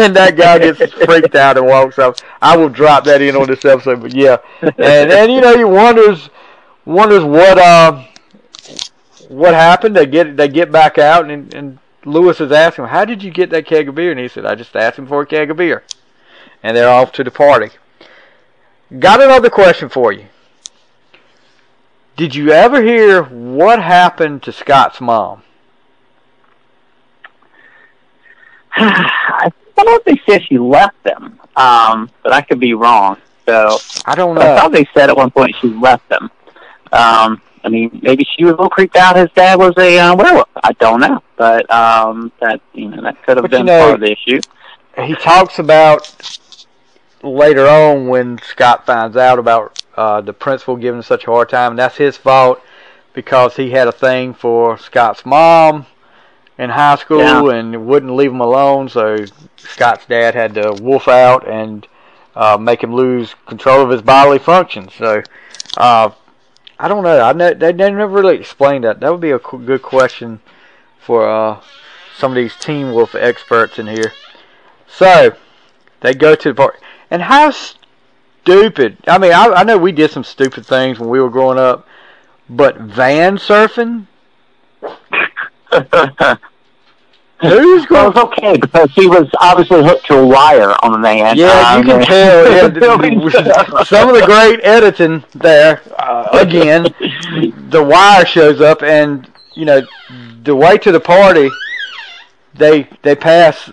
And 0.00 0.16
that 0.16 0.36
guy 0.36 0.58
gets 0.58 0.92
freaked 0.92 1.34
out 1.34 1.56
and 1.56 1.66
walks 1.66 1.98
off. 1.98 2.16
I 2.40 2.56
will 2.56 2.68
drop 2.68 3.04
that 3.04 3.22
in 3.22 3.36
on 3.36 3.46
this 3.46 3.64
episode, 3.64 4.00
but 4.02 4.14
yeah, 4.14 4.38
and 4.62 5.12
and 5.12 5.32
you 5.32 5.40
know 5.40 5.56
he 5.56 5.64
wonders 5.64 6.30
wonders 6.84 7.24
what 7.24 7.58
uh 7.58 8.04
what 9.28 9.54
happened. 9.54 9.96
They 9.96 10.06
get 10.06 10.36
they 10.36 10.48
get 10.48 10.72
back 10.72 10.98
out, 10.98 11.30
and 11.30 11.52
and 11.54 11.78
Lewis 12.04 12.40
is 12.40 12.52
asking 12.52 12.84
him, 12.84 12.90
"How 12.90 13.04
did 13.04 13.22
you 13.22 13.30
get 13.30 13.50
that 13.50 13.66
keg 13.66 13.88
of 13.88 13.94
beer?" 13.94 14.10
And 14.10 14.20
he 14.20 14.28
said, 14.28 14.46
"I 14.46 14.54
just 14.54 14.74
asked 14.74 14.98
him 14.98 15.06
for 15.06 15.22
a 15.22 15.26
keg 15.26 15.50
of 15.50 15.56
beer," 15.56 15.84
and 16.62 16.76
they're 16.76 16.88
off 16.88 17.12
to 17.12 17.24
the 17.24 17.30
party. 17.30 17.70
Got 18.98 19.22
another 19.22 19.50
question 19.50 19.88
for 19.88 20.12
you. 20.12 20.26
Did 22.16 22.34
you 22.34 22.50
ever 22.50 22.82
hear 22.82 23.22
what 23.22 23.80
happened 23.80 24.42
to 24.42 24.52
Scott's 24.52 25.00
mom? 25.00 25.42
I 29.80 29.84
thought 29.84 30.04
they 30.04 30.20
said 30.28 30.42
she 30.46 30.58
left 30.58 31.02
them, 31.02 31.38
um, 31.56 32.10
but 32.22 32.32
I 32.32 32.40
could 32.42 32.60
be 32.60 32.74
wrong. 32.74 33.16
So 33.46 33.78
I 34.06 34.14
don't 34.14 34.34
know. 34.34 34.42
I 34.42 34.56
thought 34.56 34.72
they 34.72 34.86
said 34.94 35.10
at 35.10 35.16
one 35.16 35.30
point 35.30 35.54
she 35.60 35.68
left 35.68 36.08
them. 36.08 36.30
Um, 36.92 37.40
I 37.62 37.68
mean, 37.68 37.98
maybe 38.02 38.26
she 38.36 38.44
was 38.44 38.52
a 38.52 38.56
little 38.56 38.70
creeped 38.70 38.96
out. 38.96 39.16
His 39.16 39.30
dad 39.34 39.58
was 39.58 39.74
a 39.78 39.98
uh, 39.98 40.14
werewolf. 40.16 40.48
I 40.62 40.72
don't 40.74 41.00
know, 41.00 41.22
but 41.36 41.70
um, 41.72 42.32
that 42.40 42.60
you 42.74 42.88
know 42.88 43.02
that 43.02 43.22
could 43.24 43.36
have 43.36 43.44
But 43.44 43.50
been 43.50 43.60
you 43.60 43.64
know- 43.66 43.80
part 43.80 43.94
of 43.94 44.00
the 44.00 44.12
issue. 44.12 44.40
he 45.04 45.14
talks 45.14 45.58
about 45.58 46.14
later 47.22 47.66
on 47.66 48.08
when 48.08 48.38
Scott 48.38 48.86
finds 48.86 49.16
out 49.16 49.38
about 49.38 49.82
uh, 49.96 50.20
the 50.20 50.32
principal 50.32 50.76
giving 50.76 51.02
such 51.02 51.24
a 51.24 51.30
hard 51.30 51.48
time, 51.48 51.72
and 51.72 51.78
that's 51.78 51.96
his 51.96 52.16
fault 52.16 52.60
because 53.12 53.56
he 53.56 53.70
had 53.70 53.88
a 53.88 53.92
thing 53.92 54.32
for 54.32 54.78
Scott's 54.78 55.26
mom 55.26 55.86
in 56.61 56.68
high 56.68 56.96
school 56.96 57.20
Yeah. 57.20 57.59
and 57.59 57.87
wouldn't 57.87 58.14
leave 58.14 58.31
him 58.31 58.42
alone. 58.42 58.90
So 58.90 59.25
Scott's 59.57 60.05
dad 60.05 60.35
had 60.35 60.55
to 60.55 60.77
wolf 60.81 61.09
out 61.09 61.49
and 61.49 61.88
uh, 62.37 62.59
make 62.61 62.83
him 62.83 62.94
lose 62.94 63.35
control 63.46 63.83
of 63.83 63.88
his 63.88 64.03
bodily 64.03 64.38
functions. 64.38 64.92
So 64.94 65.23
uh, 65.79 66.11
I 66.79 66.87
don't 66.88 67.03
know. 67.03 67.18
I 67.20 67.33
know 67.33 67.55
they, 67.55 67.73
they 67.73 67.90
never 67.90 68.07
really 68.09 68.37
explained 68.37 68.85
that. 68.85 69.01
That 69.01 69.11
would 69.11 69.23
be 69.23 69.31
a 69.31 69.38
good 69.38 69.81
question 69.81 70.40
for 71.01 71.27
uh, 71.29 71.62
some 72.16 72.33
of 72.33 72.37
these 72.37 72.55
Teen 72.57 72.92
Wolf 72.92 73.14
experts 73.14 73.79
in 73.79 73.87
here. 73.87 74.12
So 74.87 75.35
they 76.03 76.12
go 76.12 76.35
to 76.35 76.49
the 76.51 76.55
park, 76.55 76.79
and 77.11 77.23
how 77.23 77.53
stupid! 77.53 78.99
I 79.07 79.16
mean, 79.16 79.33
I, 79.33 79.46
I 79.46 79.62
know 79.62 79.79
we 79.79 79.92
did 79.92 80.11
some 80.11 80.25
stupid 80.25 80.66
things 80.66 80.99
when 80.99 81.09
we 81.09 81.20
were 81.20 81.31
growing 81.31 81.59
up, 81.59 81.87
but 82.51 82.77
van 82.77 83.38
surfing. 83.38 84.09
Who's 87.40 87.88
Well, 87.88 88.11
going? 88.11 88.26
it's 88.29 88.38
okay 88.38 88.57
because 88.59 88.90
he 88.92 89.07
was 89.07 89.29
obviously 89.40 89.83
hooked 89.83 90.07
to 90.07 90.18
a 90.18 90.26
wire 90.26 90.74
on 90.85 90.92
the 90.92 90.98
van. 90.98 91.37
Yeah, 91.37 91.76
you 91.76 91.81
Um, 91.81 91.87
can 91.87 92.03
tell. 92.03 92.50
Yeah, 92.53 92.68
filming 92.79 93.20
the- 93.20 93.31
stuff. 93.31 93.88
some 93.88 94.09
of 94.11 94.14
the 94.20 94.26
great 94.26 94.61
editing 94.62 95.24
there. 95.35 95.81
Uh, 95.98 96.29
again, 96.33 96.94
the 97.70 97.83
wire 97.83 98.26
shows 98.26 98.61
up, 98.61 98.83
and 98.83 99.26
you 99.55 99.64
know, 99.64 99.81
the 100.42 100.55
way 100.55 100.76
to 100.79 100.92
the 100.92 101.00
party, 101.00 101.50
they 102.55 102.87
they 103.03 103.14
pass 103.14 103.70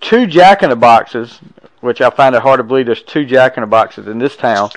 two 0.00 0.26
Jack 0.26 0.62
in 0.62 0.70
the 0.70 0.76
Boxes, 0.76 1.40
which 1.80 2.00
I 2.00 2.08
find 2.10 2.34
it 2.34 2.40
hard 2.42 2.58
to 2.58 2.64
believe 2.64 2.86
there's 2.86 3.02
two 3.02 3.24
Jack 3.26 3.56
in 3.56 3.60
the 3.62 3.66
Boxes 3.66 4.06
in 4.08 4.18
this 4.18 4.34
town. 4.36 4.70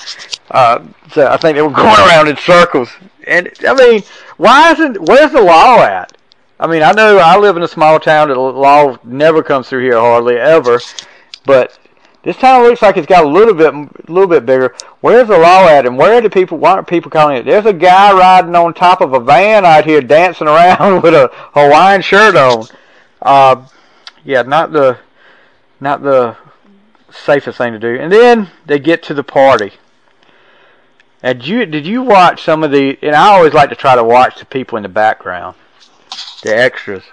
Uh, 0.51 0.79
so 1.11 1.27
I 1.27 1.37
think 1.37 1.55
they 1.55 1.61
were 1.61 1.69
going 1.69 1.87
around 2.09 2.27
in 2.27 2.35
circles, 2.37 2.89
and 3.25 3.49
I 3.67 3.73
mean, 3.73 4.03
why 4.37 4.71
isn't 4.73 5.01
where's 5.03 5.31
the 5.31 5.41
law 5.41 5.81
at? 5.81 6.11
I 6.59 6.67
mean, 6.67 6.83
I 6.83 6.91
know 6.91 7.17
I 7.17 7.37
live 7.37 7.57
in 7.57 7.63
a 7.63 7.67
small 7.67 7.99
town. 7.99 8.29
The 8.29 8.39
law 8.39 8.97
never 9.03 9.43
comes 9.43 9.67
through 9.67 9.83
here 9.83 9.99
hardly 9.99 10.37
ever, 10.37 10.79
but 11.45 11.77
this 12.23 12.37
town 12.37 12.63
looks 12.63 12.81
like 12.81 12.95
it's 12.95 13.07
got 13.07 13.25
a 13.25 13.27
little 13.27 13.53
bit, 13.53 13.73
a 13.73 14.11
little 14.11 14.29
bit 14.29 14.45
bigger. 14.45 14.73
Where's 15.01 15.27
the 15.27 15.37
law 15.37 15.67
at, 15.67 15.85
and 15.85 15.97
where 15.97 16.17
are 16.17 16.21
the 16.21 16.29
people? 16.29 16.57
Why 16.57 16.71
aren't 16.71 16.87
people 16.87 17.11
calling 17.11 17.37
it? 17.37 17.45
There's 17.45 17.65
a 17.65 17.73
guy 17.73 18.17
riding 18.17 18.55
on 18.55 18.73
top 18.73 19.01
of 19.01 19.13
a 19.13 19.19
van 19.19 19.65
out 19.65 19.85
here 19.85 19.99
dancing 19.99 20.47
around 20.47 21.01
with 21.03 21.13
a 21.13 21.29
Hawaiian 21.53 22.01
shirt 22.01 22.35
on. 22.35 22.67
Uh, 23.21 23.67
yeah, 24.23 24.43
not 24.43 24.71
the, 24.71 24.97
not 25.81 26.01
the 26.01 26.37
safest 27.11 27.57
thing 27.57 27.73
to 27.73 27.79
do. 27.79 27.99
And 27.99 28.11
then 28.11 28.49
they 28.65 28.79
get 28.79 29.03
to 29.03 29.13
the 29.13 29.23
party. 29.23 29.73
And 31.21 31.45
you 31.45 31.65
did 31.65 31.85
you 31.87 32.01
watch 32.01 32.43
some 32.43 32.63
of 32.63 32.71
the? 32.71 32.97
And 33.01 33.15
I 33.15 33.27
always 33.29 33.53
like 33.53 33.69
to 33.69 33.75
try 33.75 33.95
to 33.95 34.03
watch 34.03 34.39
the 34.39 34.45
people 34.45 34.75
in 34.75 34.83
the 34.83 34.89
background, 34.89 35.55
the 36.43 36.55
extras 36.55 37.03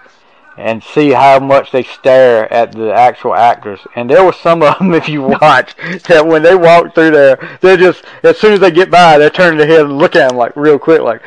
and 0.57 0.83
see 0.83 1.11
how 1.11 1.39
much 1.39 1.73
they 1.73 1.83
stare 1.83 2.53
at 2.53 2.73
the 2.73 2.93
actual 2.93 3.35
actors. 3.35 3.81
And 3.97 4.11
there 4.11 4.25
were 4.25 4.33
some 4.33 4.63
of 4.63 4.79
them, 4.79 4.93
if 4.93 5.09
you 5.09 5.23
watch, 5.23 5.75
that 6.09 6.27
when 6.27 6.43
they 6.43 6.55
walk 6.55 6.95
through 6.95 7.13
there, 7.13 7.59
they're 7.61 7.77
just 7.77 8.05
as 8.23 8.39
soon 8.39 8.53
as 8.53 8.61
they 8.61 8.71
get 8.71 8.91
by, 8.91 9.19
they're 9.19 9.31
turning 9.31 9.59
their 9.59 9.67
head 9.67 9.87
and 9.87 9.99
look 9.99 10.17
at 10.17 10.29
them 10.29 10.37
like 10.37 10.55
real 10.57 10.79
quick, 10.79 11.01
like 11.01 11.23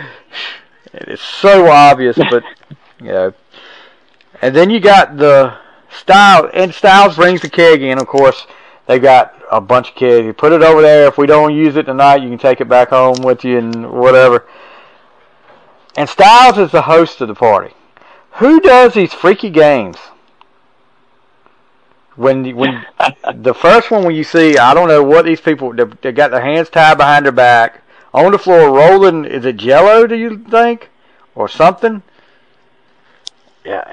it's 0.93 1.21
so 1.21 1.69
obvious. 1.69 2.17
But 2.17 2.43
you 2.99 3.07
know, 3.11 3.33
and 4.41 4.55
then 4.55 4.69
you 4.69 4.79
got 4.79 5.17
the 5.17 5.57
style, 5.89 6.49
and 6.53 6.73
Stiles 6.73 7.15
brings 7.15 7.41
the 7.41 7.49
keg 7.49 7.81
in. 7.81 7.97
Of 7.99 8.07
course, 8.07 8.45
they 8.87 8.99
got 8.99 9.33
a 9.51 9.61
bunch 9.61 9.89
of 9.89 9.95
kegs. 9.95 10.25
You 10.25 10.33
put 10.33 10.51
it 10.51 10.61
over 10.61 10.81
there. 10.81 11.07
If 11.07 11.17
we 11.17 11.27
don't 11.27 11.55
use 11.55 11.75
it 11.75 11.83
tonight, 11.83 12.21
you 12.21 12.29
can 12.29 12.37
take 12.37 12.61
it 12.61 12.69
back 12.69 12.89
home 12.89 13.15
with 13.23 13.43
you 13.43 13.57
and 13.57 13.91
whatever. 13.91 14.45
And 15.95 16.09
Stiles 16.09 16.57
is 16.57 16.71
the 16.71 16.83
host 16.83 17.21
of 17.21 17.27
the 17.27 17.35
party. 17.35 17.73
Who 18.33 18.59
does 18.59 18.93
these 18.93 19.13
freaky 19.13 19.49
games? 19.49 19.97
When 22.15 22.55
when 22.55 22.85
the 23.35 23.53
first 23.53 23.91
one 23.91 24.03
when 24.03 24.15
you 24.15 24.23
see 24.23 24.57
I 24.57 24.73
don't 24.73 24.87
know 24.87 25.03
what 25.03 25.25
these 25.25 25.41
people 25.41 25.73
they, 25.73 25.85
they 26.01 26.11
got 26.11 26.31
their 26.31 26.41
hands 26.41 26.69
tied 26.69 26.97
behind 26.97 27.25
their 27.25 27.31
back 27.31 27.81
on 28.13 28.31
the 28.31 28.37
floor 28.37 28.69
rolling 28.69 29.25
is 29.25 29.45
it 29.45 29.57
jello 29.57 30.05
do 30.05 30.15
you 30.15 30.37
think 30.37 30.89
or 31.33 31.49
something 31.49 32.03
yeah 33.65 33.83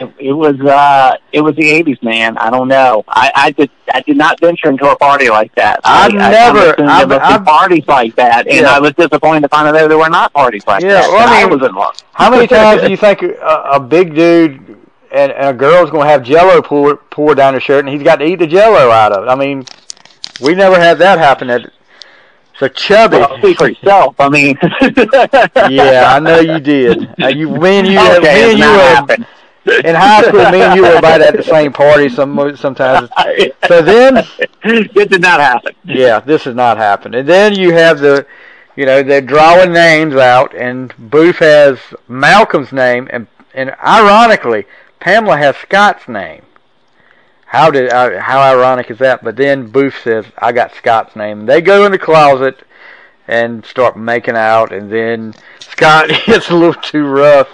It, 0.00 0.12
it 0.18 0.32
was 0.32 0.60
uh 0.60 1.16
it 1.32 1.40
was 1.40 1.54
the 1.56 1.68
eighties, 1.68 1.98
man. 2.02 2.38
I 2.38 2.50
don't 2.50 2.68
know. 2.68 3.04
I, 3.08 3.32
I 3.34 3.50
did 3.50 3.70
I 3.92 4.00
did 4.00 4.16
not 4.16 4.38
venture 4.40 4.68
into 4.68 4.88
a 4.90 4.96
party 4.96 5.28
like 5.28 5.54
that. 5.56 5.80
I've 5.84 6.12
I, 6.14 6.30
never- 6.30 6.80
I, 6.82 6.84
I, 6.84 7.00
I've- 7.02 7.14
I've- 7.14 7.44
parties 7.44 7.86
like 7.88 8.14
that, 8.16 8.46
and 8.46 8.60
Yeah. 8.60 8.70
I 8.70 8.78
was 8.80 8.92
disappointed 8.92 9.40
to 9.42 9.48
find 9.48 9.66
out 9.68 9.72
there 9.88 9.98
were 9.98 10.08
not 10.08 10.32
parties 10.32 10.66
like 10.66 10.82
Yeah, 10.82 11.00
that. 11.00 11.08
well, 11.08 11.28
I 11.28 11.42
that 11.42 11.50
mean, 11.50 11.58
was 11.58 11.68
involved. 11.68 12.04
how 12.14 12.30
many 12.30 12.46
times 12.58 12.82
do 12.82 12.90
you 12.90 12.96
think 12.96 13.22
a, 13.22 13.34
a 13.74 13.80
big 13.80 14.14
dude 14.14 14.76
and, 15.12 15.32
and 15.32 15.48
a 15.48 15.52
girl's 15.52 15.90
gonna 15.90 16.08
have 16.08 16.22
jello 16.22 16.62
pour 16.62 16.96
pour 16.96 17.34
down 17.34 17.54
her 17.54 17.60
shirt 17.60 17.84
and 17.84 17.88
he's 17.92 18.02
got 18.02 18.16
to 18.16 18.24
eat 18.24 18.36
the 18.40 18.46
jello 18.46 18.90
out 18.90 19.12
of 19.12 19.24
it 19.24 19.28
I 19.28 19.34
mean 19.34 19.64
we 20.40 20.54
never 20.54 20.78
had 20.78 20.98
that 20.98 21.18
happen 21.18 21.48
at 21.50 21.70
so 22.58 22.68
chubby 22.68 23.18
Well, 23.18 23.38
speak 23.38 23.58
for 23.58 23.68
yourself. 23.68 24.14
I 24.18 24.28
mean, 24.28 24.58
yeah, 25.70 26.12
I 26.14 26.20
know 26.20 26.40
you 26.40 26.60
did. 26.60 27.08
Uh, 27.20 27.28
you, 27.28 27.50
me 27.50 27.78
and 27.78 27.86
you, 27.86 27.98
Okay, 27.98 28.34
me 28.34 28.50
and 28.50 28.58
you 28.58 28.64
have, 28.64 29.10
in 29.84 29.94
high 29.94 30.22
school, 30.22 30.50
me 30.50 30.62
and 30.62 30.76
you 30.76 30.82
were 30.82 30.96
about 30.96 31.20
at 31.20 31.36
the 31.36 31.42
same 31.42 31.72
party 31.72 32.08
some 32.08 32.56
sometimes. 32.56 33.10
So 33.66 33.82
then, 33.82 34.24
it 34.62 35.10
did 35.10 35.20
not 35.20 35.40
happen. 35.40 35.74
Yeah, 35.84 36.20
this 36.20 36.44
has 36.44 36.54
not 36.54 36.76
happened. 36.76 37.14
And 37.14 37.28
then 37.28 37.54
you 37.54 37.72
have 37.72 37.98
the, 37.98 38.26
you 38.76 38.86
know, 38.86 39.02
they're 39.02 39.20
drawing 39.20 39.72
names 39.72 40.14
out, 40.14 40.54
and 40.54 40.94
Boof 41.10 41.38
has 41.38 41.78
Malcolm's 42.08 42.72
name, 42.72 43.08
and 43.12 43.26
and 43.54 43.74
ironically, 43.82 44.66
Pamela 45.00 45.36
has 45.36 45.56
Scott's 45.56 46.06
name. 46.08 46.42
How 47.56 47.70
did 47.70 47.90
uh, 47.90 48.20
how 48.20 48.38
ironic 48.38 48.90
is 48.90 48.98
that? 48.98 49.24
But 49.24 49.36
then 49.36 49.68
Boof 49.68 50.02
says, 50.02 50.26
"I 50.36 50.52
got 50.52 50.74
Scott's 50.74 51.16
name." 51.16 51.46
They 51.46 51.62
go 51.62 51.86
in 51.86 51.92
the 51.92 51.98
closet 51.98 52.62
and 53.26 53.64
start 53.64 53.96
making 53.96 54.36
out, 54.36 54.72
and 54.72 54.92
then 54.92 55.32
Scott 55.60 56.10
gets 56.26 56.50
a 56.50 56.54
little 56.54 56.74
too 56.82 57.06
rough. 57.06 57.48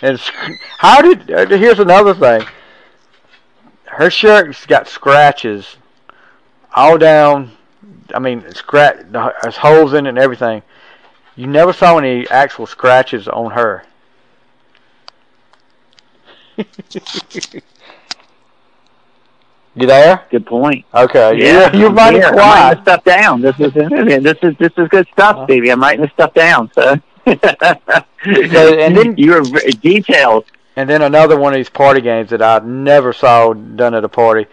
And 0.00 0.16
how 0.78 1.02
did? 1.02 1.28
Uh, 1.28 1.46
here's 1.46 1.80
another 1.80 2.14
thing. 2.14 2.46
Her 3.86 4.10
shirt's 4.10 4.64
got 4.64 4.86
scratches 4.86 5.76
all 6.72 6.96
down. 6.96 7.50
I 8.14 8.20
mean, 8.20 8.48
scratch. 8.54 9.06
There's 9.10 9.56
holes 9.56 9.92
in 9.92 10.06
it 10.06 10.10
and 10.10 10.18
everything. 10.18 10.62
You 11.34 11.48
never 11.48 11.72
saw 11.72 11.98
any 11.98 12.28
actual 12.28 12.66
scratches 12.68 13.26
on 13.26 13.50
her. 13.50 13.84
You 19.78 19.86
there? 19.86 20.24
Good 20.30 20.46
point. 20.46 20.84
Okay. 20.92 21.38
Yeah, 21.38 21.74
you, 21.76 21.86
are 21.86 21.90
mighty 21.90 22.18
quiet. 22.18 22.32
I'm 22.32 22.36
writing 22.36 22.82
stuff 22.82 23.04
down. 23.04 23.40
This 23.40 23.60
is 23.60 23.72
this 23.72 24.38
is 24.42 24.56
this 24.56 24.72
is 24.76 24.88
good 24.88 25.06
stuff, 25.12 25.36
uh-huh. 25.36 25.44
Stevie. 25.46 25.70
I'm 25.70 25.80
writing 25.80 26.02
this 26.02 26.12
stuff 26.12 26.34
down. 26.34 26.70
So. 26.74 26.96
so 27.26 27.34
and 28.78 28.96
then 28.96 29.16
you 29.16 29.32
were 29.32 29.42
detailed. 29.80 30.46
And 30.76 30.88
then 30.88 31.02
another 31.02 31.38
one 31.38 31.52
of 31.52 31.56
these 31.56 31.68
party 31.68 32.00
games 32.00 32.30
that 32.30 32.40
I 32.40 32.60
never 32.60 33.12
saw 33.12 33.52
done 33.52 33.94
at 33.94 34.04
a 34.04 34.08
party 34.08 34.46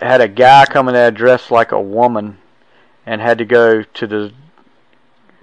had 0.00 0.20
a 0.20 0.28
guy 0.28 0.66
coming 0.66 0.94
there 0.94 1.10
dressed 1.10 1.50
like 1.50 1.72
a 1.72 1.80
woman, 1.80 2.38
and 3.06 3.20
had 3.20 3.38
to 3.38 3.44
go 3.44 3.82
to 3.82 4.06
the 4.06 4.32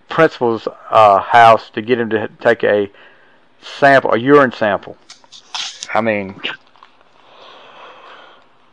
principal's 0.09 0.67
uh, 0.89 1.19
house 1.19 1.69
to 1.71 1.81
get 1.81 1.99
him 1.99 2.09
to 2.09 2.27
take 2.39 2.63
a 2.63 2.89
sample, 3.61 4.13
a 4.13 4.17
urine 4.17 4.51
sample. 4.51 4.97
I 5.93 6.01
mean, 6.01 6.39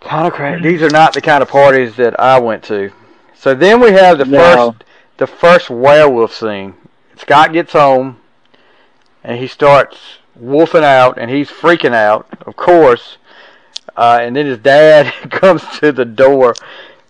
Kind 0.08 0.26
of 0.26 0.32
crazy. 0.32 0.62
These 0.62 0.82
are 0.82 0.88
not 0.88 1.12
the 1.12 1.20
kind 1.20 1.42
of 1.42 1.50
parties 1.50 1.96
that 1.96 2.18
I 2.18 2.38
went 2.38 2.64
to. 2.64 2.90
So 3.34 3.54
then 3.54 3.78
we 3.78 3.92
have 3.92 4.16
the 4.16 4.24
no. 4.24 4.38
first 4.38 4.84
the 5.18 5.26
first 5.26 5.68
werewolf 5.68 6.34
scene. 6.34 6.74
Scott 7.16 7.52
gets 7.52 7.74
home 7.74 8.18
and 9.22 9.38
he 9.38 9.46
starts 9.46 9.98
wolfing 10.34 10.82
out 10.82 11.18
and 11.18 11.30
he's 11.30 11.50
freaking 11.50 11.92
out, 11.92 12.26
of 12.46 12.56
course. 12.56 13.18
Uh, 13.98 14.20
and 14.22 14.34
then 14.34 14.46
his 14.46 14.56
dad 14.58 15.12
comes 15.30 15.62
to 15.80 15.92
the 15.92 16.06
door 16.06 16.54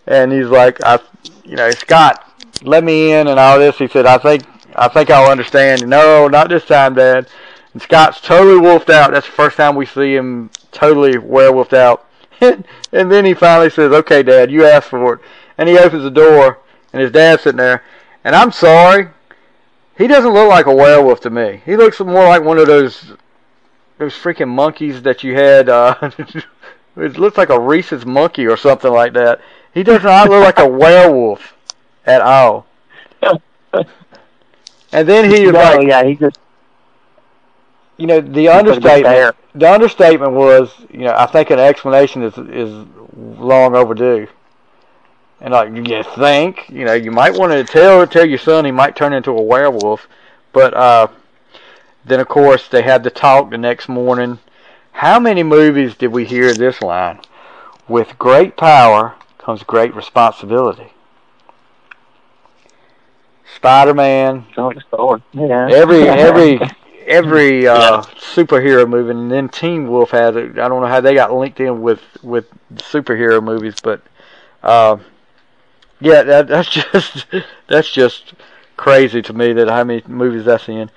and 0.08 0.32
he's 0.32 0.46
like, 0.46 0.82
"I, 0.84 0.98
you 1.44 1.54
know, 1.54 1.70
Scott, 1.70 2.28
let 2.62 2.82
me 2.82 3.12
in 3.12 3.28
and 3.28 3.38
all 3.38 3.60
this." 3.60 3.78
He 3.78 3.86
said, 3.86 4.06
"I 4.06 4.18
think 4.18 4.42
I 4.74 4.88
think 4.88 5.08
I'll 5.08 5.30
understand." 5.30 5.86
No, 5.86 6.26
not 6.26 6.48
this 6.48 6.64
time, 6.64 6.94
Dad. 6.94 7.28
And 7.74 7.80
Scott's 7.80 8.20
totally 8.20 8.58
wolfed 8.58 8.90
out. 8.90 9.12
That's 9.12 9.26
the 9.26 9.32
first 9.32 9.56
time 9.56 9.76
we 9.76 9.86
see 9.86 10.16
him 10.16 10.50
totally 10.72 11.12
werewolfed 11.12 11.74
out. 11.74 12.07
And, 12.40 12.64
and 12.92 13.10
then 13.10 13.24
he 13.24 13.34
finally 13.34 13.70
says, 13.70 13.92
"Okay, 13.92 14.22
Dad, 14.22 14.50
you 14.50 14.64
asked 14.64 14.88
for 14.88 15.14
it." 15.14 15.20
And 15.56 15.68
he 15.68 15.78
opens 15.78 16.02
the 16.02 16.10
door, 16.10 16.58
and 16.92 17.02
his 17.02 17.10
dad's 17.10 17.42
sitting 17.42 17.58
there. 17.58 17.82
And 18.24 18.34
I'm 18.36 18.52
sorry, 18.52 19.08
he 19.96 20.06
doesn't 20.06 20.32
look 20.32 20.48
like 20.48 20.66
a 20.66 20.74
werewolf 20.74 21.20
to 21.20 21.30
me. 21.30 21.62
He 21.64 21.76
looks 21.76 22.00
more 22.00 22.26
like 22.28 22.42
one 22.42 22.58
of 22.58 22.66
those 22.66 23.12
those 23.98 24.14
freaking 24.14 24.48
monkeys 24.48 25.02
that 25.02 25.24
you 25.24 25.34
had. 25.34 25.68
Uh, 25.68 25.94
it 26.96 27.18
looks 27.18 27.36
like 27.36 27.50
a 27.50 27.58
Rhesus 27.58 28.04
monkey 28.04 28.46
or 28.46 28.56
something 28.56 28.92
like 28.92 29.12
that. 29.14 29.40
He 29.74 29.82
does 29.82 30.02
not 30.02 30.28
look 30.28 30.44
like 30.44 30.58
a 30.58 30.68
werewolf 30.68 31.54
at 32.06 32.20
all. 32.20 32.66
And 34.92 35.06
then 35.06 35.30
he 35.30 35.44
no, 35.44 35.50
like, 35.50 35.86
yeah, 35.86 36.04
he 36.04 36.16
just 36.16 36.38
you 37.98 38.06
know, 38.06 38.20
the 38.20 38.48
understatement. 38.48 39.36
The 39.54 39.70
understatement 39.70 40.32
was, 40.32 40.72
you 40.90 41.00
know, 41.00 41.14
I 41.16 41.26
think 41.26 41.50
an 41.50 41.58
explanation 41.58 42.22
is 42.22 42.38
is 42.38 42.86
long 43.16 43.74
overdue. 43.76 44.28
And 45.40 45.52
like 45.52 45.74
you 45.74 46.02
think, 46.16 46.68
you 46.68 46.84
know, 46.84 46.94
you 46.94 47.10
might 47.12 47.34
want 47.34 47.52
to 47.52 47.64
tell 47.64 48.06
tell 48.06 48.26
your 48.26 48.38
son 48.38 48.64
he 48.64 48.72
might 48.72 48.96
turn 48.96 49.12
into 49.12 49.32
a 49.32 49.42
werewolf, 49.42 50.08
but 50.52 50.74
uh, 50.74 51.08
then 52.04 52.20
of 52.20 52.28
course 52.28 52.68
they 52.68 52.82
had 52.82 53.04
the 53.04 53.10
talk 53.10 53.50
the 53.50 53.58
next 53.58 53.88
morning. 53.88 54.38
How 54.92 55.20
many 55.20 55.42
movies 55.44 55.94
did 55.94 56.08
we 56.08 56.24
hear 56.24 56.54
this 56.54 56.82
line? 56.82 57.20
With 57.88 58.18
great 58.18 58.56
power 58.56 59.14
comes 59.38 59.62
great 59.62 59.94
responsibility. 59.94 60.92
Spider 63.56 63.94
Man. 63.94 64.46
Yeah. 65.32 65.68
Every 65.70 66.08
every 66.08 66.60
every 67.08 67.66
uh, 67.66 67.78
yeah. 67.78 68.02
superhero 68.16 68.88
movie, 68.88 69.10
and 69.10 69.30
then 69.30 69.48
Teen 69.48 69.90
Wolf 69.90 70.10
has 70.10 70.36
it. 70.36 70.58
I 70.58 70.68
don't 70.68 70.80
know 70.80 70.86
how 70.86 71.00
they 71.00 71.14
got 71.14 71.32
linked 71.32 71.58
in 71.60 71.82
with 71.82 72.02
with 72.22 72.46
superhero 72.74 73.42
movies, 73.42 73.74
but 73.82 74.02
uh, 74.62 74.98
yeah, 76.00 76.22
that, 76.22 76.48
that's 76.48 76.68
just 76.92 77.26
that's 77.68 77.90
just 77.90 78.34
crazy 78.76 79.22
to 79.22 79.32
me 79.32 79.52
that 79.54 79.68
how 79.68 79.84
many 79.84 80.02
movies 80.06 80.44
that's 80.44 80.68
in. 80.68 80.90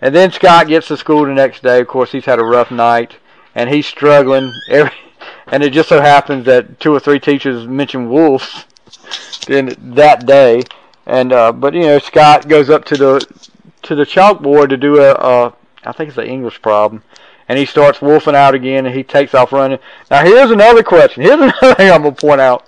And 0.00 0.14
then 0.14 0.30
Scott 0.30 0.68
gets 0.68 0.88
to 0.88 0.96
school 0.96 1.24
the 1.24 1.32
next 1.32 1.62
day. 1.62 1.80
Of 1.80 1.88
course, 1.88 2.12
he's 2.12 2.24
had 2.24 2.38
a 2.38 2.44
rough 2.44 2.70
night, 2.70 3.16
and 3.54 3.68
he's 3.68 3.86
struggling. 3.86 4.52
Every 4.68 4.92
and 5.48 5.62
it 5.62 5.70
just 5.70 5.88
so 5.88 6.00
happens 6.00 6.46
that 6.46 6.80
two 6.80 6.92
or 6.92 7.00
three 7.00 7.20
teachers 7.20 7.66
mention 7.66 8.08
wolves 8.08 8.66
in 9.48 9.74
that 9.94 10.26
day. 10.26 10.62
And 11.06 11.32
uh, 11.32 11.52
but 11.52 11.74
you 11.74 11.82
know, 11.82 11.98
Scott 11.98 12.48
goes 12.48 12.70
up 12.70 12.84
to 12.86 12.96
the 12.96 13.48
to 13.82 13.94
the 13.94 14.04
chalkboard 14.04 14.68
to 14.68 14.76
do 14.76 15.00
a, 15.00 15.12
a 15.14 15.54
I 15.88 15.92
think 15.92 16.10
it's 16.10 16.18
an 16.18 16.26
English 16.26 16.60
problem, 16.60 17.02
and 17.48 17.58
he 17.58 17.64
starts 17.64 18.02
wolfing 18.02 18.34
out 18.34 18.54
again, 18.54 18.84
and 18.84 18.94
he 18.94 19.02
takes 19.02 19.32
off 19.34 19.52
running. 19.52 19.78
Now 20.10 20.22
here's 20.22 20.50
another 20.50 20.82
question. 20.82 21.22
Here's 21.22 21.40
another 21.40 21.74
thing 21.74 21.90
I'm 21.90 22.02
gonna 22.02 22.14
point 22.14 22.42
out. 22.42 22.66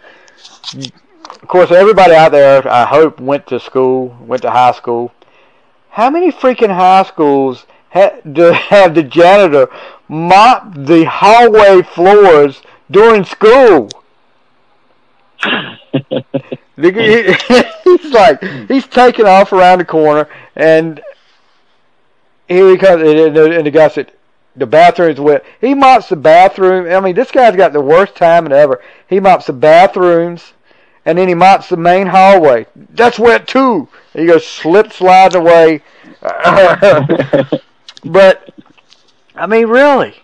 Of 1.42 1.46
course, 1.46 1.70
everybody 1.70 2.14
out 2.14 2.32
there, 2.32 2.66
I 2.66 2.86
hope, 2.86 3.20
went 3.20 3.46
to 3.48 3.60
school, 3.60 4.16
went 4.20 4.40
to 4.42 4.50
high 4.50 4.72
school. 4.72 5.12
How 5.90 6.08
many 6.08 6.32
freaking 6.32 6.74
high 6.74 7.02
schools 7.02 7.66
ha- 7.90 8.20
do 8.32 8.52
have 8.52 8.94
the 8.94 9.02
janitor 9.02 9.68
mop 10.08 10.72
the 10.74 11.04
hallway 11.04 11.82
floors 11.82 12.62
during 12.90 13.24
school? 13.24 13.90
he's 16.80 18.12
like 18.12 18.42
he's 18.68 18.86
taking 18.86 19.26
off 19.26 19.52
around 19.52 19.80
the 19.80 19.84
corner, 19.84 20.26
and 20.56 21.02
here 22.50 22.68
he 22.68 22.76
comes, 22.76 23.02
and 23.02 23.36
the, 23.36 23.56
and 23.56 23.66
the 23.66 23.70
guy 23.70 23.86
said, 23.88 24.10
"The 24.56 24.66
bathroom's 24.66 25.20
wet." 25.20 25.44
He 25.60 25.72
mops 25.72 26.08
the 26.08 26.16
bathroom. 26.16 26.92
I 26.92 26.98
mean, 26.98 27.14
this 27.14 27.30
guy's 27.30 27.54
got 27.54 27.72
the 27.72 27.80
worst 27.80 28.16
timing 28.16 28.52
ever. 28.52 28.82
He 29.06 29.20
mops 29.20 29.46
the 29.46 29.52
bathrooms, 29.52 30.52
and 31.06 31.16
then 31.16 31.28
he 31.28 31.34
mops 31.34 31.68
the 31.68 31.76
main 31.76 32.08
hallway. 32.08 32.66
That's 32.74 33.20
wet 33.20 33.46
too. 33.46 33.88
he 34.12 34.26
goes 34.26 34.44
slip 34.44 34.92
slides 34.92 35.36
away. 35.36 35.82
but 38.04 38.50
I 39.36 39.46
mean, 39.46 39.68
really, 39.68 40.16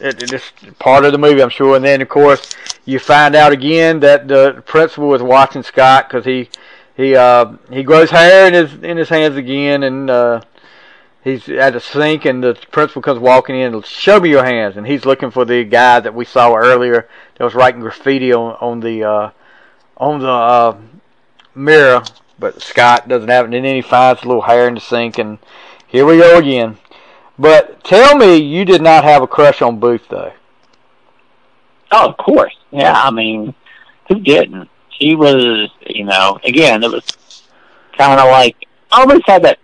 it, 0.00 0.22
it 0.22 0.30
just 0.30 0.78
part 0.78 1.04
of 1.04 1.12
the 1.12 1.18
movie, 1.18 1.42
I'm 1.42 1.50
sure. 1.50 1.76
And 1.76 1.84
then, 1.84 2.00
of 2.00 2.08
course, 2.08 2.56
you 2.86 2.98
find 2.98 3.36
out 3.36 3.52
again 3.52 4.00
that 4.00 4.28
the 4.28 4.62
principal 4.64 5.08
was 5.08 5.22
watching 5.22 5.62
Scott 5.62 6.08
because 6.08 6.24
he 6.24 6.48
he 6.96 7.14
uh, 7.14 7.52
he 7.70 7.82
grows 7.82 8.08
hair 8.08 8.46
in 8.48 8.54
his 8.54 8.72
in 8.82 8.96
his 8.96 9.10
hands 9.10 9.36
again, 9.36 9.82
and 9.82 10.08
uh, 10.08 10.40
he's 11.26 11.48
at 11.48 11.72
the 11.72 11.80
sink, 11.80 12.24
and 12.24 12.42
the 12.42 12.54
principal 12.70 13.02
comes 13.02 13.18
walking 13.18 13.56
in. 13.56 13.74
And 13.74 13.84
show 13.84 14.20
me 14.20 14.30
your 14.30 14.44
hands, 14.44 14.76
and 14.76 14.86
he's 14.86 15.04
looking 15.04 15.30
for 15.30 15.44
the 15.44 15.64
guy 15.64 16.00
that 16.00 16.14
we 16.14 16.24
saw 16.24 16.54
earlier 16.54 17.08
that 17.36 17.44
was 17.44 17.54
writing 17.54 17.80
graffiti 17.80 18.32
on 18.32 18.56
on 18.60 18.80
the 18.80 19.04
uh, 19.04 19.30
on 19.96 20.20
the 20.20 20.28
uh, 20.28 20.78
mirror. 21.54 22.02
But 22.38 22.62
Scott 22.62 23.08
doesn't 23.08 23.28
have 23.28 23.44
it, 23.44 23.54
and 23.54 23.64
then 23.64 23.74
he 23.74 23.82
finds 23.82 24.22
a 24.22 24.26
little 24.26 24.42
hair 24.42 24.68
in 24.68 24.74
the 24.74 24.80
sink, 24.80 25.18
and 25.18 25.38
here 25.86 26.06
we 26.06 26.18
go 26.18 26.38
again. 26.38 26.78
But 27.38 27.82
tell 27.82 28.16
me 28.16 28.36
you 28.36 28.64
did 28.64 28.82
not 28.82 29.04
have 29.04 29.22
a 29.22 29.26
crush 29.26 29.62
on 29.62 29.80
Boof, 29.80 30.08
though. 30.08 30.32
Oh, 31.90 32.10
of 32.10 32.16
course. 32.18 32.54
Yeah, 32.70 32.92
I 32.92 33.10
mean, 33.10 33.54
who 34.08 34.20
didn't? 34.20 34.68
She 34.90 35.14
was, 35.14 35.70
you 35.86 36.04
know, 36.04 36.38
again, 36.44 36.82
it 36.82 36.90
was 36.90 37.04
kind 37.96 38.20
of 38.20 38.28
like, 38.28 38.56
I 38.90 39.00
almost 39.00 39.26
had 39.26 39.42
that 39.44 39.58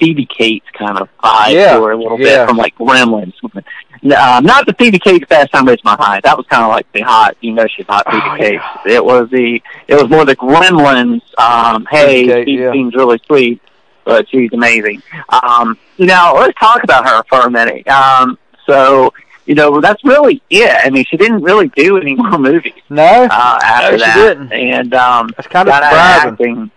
Phoebe 0.00 0.26
Cates 0.26 0.66
kind 0.72 0.98
of 0.98 1.08
vibe 1.22 1.52
yeah, 1.52 1.76
to 1.76 1.84
her 1.84 1.92
a 1.92 1.96
little 1.96 2.18
yeah. 2.18 2.38
bit 2.38 2.48
from 2.48 2.56
like 2.56 2.74
Gremlins. 2.76 3.34
Uh, 3.44 4.40
not 4.42 4.66
the 4.66 4.74
Phoebe 4.78 4.98
Cates 4.98 5.26
Fast 5.28 5.52
Times 5.52 5.68
at 5.70 5.78
Ridgemont 5.78 5.98
High. 5.98 6.20
That 6.22 6.36
was 6.36 6.46
kind 6.46 6.64
of 6.64 6.70
like 6.70 6.90
the 6.92 7.02
hot, 7.02 7.36
you 7.40 7.52
know, 7.52 7.66
she's 7.66 7.86
hot 7.86 8.06
Phoebe 8.10 8.22
oh, 8.24 8.36
Cates. 8.38 8.64
Yeah. 8.86 8.92
It 8.94 9.04
was 9.04 9.28
the, 9.30 9.62
it 9.86 9.94
was 9.94 10.08
more 10.08 10.24
the 10.24 10.34
Gremlins. 10.34 11.20
Um, 11.38 11.86
hey, 11.90 12.26
Kate, 12.26 12.48
she 12.48 12.58
yeah. 12.58 12.72
seems 12.72 12.94
really 12.94 13.20
sweet 13.26 13.60
but 14.02 14.28
she's 14.28 14.52
amazing. 14.52 15.00
Um, 15.28 15.78
now 15.98 16.34
let's 16.34 16.58
talk 16.58 16.82
about 16.82 17.08
her 17.08 17.22
for 17.28 17.46
a 17.46 17.50
minute. 17.50 17.86
Um, 17.86 18.38
so 18.66 19.12
you 19.46 19.54
know, 19.54 19.80
that's 19.80 20.04
really 20.04 20.42
it. 20.50 20.70
I 20.84 20.90
mean, 20.90 21.04
she 21.08 21.16
didn't 21.16 21.42
really 21.42 21.68
do 21.68 21.96
any 21.96 22.14
more 22.16 22.38
movies 22.38 22.72
No, 22.88 23.02
uh, 23.02 23.58
after 23.62 23.92
No, 23.92 23.96
she 23.96 24.04
that, 24.04 24.16
didn't. 24.16 24.52
and 24.52 24.94
um, 24.94 25.32
that's 25.36 25.48
kind 25.48 25.68
of 25.68 25.74
of 25.74 25.82
surprising. 25.82 26.30
acting. 26.30 26.70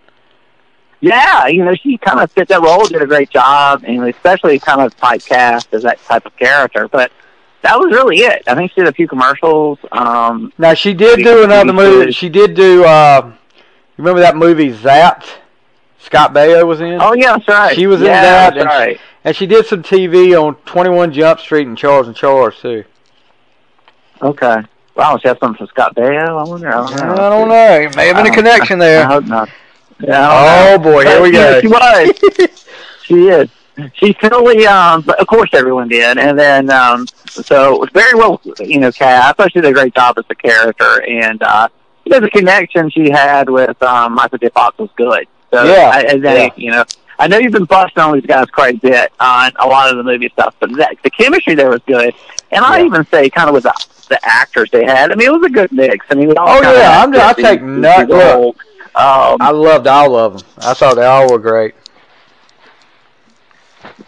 Yeah, 1.04 1.46
you 1.48 1.64
know, 1.64 1.74
she 1.74 1.98
kind 1.98 2.20
of 2.20 2.32
fit 2.32 2.48
that 2.48 2.62
role, 2.62 2.84
did 2.86 3.02
a 3.02 3.06
great 3.06 3.28
job, 3.30 3.84
and 3.86 4.02
especially 4.08 4.58
kind 4.58 4.80
of 4.80 4.96
typecast 4.96 5.72
as 5.72 5.82
that 5.82 6.02
type 6.04 6.24
of 6.24 6.34
character. 6.36 6.88
But 6.88 7.12
that 7.62 7.78
was 7.78 7.92
really 7.92 8.18
it. 8.18 8.42
I 8.46 8.54
think 8.54 8.72
she 8.72 8.80
did 8.80 8.88
a 8.88 8.92
few 8.92 9.06
commercials. 9.06 9.78
Um, 9.92 10.52
Now 10.58 10.72
she 10.74 10.94
did 10.94 11.22
do 11.22 11.44
another 11.44 11.72
movie. 11.72 12.12
She 12.12 12.28
did 12.28 12.54
do. 12.54 12.84
Uh, 12.84 13.26
you 13.26 14.02
remember 14.02 14.20
that 14.20 14.36
movie 14.36 14.72
Zapped? 14.72 15.26
Scott 15.98 16.34
Baio 16.34 16.66
was 16.66 16.80
in. 16.80 16.98
oh 17.00 17.14
yeah, 17.14 17.32
that's 17.36 17.48
right. 17.48 17.74
She 17.74 17.86
was 17.86 18.00
in 18.00 18.06
yeah, 18.06 18.22
that, 18.22 18.54
That's 18.54 18.60
and- 18.62 18.66
right. 18.66 19.00
And 19.26 19.34
she 19.34 19.46
did 19.46 19.64
some 19.64 19.82
TV 19.82 20.38
on 20.38 20.54
21 20.66 21.12
Jump 21.14 21.40
Street 21.40 21.66
and 21.66 21.78
Charles 21.78 22.08
in 22.08 22.14
Charge 22.14 22.58
too. 22.58 22.84
Okay. 24.20 24.56
Wow, 24.96 25.18
she 25.18 25.28
has 25.28 25.38
something 25.38 25.66
for 25.66 25.70
Scott 25.70 25.94
Baio. 25.96 26.28
I 26.28 26.48
wonder. 26.48 26.68
I 26.68 26.86
don't 26.86 26.96
know. 26.96 27.12
I 27.14 27.30
don't 27.30 27.48
know. 27.48 27.80
It 27.80 27.96
may 27.96 28.08
have 28.08 28.16
been 28.16 28.26
a 28.26 28.34
connection 28.34 28.80
I 28.82 29.02
hope 29.02 29.24
not. 29.24 29.48
Yeah, 30.00 30.74
Oh 30.74 30.78
boy, 30.78 31.04
here 31.04 31.22
we 31.22 31.32
yeah, 31.32 31.60
go. 31.60 31.60
She 31.60 31.68
was. 31.68 32.66
she 33.04 33.14
is. 33.28 33.48
She 33.94 34.14
totally, 34.14 34.66
um, 34.66 35.02
but 35.02 35.18
of 35.20 35.26
course 35.26 35.50
everyone 35.52 35.88
did, 35.88 36.16
and 36.16 36.38
then 36.38 36.70
um, 36.70 37.06
so 37.28 37.74
it 37.74 37.80
was 37.80 37.90
very 37.92 38.14
well, 38.14 38.40
you 38.60 38.78
know, 38.78 38.92
cast. 38.92 39.28
I 39.28 39.32
thought 39.32 39.52
she 39.52 39.60
did 39.60 39.68
a 39.70 39.72
great 39.72 39.94
job 39.94 40.16
as 40.16 40.24
the 40.28 40.34
character, 40.36 41.02
and 41.02 41.42
uh, 41.42 41.68
you 42.04 42.10
know, 42.12 42.20
the 42.20 42.30
connection 42.30 42.88
she 42.90 43.10
had 43.10 43.50
with 43.50 43.80
um, 43.82 44.14
Michael 44.14 44.38
J. 44.38 44.48
Fox 44.50 44.78
was 44.78 44.90
good. 44.96 45.26
So 45.50 45.64
Yeah, 45.64 45.90
I, 45.92 45.98
I 46.00 46.20
think, 46.20 46.22
yeah. 46.22 46.50
you 46.56 46.70
know, 46.70 46.84
I 47.18 47.26
know 47.26 47.38
you've 47.38 47.52
been 47.52 47.64
busting 47.64 48.00
on 48.02 48.14
these 48.14 48.26
guys 48.26 48.46
quite 48.50 48.76
a 48.76 48.78
bit 48.78 49.12
on 49.18 49.50
a 49.58 49.66
lot 49.66 49.90
of 49.90 49.96
the 49.96 50.04
movie 50.04 50.28
stuff, 50.28 50.54
but 50.60 50.70
that, 50.76 50.96
the 51.02 51.10
chemistry 51.10 51.54
there 51.56 51.70
was 51.70 51.80
good, 51.86 52.14
and 52.52 52.64
I 52.64 52.84
even 52.84 53.04
say 53.06 53.28
kind 53.28 53.48
of 53.48 53.54
with 53.54 53.64
the, 53.64 53.86
the 54.08 54.20
actors 54.24 54.70
they 54.70 54.84
had. 54.84 55.10
I 55.10 55.16
mean, 55.16 55.26
it 55.28 55.32
was 55.32 55.44
a 55.44 55.50
good 55.52 55.72
mix. 55.72 56.06
I 56.10 56.14
mean, 56.14 56.28
we 56.28 56.34
all 56.36 56.48
Oh, 56.48 56.60
yeah, 56.62 57.00
I'm- 57.00 57.12
just, 57.12 57.38
I 57.38 57.42
take 57.42 57.60
nut- 57.62 58.08
look. 58.08 58.56
Um, 58.94 59.38
I 59.40 59.50
loved 59.50 59.86
all 59.86 60.16
of 60.16 60.38
them. 60.38 60.50
I 60.58 60.74
thought 60.74 60.94
they 60.94 61.04
all 61.04 61.30
were 61.30 61.38
great. 61.40 61.74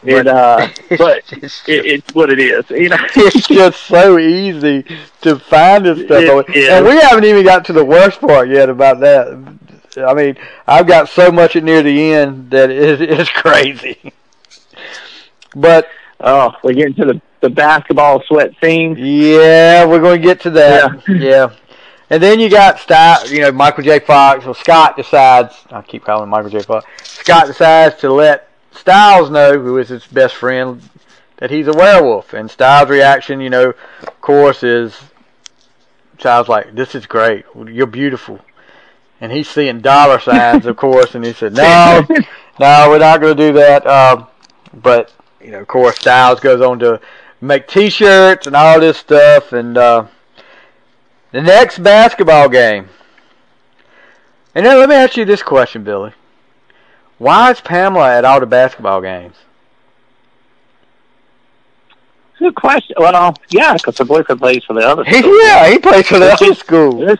it, 0.02 0.26
uh, 0.26 0.68
but 0.98 1.24
it's, 1.32 1.68
it, 1.68 1.86
it's 1.86 2.14
what 2.14 2.30
it 2.30 2.38
is. 2.38 2.68
You 2.70 2.90
know, 2.90 2.96
it's 3.16 3.48
just 3.48 3.82
so 3.84 4.18
easy 4.18 4.84
to 5.22 5.38
find 5.38 5.84
this 5.86 6.00
stuff. 6.04 6.46
And 6.48 6.86
we 6.86 6.96
haven't 6.96 7.24
even 7.24 7.44
got 7.44 7.64
to 7.66 7.72
the 7.72 7.84
worst 7.84 8.20
part 8.20 8.48
yet 8.48 8.68
about 8.68 9.00
that. 9.00 9.58
I 9.98 10.14
mean, 10.14 10.36
I've 10.66 10.86
got 10.86 11.08
so 11.08 11.32
much 11.32 11.56
near 11.56 11.82
the 11.82 12.12
end 12.14 12.50
that 12.50 12.70
it 12.70 13.00
is 13.00 13.28
crazy. 13.34 14.12
But 15.54 15.88
oh, 16.20 16.52
we're 16.62 16.74
getting 16.74 16.94
to 16.94 17.04
the 17.06 17.22
the 17.40 17.50
basketball 17.50 18.22
sweat 18.26 18.52
scene. 18.62 18.96
yeah, 18.98 19.84
we're 19.84 20.00
going 20.00 20.20
to 20.20 20.26
get 20.26 20.40
to 20.40 20.50
that. 20.50 21.02
Yeah. 21.08 21.14
Yeah. 21.14 21.54
And 22.08 22.22
then 22.22 22.38
you 22.38 22.48
got 22.48 22.78
Scott, 22.78 23.30
you 23.30 23.40
know, 23.40 23.50
Michael 23.50 23.82
J. 23.82 23.98
Fox. 23.98 24.44
Well, 24.44 24.54
Scott 24.54 24.96
decides, 24.96 25.56
I 25.70 25.82
keep 25.82 26.04
calling 26.04 26.24
him 26.24 26.28
Michael 26.28 26.50
J. 26.50 26.60
Fox. 26.60 26.86
Scott 27.02 27.46
decides 27.46 27.96
to 28.00 28.12
let 28.12 28.48
Stiles 28.72 29.30
know, 29.30 29.58
who 29.58 29.78
is 29.78 29.88
his 29.88 30.06
best 30.06 30.36
friend, 30.36 30.80
that 31.38 31.50
he's 31.50 31.66
a 31.66 31.72
werewolf. 31.72 32.32
And 32.32 32.50
Stiles' 32.50 32.90
reaction, 32.90 33.40
you 33.40 33.50
know, 33.50 33.74
of 34.02 34.20
course, 34.20 34.62
is 34.62 34.96
Stiles 36.18 36.48
like, 36.48 36.74
"This 36.74 36.94
is 36.94 37.06
great. 37.06 37.44
You're 37.54 37.86
beautiful." 37.86 38.40
And 39.20 39.32
he's 39.32 39.48
seeing 39.48 39.80
dollar 39.80 40.20
signs, 40.20 40.66
of 40.66 40.76
course, 40.76 41.14
and 41.14 41.24
he 41.24 41.32
said, 41.32 41.54
"No, 41.54 42.06
no, 42.60 42.86
we're 42.88 42.98
not 42.98 43.20
going 43.20 43.36
to 43.36 43.46
do 43.48 43.52
that." 43.54 43.86
Um, 43.86 44.26
but 44.74 45.12
you 45.40 45.50
know, 45.50 45.60
of 45.60 45.66
course, 45.66 45.96
Stiles 45.96 46.40
goes 46.40 46.60
on 46.60 46.78
to 46.80 47.00
make 47.40 47.66
T-shirts 47.68 48.46
and 48.46 48.56
all 48.56 48.80
this 48.80 48.96
stuff, 48.96 49.52
and 49.52 49.76
uh, 49.76 50.06
the 51.32 51.42
next 51.42 51.78
basketball 51.82 52.48
game. 52.48 52.88
And 54.54 54.64
then 54.64 54.78
let 54.78 54.88
me 54.88 54.94
ask 54.94 55.16
you 55.16 55.24
this 55.24 55.42
question, 55.42 55.84
Billy. 55.84 56.12
Why 57.18 57.50
is 57.50 57.60
Pamela 57.60 58.16
at 58.16 58.24
all 58.24 58.40
the 58.40 58.46
basketball 58.46 59.00
games? 59.00 59.36
Good 62.38 62.54
question. 62.54 62.96
Well, 62.98 63.34
yeah, 63.48 63.72
because 63.74 63.96
her 63.98 64.04
boyfriend 64.04 64.40
plays 64.40 64.62
for 64.64 64.74
the 64.74 64.80
other. 64.86 65.04
School. 65.04 65.42
yeah, 65.44 65.70
he 65.70 65.78
plays 65.78 66.06
for 66.06 66.18
the 66.18 66.32
other 66.32 66.54
school, 66.54 67.16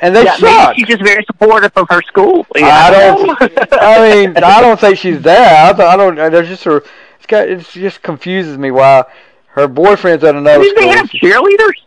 and 0.00 0.14
they 0.14 0.24
yeah, 0.24 0.36
suck. 0.36 0.76
she's 0.76 0.86
just 0.86 1.02
very 1.02 1.24
supportive 1.24 1.72
of 1.74 1.88
her 1.90 2.00
school. 2.02 2.46
you 2.54 2.64
I 2.64 2.90
know? 2.90 3.34
don't. 3.36 3.68
I 3.72 4.08
mean, 4.26 4.36
I 4.36 4.60
don't 4.60 4.78
think 4.78 4.98
she's 4.98 5.20
there. 5.20 5.50
I, 5.66 5.70
I 5.70 5.96
don't. 5.96 6.14
There's 6.14 6.46
just 6.48 6.64
a. 6.66 6.76
It's 7.16 7.26
got. 7.26 7.48
It 7.48 7.58
just 7.70 8.02
confuses 8.02 8.56
me 8.56 8.70
why 8.70 9.04
her 9.48 9.66
boyfriend's 9.66 10.22
at 10.22 10.36
another 10.36 10.62
Didn't 10.62 10.76
they 10.76 10.92
school. 10.92 10.94
have 10.96 11.10
cheerleaders? 11.10 11.82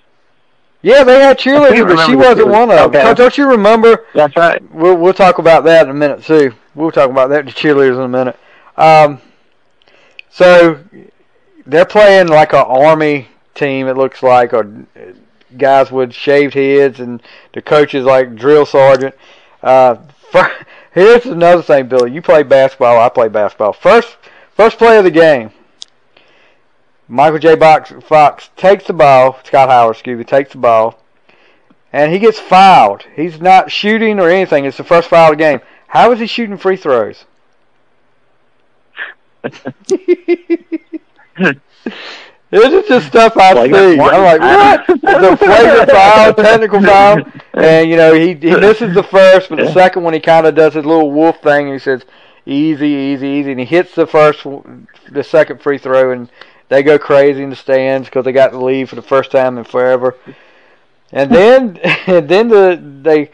Yeah, 0.82 1.04
they 1.04 1.20
had 1.20 1.38
cheerleaders, 1.38 1.88
but 1.88 2.06
she 2.06 2.16
wasn't 2.16 2.48
one 2.48 2.72
of 2.72 2.92
them. 2.92 3.06
Okay. 3.08 3.14
Don't- 3.14 3.38
you 3.38 3.48
remember? 3.50 4.06
That's 4.14 4.36
right. 4.38 4.62
We'll 4.74 4.96
we'll 4.96 5.14
talk 5.14 5.38
about 5.38 5.64
that 5.66 5.84
in 5.86 5.90
a 5.92 5.94
minute 5.94 6.24
too. 6.24 6.54
We'll 6.76 6.92
talk 6.92 7.10
about 7.10 7.30
that 7.30 7.46
the 7.46 7.52
cheerleaders 7.52 7.96
in 7.96 8.02
a 8.02 8.08
minute. 8.08 8.40
Um, 8.78 9.20
so 10.30 10.80
they're 11.66 11.86
playing 11.86 12.28
like 12.28 12.54
an 12.54 12.66
army 12.66 13.28
team. 13.56 13.88
It 13.88 13.98
looks 13.98 14.24
like, 14.24 14.54
or 14.54 14.86
guys 15.58 15.92
with 15.92 16.14
shaved 16.14 16.54
heads, 16.54 17.00
and 17.00 17.22
the 17.54 17.62
coach 17.62 17.94
is 17.94 18.06
like 18.06 18.36
drill 18.36 18.66
sergeant. 18.66 19.16
Uh, 19.62 19.96
fir- 20.32 20.66
here's 20.94 21.26
another 21.26 21.62
thing, 21.62 21.88
Billy. 21.88 22.12
You 22.12 22.22
play 22.22 22.44
basketball. 22.44 23.00
I 23.00 23.10
play 23.10 23.28
basketball. 23.28 23.74
First, 23.74 24.18
first 24.56 24.78
play 24.78 24.98
of 24.98 25.04
the 25.04 25.12
game. 25.12 25.52
Michael 27.10 27.40
J. 27.40 27.56
Box, 27.56 27.92
Fox 28.04 28.50
takes 28.56 28.86
the 28.86 28.94
ball. 28.94 29.40
Scott 29.44 29.70
Howard, 29.70 29.96
excuse 29.96 30.18
me, 30.18 30.24
takes 30.24 30.52
the 30.52 30.60
ball 30.60 31.00
and 31.92 32.12
he 32.12 32.20
gets 32.20 32.40
fouled. 32.40 33.04
He's 33.16 33.40
not 33.42 33.72
shooting 33.72 34.20
or 34.20 34.30
anything. 34.30 34.66
It's 34.66 34.78
the 34.78 34.84
first 34.84 35.10
foul 35.10 35.32
of 35.32 35.38
the 35.38 35.44
game. 35.44 35.62
How 35.88 36.12
is 36.12 36.20
he 36.20 36.28
shooting 36.28 36.58
free 36.58 36.78
throws? 36.78 37.26
This 42.52 42.74
is 42.74 42.88
just 42.88 43.08
stuff 43.08 43.38
I 43.38 43.54
Well, 43.54 43.66
see. 43.66 44.00
I'm 44.00 44.40
like, 44.40 44.42
what? 44.42 44.90
A 45.24 45.38
flagrant 45.38 45.92
foul, 45.92 46.34
technical 46.34 46.82
foul, 46.82 47.20
and 47.54 47.90
you 47.90 47.96
know 47.96 48.14
he 48.14 48.34
he 48.34 48.56
misses 48.56 48.96
the 48.96 49.04
first, 49.04 49.50
but 49.50 49.60
the 49.60 49.72
second 49.72 50.04
one 50.04 50.14
he 50.16 50.20
kind 50.20 50.48
of 50.48 50.56
does 50.56 50.74
his 50.74 50.84
little 50.84 51.12
wolf 51.12 51.42
thing. 51.44 51.66
And 51.66 51.74
he 51.74 51.80
says, 51.80 52.06
"Easy, 52.48 52.88
easy, 52.88 53.28
easy," 53.28 53.52
and 53.52 53.60
he 53.60 53.68
hits 53.68 53.94
the 53.94 54.08
first, 54.08 54.46
the 55.12 55.24
second 55.24 55.62
free 55.62 55.78
throw, 55.78 56.12
and 56.12 56.28
they 56.70 56.84
go 56.84 56.98
crazy 56.98 57.44
in 57.44 57.50
the 57.50 57.56
stands 57.56 58.08
because 58.08 58.26
they 58.26 58.32
got 58.32 58.52
the 58.52 58.60
lead 58.60 58.90
for 58.90 58.96
the 58.96 59.02
first 59.02 59.32
time 59.32 59.58
in 59.58 59.64
forever. 59.64 60.16
And 61.12 61.32
then, 61.32 61.78
and 62.08 62.30
then 62.30 62.48
the 62.48 62.82
they 63.02 63.32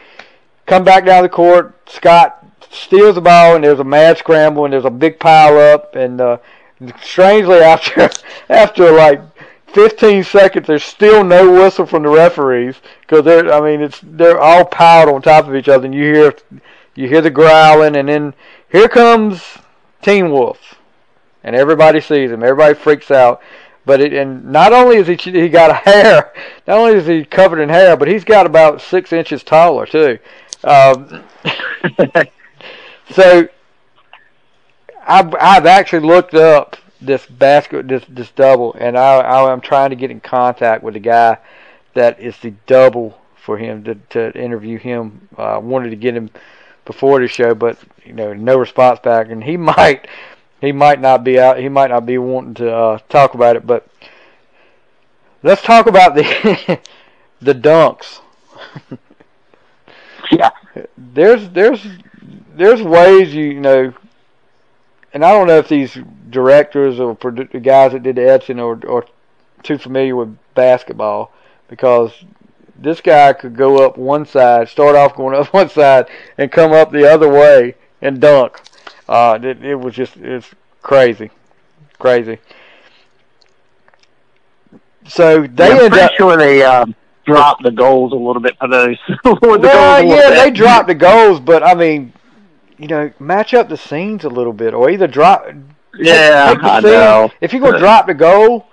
come 0.65 0.83
back 0.83 1.05
down 1.05 1.23
the 1.23 1.29
court. 1.29 1.89
Scott 1.89 2.45
steals 2.71 3.15
the 3.15 3.21
ball, 3.21 3.55
and 3.55 3.63
there's 3.63 3.79
a 3.79 3.83
mad 3.83 4.17
scramble, 4.17 4.65
and 4.65 4.73
there's 4.73 4.85
a 4.85 4.89
big 4.89 5.19
pile 5.19 5.57
up, 5.57 5.95
and 5.95 6.19
uh, 6.19 6.37
strangely 7.01 7.57
after 7.59 8.09
after 8.49 8.91
like 8.91 9.21
15 9.67 10.23
seconds, 10.23 10.67
there's 10.67 10.83
still 10.83 11.23
no 11.23 11.51
whistle 11.51 11.85
from 11.85 12.03
the 12.03 12.09
referees 12.09 12.77
because 13.01 13.25
they're 13.25 13.51
I 13.51 13.59
mean 13.59 13.81
it's 13.81 13.99
they're 14.01 14.39
all 14.39 14.65
piled 14.65 15.09
on 15.09 15.21
top 15.21 15.47
of 15.47 15.55
each 15.55 15.69
other, 15.69 15.85
and 15.85 15.93
you 15.93 16.13
hear 16.13 16.35
you 16.95 17.07
hear 17.09 17.21
the 17.21 17.29
growling, 17.29 17.95
and 17.97 18.07
then 18.07 18.33
here 18.71 18.87
comes 18.87 19.57
Teen 20.01 20.31
Wolf, 20.31 20.74
and 21.45 21.55
everybody 21.55 22.01
sees 22.01 22.31
him, 22.31 22.43
everybody 22.43 22.73
freaks 22.73 23.11
out. 23.11 23.41
But 23.85 24.01
it, 24.01 24.13
and 24.13 24.45
not 24.45 24.73
only 24.73 24.97
is 24.97 25.07
he 25.07 25.15
he 25.31 25.47
got 25.47 25.71
a 25.71 25.75
hair, 25.75 26.33
not 26.67 26.79
only 26.79 26.95
is 26.95 27.05
he 27.07 27.23
covered 27.23 27.61
in 27.61 27.69
hair, 27.69 27.95
but 27.95 28.09
he's 28.09 28.25
got 28.25 28.45
about 28.45 28.81
six 28.81 29.13
inches 29.13 29.43
taller 29.43 29.85
too. 29.85 30.19
Um, 30.63 31.23
so 33.11 33.47
I've 35.07 35.33
I've 35.35 35.65
actually 35.67 36.05
looked 36.05 36.33
up 36.33 36.77
this 36.99 37.25
basket 37.27 37.87
this 37.87 38.03
this 38.09 38.31
double, 38.31 38.73
and 38.79 38.97
I, 38.97 39.19
I 39.19 39.51
I'm 39.51 39.61
trying 39.61 39.91
to 39.91 39.95
get 39.95 40.09
in 40.09 40.19
contact 40.19 40.83
with 40.83 40.95
the 40.95 40.99
guy 40.99 41.37
that 41.93 42.19
is 42.19 42.35
the 42.39 42.51
double 42.65 43.21
for 43.35 43.59
him 43.59 43.83
to 43.83 43.95
to 44.09 44.31
interview 44.35 44.79
him. 44.79 45.29
I 45.37 45.53
uh, 45.53 45.59
wanted 45.59 45.91
to 45.91 45.95
get 45.95 46.15
him 46.15 46.31
before 46.85 47.19
the 47.19 47.27
show, 47.27 47.53
but 47.53 47.77
you 48.03 48.13
know 48.13 48.33
no 48.33 48.57
response 48.57 48.99
back, 48.99 49.29
and 49.29 49.43
he 49.43 49.57
might 49.75 50.07
he 50.61 50.71
might 50.71 50.99
not 50.99 51.23
be 51.23 51.39
out. 51.39 51.59
He 51.59 51.69
might 51.69 51.91
not 51.91 52.05
be 52.05 52.17
wanting 52.17 52.55
to 52.55 52.73
uh, 52.73 52.97
talk 53.09 53.33
about 53.33 53.55
it, 53.55 53.65
but 53.67 53.87
let's 55.43 55.61
talk 55.61 55.87
about 55.87 56.15
the 56.15 56.79
the 57.41 57.53
dunks. 57.53 58.21
Yeah. 60.31 60.51
There's 60.97 61.49
there's 61.49 61.85
there's 62.55 62.81
ways 62.81 63.33
you, 63.33 63.45
you 63.45 63.59
know, 63.61 63.93
and 65.13 65.23
I 65.23 65.31
don't 65.31 65.47
know 65.47 65.57
if 65.57 65.67
these 65.69 65.97
directors 66.29 66.99
or 66.99 67.15
produ- 67.15 67.51
the 67.51 67.59
guys 67.59 67.91
that 67.91 68.03
did 68.03 68.15
the 68.15 68.29
etching 68.29 68.59
or 68.59 68.79
or 68.85 69.05
too 69.63 69.77
familiar 69.77 70.15
with 70.15 70.37
basketball 70.53 71.31
because 71.67 72.11
this 72.77 73.01
guy 73.01 73.33
could 73.33 73.55
go 73.55 73.85
up 73.85 73.97
one 73.97 74.25
side, 74.25 74.69
start 74.69 74.95
off 74.95 75.15
going 75.15 75.35
up 75.35 75.47
one 75.53 75.69
side, 75.69 76.07
and 76.37 76.51
come 76.51 76.71
up 76.73 76.91
the 76.91 77.09
other 77.09 77.29
way 77.29 77.75
and 78.01 78.19
dunk. 78.19 78.61
Uh, 79.07 79.37
it, 79.41 79.63
it 79.63 79.75
was 79.75 79.93
just 79.93 80.17
it's 80.17 80.47
crazy, 80.81 81.29
crazy. 81.99 82.39
So 85.07 85.45
they 85.45 85.71
I'm 85.71 85.79
end 85.79 85.91
pretty 85.91 86.05
up. 86.05 86.11
sure 86.17 86.37
they 86.37 86.63
um, 86.63 86.95
dropped 87.25 87.63
the 87.63 87.71
goals 87.71 88.11
a 88.11 88.15
little 88.15 88.41
bit 88.41 88.57
for 88.57 88.67
those. 88.67 88.97
the 89.23 89.37
well, 89.41 90.03
yeah, 90.03 90.29
they 90.43 90.51
dropped 90.51 90.87
the 90.87 90.95
goals, 90.95 91.39
but 91.39 91.61
I 91.63 91.75
mean, 91.75 92.11
you 92.77 92.87
know, 92.87 93.11
match 93.19 93.53
up 93.53 93.69
the 93.69 93.77
scenes 93.77 94.23
a 94.23 94.29
little 94.29 94.53
bit, 94.53 94.73
or 94.73 94.89
either 94.89 95.07
drop. 95.07 95.45
Yeah, 95.97 96.49
take 96.53 96.61
the 96.61 96.67
I 96.71 96.81
scene- 96.81 96.91
know. 96.91 97.31
If 97.41 97.53
you're 97.53 97.61
gonna 97.61 97.79
drop 97.79 98.07
the 98.07 98.13
goal, 98.15 98.67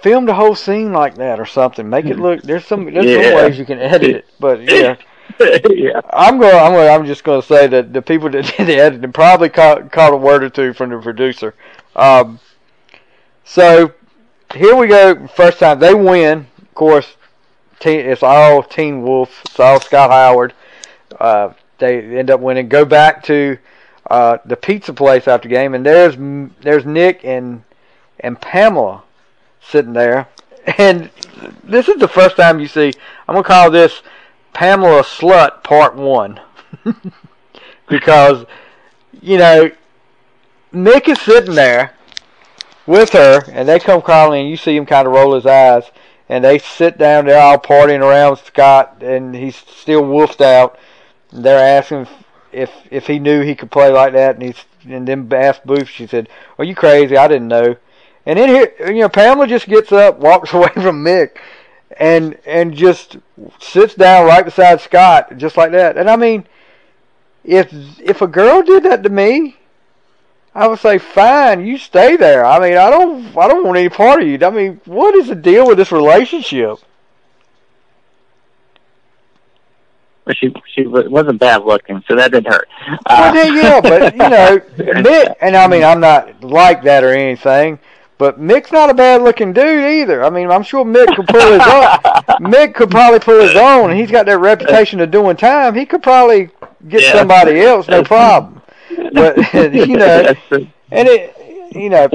film 0.00 0.26
the 0.26 0.34
whole 0.34 0.54
scene 0.54 0.92
like 0.92 1.16
that 1.16 1.40
or 1.40 1.46
something. 1.46 1.88
Make 1.88 2.06
it 2.06 2.18
look. 2.18 2.42
There's 2.42 2.64
some. 2.64 2.84
There's 2.92 3.04
Yeah. 3.04 3.22
some 3.30 3.34
ways 3.34 3.58
you 3.58 3.64
can 3.66 3.78
edit 3.80 4.10
it, 4.10 4.26
but 4.38 4.60
yeah. 4.62 4.96
yeah. 5.70 6.00
I'm 6.12 6.38
going. 6.38 6.54
I'm. 6.54 6.72
Gonna, 6.72 6.88
I'm 6.88 7.06
just 7.06 7.24
going 7.24 7.40
to 7.40 7.46
say 7.46 7.66
that 7.66 7.92
the 7.92 8.02
people 8.02 8.30
that 8.30 8.44
did 8.56 8.66
the 8.66 8.76
editing 8.76 9.12
probably 9.12 9.48
caught 9.48 9.90
caught 9.92 10.12
a 10.12 10.16
word 10.16 10.44
or 10.44 10.50
two 10.50 10.72
from 10.72 10.90
the 10.90 10.98
producer. 10.98 11.54
Um, 11.94 12.40
so 13.44 13.92
here 14.54 14.76
we 14.76 14.86
go. 14.86 15.26
First 15.28 15.58
time 15.58 15.78
they 15.78 15.94
win. 15.94 16.46
Of 16.60 16.74
course, 16.74 17.16
it's 17.80 18.22
all 18.22 18.62
Teen 18.62 19.02
Wolf. 19.02 19.42
It's 19.44 19.60
all 19.60 19.80
Scott 19.80 20.10
Howard. 20.10 20.54
Uh, 21.18 21.52
they 21.78 22.18
end 22.18 22.30
up 22.30 22.40
winning. 22.40 22.68
Go 22.68 22.84
back 22.84 23.22
to 23.24 23.58
uh, 24.10 24.38
the 24.44 24.56
pizza 24.56 24.92
place 24.92 25.28
after 25.28 25.48
game, 25.48 25.74
and 25.74 25.84
there's 25.84 26.16
there's 26.60 26.84
Nick 26.84 27.24
and 27.24 27.62
and 28.20 28.40
Pamela 28.40 29.02
sitting 29.60 29.92
there, 29.92 30.28
and 30.78 31.10
this 31.64 31.88
is 31.88 31.98
the 31.98 32.08
first 32.08 32.36
time 32.36 32.60
you 32.60 32.68
see. 32.68 32.92
I'm 33.28 33.34
gonna 33.34 33.44
call 33.44 33.70
this 33.70 34.02
Pamela 34.56 35.02
Slut 35.02 35.62
Part 35.62 35.96
One 35.96 36.40
because 37.90 38.46
you 39.20 39.36
know 39.36 39.70
Nick 40.72 41.10
is 41.10 41.20
sitting 41.20 41.54
there 41.54 41.92
with 42.86 43.10
her, 43.10 43.44
and 43.52 43.68
they 43.68 43.78
come 43.78 44.00
crawling, 44.00 44.40
and 44.40 44.50
you 44.50 44.56
see 44.56 44.74
him 44.74 44.86
kind 44.86 45.06
of 45.06 45.12
roll 45.12 45.34
his 45.34 45.44
eyes, 45.44 45.90
and 46.30 46.42
they 46.42 46.58
sit 46.58 46.96
down. 46.96 47.26
They're 47.26 47.38
all 47.38 47.58
partying 47.58 48.00
around 48.00 48.38
Scott, 48.38 49.02
and 49.02 49.34
he's 49.34 49.56
still 49.56 50.02
wolfed 50.02 50.40
out. 50.40 50.78
They're 51.30 51.78
asking 51.78 52.02
if 52.02 52.10
if, 52.50 52.70
if 52.90 53.06
he 53.06 53.18
knew 53.18 53.42
he 53.42 53.54
could 53.54 53.70
play 53.70 53.90
like 53.90 54.14
that, 54.14 54.36
and 54.36 54.42
he's 54.42 54.64
and 54.88 55.06
then 55.06 55.30
asked 55.34 55.66
Boof. 55.66 55.90
She 55.90 56.06
said, 56.06 56.30
"Are 56.58 56.64
you 56.64 56.74
crazy? 56.74 57.14
I 57.18 57.28
didn't 57.28 57.48
know." 57.48 57.76
And 58.24 58.38
then 58.38 58.48
here, 58.48 58.72
you 58.86 59.02
know, 59.02 59.10
Pamela 59.10 59.48
just 59.48 59.68
gets 59.68 59.92
up, 59.92 60.18
walks 60.18 60.50
away 60.54 60.70
from 60.72 61.04
Mick, 61.04 61.36
and 61.98 62.38
and 62.46 62.74
just 62.74 63.16
sits 63.60 63.94
down 63.94 64.26
right 64.26 64.44
beside 64.44 64.80
Scott, 64.80 65.36
just 65.36 65.56
like 65.56 65.72
that. 65.72 65.96
And 65.96 66.10
I 66.10 66.16
mean, 66.16 66.46
if 67.44 67.72
if 68.00 68.22
a 68.22 68.26
girl 68.26 68.62
did 68.62 68.82
that 68.84 69.02
to 69.02 69.08
me, 69.08 69.56
I 70.54 70.66
would 70.66 70.78
say, 70.78 70.98
fine, 70.98 71.66
you 71.66 71.78
stay 71.78 72.16
there. 72.16 72.44
I 72.44 72.58
mean, 72.58 72.76
I 72.78 72.90
don't 72.90 73.36
I 73.36 73.48
don't 73.48 73.64
want 73.64 73.78
any 73.78 73.88
part 73.88 74.22
of 74.22 74.28
you. 74.28 74.38
I 74.44 74.50
mean, 74.50 74.80
what 74.84 75.14
is 75.14 75.28
the 75.28 75.34
deal 75.34 75.66
with 75.66 75.78
this 75.78 75.92
relationship? 75.92 76.78
But 80.24 80.36
she 80.38 80.52
she 80.74 80.86
wasn't 80.86 81.38
bad 81.38 81.64
looking, 81.64 82.02
so 82.08 82.16
that 82.16 82.32
didn't 82.32 82.52
hurt. 82.52 82.68
Uh, 83.06 83.32
yeah, 83.32 83.54
yeah, 83.54 83.80
but 83.80 84.12
you 84.12 84.28
know, 84.28 85.34
and 85.40 85.56
I 85.56 85.68
mean, 85.68 85.84
I'm 85.84 86.00
not 86.00 86.42
like 86.42 86.82
that 86.82 87.04
or 87.04 87.10
anything, 87.12 87.78
but 88.18 88.40
Mick's 88.40 88.72
not 88.72 88.88
a 88.90 88.94
bad 88.94 89.22
looking 89.22 89.52
dude 89.52 89.84
either. 89.84 90.24
I 90.24 90.30
mean, 90.30 90.50
I'm 90.50 90.62
sure 90.62 90.84
Mick 90.84 91.14
could 91.14 91.26
pull 91.28 91.52
his 91.52 91.60
own. 91.60 92.50
Mick 92.50 92.74
could 92.74 92.90
probably 92.90 93.18
pull 93.20 93.40
his 93.40 93.54
own, 93.54 93.90
and 93.90 93.98
he's 93.98 94.10
got 94.10 94.26
that 94.26 94.38
reputation 94.38 95.00
of 95.00 95.10
doing 95.10 95.36
time. 95.36 95.74
He 95.74 95.84
could 95.84 96.02
probably 96.02 96.50
get 96.88 97.02
Yeah. 97.02 97.12
somebody 97.12 97.60
else, 97.60 97.88
no 97.88 98.02
problem. 98.02 98.62
But 99.12 99.52
you 99.74 99.96
know, 99.98 100.34
and 100.50 101.08
it, 101.08 101.36
you 101.74 101.90
know, 101.90 102.08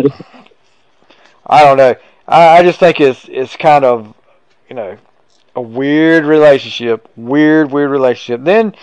I 1.46 1.64
don't 1.64 1.78
know. 1.78 1.96
I, 2.28 2.60
I 2.60 2.64
just 2.64 2.80
think 2.80 3.00
it's 3.00 3.26
it's 3.30 3.56
kind 3.56 3.86
of, 3.86 4.14
you 4.70 4.76
know, 4.76 4.98
a 5.56 5.62
weird 5.62 6.26
relationship. 6.26 7.08
Weird, 7.16 7.72
weird 7.72 7.92
relationship. 7.92 8.44
Then, 8.44 8.74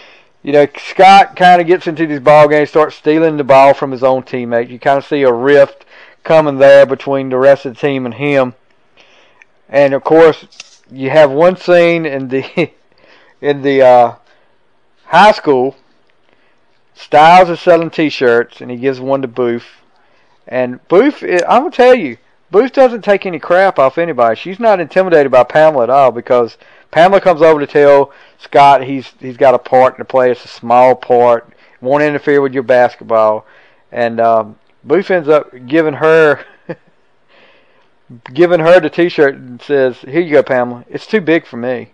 you 0.42 0.52
know, 0.52 0.66
Scott 0.76 1.34
kind 1.34 1.60
of 1.60 1.66
gets 1.66 1.86
into 1.86 2.06
these 2.06 2.20
ball 2.20 2.46
games, 2.48 2.68
starts 2.70 2.96
stealing 2.96 3.36
the 3.36 3.44
ball 3.44 3.74
from 3.74 3.90
his 3.90 4.04
own 4.04 4.22
teammate. 4.22 4.68
You 4.68 4.78
kind 4.78 4.98
of 4.98 5.04
see 5.04 5.22
a 5.22 5.32
rift 5.32 5.86
coming 6.28 6.58
there 6.58 6.84
between 6.84 7.30
the 7.30 7.38
rest 7.38 7.64
of 7.64 7.74
the 7.74 7.80
team 7.80 8.04
and 8.04 8.14
him. 8.14 8.54
And 9.66 9.94
of 9.94 10.04
course, 10.04 10.82
you 10.90 11.08
have 11.08 11.30
one 11.30 11.56
scene 11.56 12.04
in 12.04 12.28
the 12.28 12.70
in 13.40 13.62
the 13.62 13.82
uh, 13.82 14.14
high 15.06 15.32
school. 15.32 15.74
Stiles 16.94 17.48
is 17.48 17.60
selling 17.60 17.90
T-shirts, 17.90 18.60
and 18.60 18.70
he 18.70 18.76
gives 18.76 19.00
one 19.00 19.22
to 19.22 19.28
Boof. 19.28 19.82
And 20.46 20.86
Boof, 20.88 21.22
I'm 21.22 21.62
gonna 21.62 21.70
tell 21.70 21.94
you, 21.94 22.18
Boof 22.50 22.72
doesn't 22.72 23.02
take 23.02 23.24
any 23.24 23.38
crap 23.38 23.78
off 23.78 23.96
anybody. 23.96 24.36
She's 24.36 24.60
not 24.60 24.80
intimidated 24.80 25.32
by 25.32 25.44
Pamela 25.44 25.84
at 25.84 25.90
all 25.90 26.10
because 26.10 26.58
Pamela 26.90 27.22
comes 27.22 27.40
over 27.40 27.60
to 27.60 27.66
tell 27.66 28.12
Scott 28.38 28.84
he's 28.84 29.14
he's 29.18 29.38
got 29.38 29.54
a 29.54 29.58
part 29.58 29.96
to 29.96 30.04
play. 30.04 30.30
It's 30.30 30.44
a 30.44 30.48
small 30.48 30.94
part. 30.94 31.54
Won't 31.80 32.02
interfere 32.02 32.42
with 32.42 32.52
your 32.52 32.64
basketball. 32.64 33.46
And 33.90 34.20
um, 34.20 34.58
Boof 34.84 35.10
ends 35.10 35.28
up 35.28 35.52
giving 35.66 35.94
her 35.94 36.44
giving 38.32 38.60
her 38.60 38.80
the 38.80 38.90
T-shirt 38.90 39.34
and 39.34 39.60
says, 39.60 39.98
"Here 39.98 40.20
you 40.20 40.32
go, 40.32 40.42
Pamela. 40.42 40.84
It's 40.88 41.06
too 41.06 41.20
big 41.20 41.46
for 41.46 41.56
me." 41.56 41.92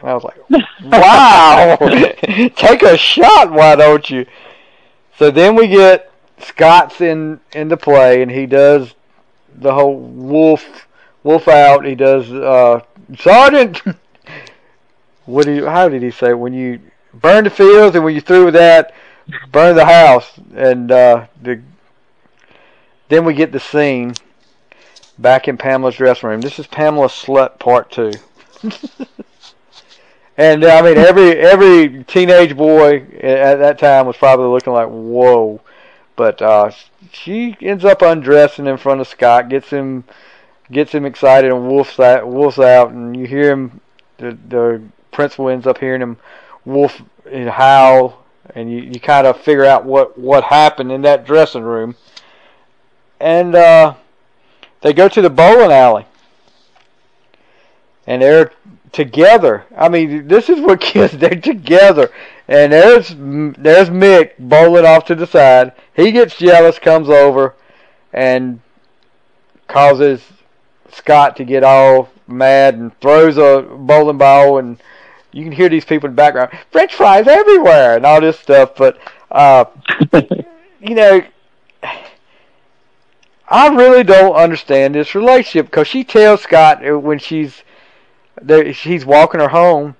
And 0.00 0.10
I 0.10 0.14
was 0.14 0.24
like, 0.24 0.38
"Wow, 0.82 1.76
take 2.56 2.82
a 2.82 2.96
shot, 2.96 3.50
why 3.50 3.76
don't 3.76 4.08
you?" 4.10 4.26
So 5.18 5.30
then 5.30 5.54
we 5.54 5.68
get 5.68 6.10
Scott's 6.38 7.00
in 7.00 7.40
into 7.52 7.76
play, 7.76 8.22
and 8.22 8.30
he 8.30 8.46
does 8.46 8.94
the 9.54 9.72
whole 9.72 9.98
wolf 9.98 10.86
wolf 11.22 11.48
out. 11.48 11.84
He 11.84 11.94
does 11.94 12.30
uh, 12.32 12.80
Sergeant. 13.18 13.82
what 15.26 15.46
do 15.46 15.52
you? 15.52 15.66
How 15.66 15.88
did 15.88 16.02
he 16.02 16.10
say? 16.10 16.34
When 16.34 16.52
you 16.52 16.80
burn 17.14 17.44
the 17.44 17.50
fields, 17.50 17.94
and 17.94 18.04
when 18.04 18.14
you 18.14 18.20
through 18.20 18.46
with 18.46 18.54
that, 18.54 18.92
burn 19.50 19.76
the 19.76 19.86
house. 19.86 20.38
And 20.54 20.90
uh, 20.90 21.26
the 21.42 21.62
then 23.08 23.24
we 23.24 23.34
get 23.34 23.52
the 23.52 23.60
scene 23.60 24.14
back 25.18 25.48
in 25.48 25.56
Pamela's 25.56 25.96
dressing 25.96 26.28
room. 26.28 26.40
This 26.40 26.58
is 26.58 26.66
Pamela 26.66 27.08
Slut 27.08 27.58
Part 27.58 27.90
Two. 27.90 28.12
And 30.38 30.64
I 30.64 30.82
mean, 30.82 30.98
every 30.98 31.32
every 31.38 32.04
teenage 32.04 32.56
boy 32.56 33.06
at 33.20 33.56
that 33.56 33.78
time 33.78 34.06
was 34.06 34.16
probably 34.16 34.48
looking 34.48 34.72
like, 34.72 34.88
"Whoa!" 34.88 35.60
But 36.14 36.42
uh, 36.42 36.72
she 37.10 37.56
ends 37.60 37.84
up 37.84 38.02
undressing 38.02 38.66
in 38.66 38.76
front 38.76 39.00
of 39.00 39.08
Scott, 39.08 39.48
gets 39.48 39.70
him 39.70 40.04
gets 40.70 40.92
him 40.92 41.06
excited, 41.06 41.50
and 41.50 41.68
wolfs 41.68 41.98
out, 41.98 42.28
wolfs 42.28 42.58
out, 42.58 42.90
and 42.90 43.16
you 43.16 43.26
hear 43.26 43.50
him. 43.50 43.80
The 44.18 44.36
the 44.48 44.82
principal 45.10 45.48
ends 45.48 45.66
up 45.66 45.78
hearing 45.78 46.02
him 46.02 46.18
wolf 46.66 47.00
and 47.30 47.48
howl, 47.48 48.22
and 48.54 48.70
you, 48.70 48.80
you 48.80 49.00
kind 49.00 49.26
of 49.26 49.40
figure 49.40 49.64
out 49.64 49.86
what 49.86 50.18
what 50.18 50.44
happened 50.44 50.92
in 50.92 51.00
that 51.02 51.24
dressing 51.24 51.62
room. 51.62 51.96
And 53.20 53.54
uh, 53.54 53.94
they 54.82 54.92
go 54.92 55.08
to 55.08 55.22
the 55.22 55.30
bowling 55.30 55.72
alley, 55.72 56.06
and 58.06 58.22
they're 58.22 58.52
together. 58.92 59.64
I 59.76 59.88
mean, 59.88 60.26
this 60.26 60.48
is 60.48 60.60
what 60.60 60.80
kids 60.92 61.16
they're 61.16 61.40
together. 61.40 62.10
And 62.48 62.72
there's 62.72 63.08
there's 63.08 63.90
Mick 63.90 64.32
bowling 64.38 64.86
off 64.86 65.04
to 65.06 65.14
the 65.14 65.26
side. 65.26 65.72
He 65.94 66.12
gets 66.12 66.36
jealous, 66.36 66.78
comes 66.78 67.08
over, 67.08 67.54
and 68.12 68.60
causes 69.68 70.22
Scott 70.90 71.36
to 71.36 71.44
get 71.44 71.64
all 71.64 72.08
mad 72.28 72.74
and 72.74 72.98
throws 73.00 73.36
a 73.36 73.66
bowling 73.68 74.18
ball. 74.18 74.58
And 74.58 74.80
you 75.32 75.42
can 75.42 75.52
hear 75.52 75.68
these 75.68 75.84
people 75.84 76.08
in 76.08 76.12
the 76.12 76.16
background, 76.16 76.50
French 76.70 76.94
fries 76.94 77.26
everywhere, 77.26 77.96
and 77.96 78.06
all 78.06 78.20
this 78.20 78.38
stuff. 78.38 78.76
But 78.76 78.98
uh, 79.30 79.66
you 80.80 80.94
know. 80.94 81.22
I 83.48 83.68
really 83.68 84.02
don't 84.02 84.34
understand 84.34 84.94
this 84.94 85.14
relationship 85.14 85.66
because 85.66 85.86
she 85.86 86.02
tells 86.02 86.42
Scott 86.42 86.86
uh, 86.86 86.98
when 86.98 87.18
she's 87.18 87.62
there, 88.40 88.72
she's 88.72 89.06
walking 89.06 89.40
her 89.40 89.48
home 89.48 89.96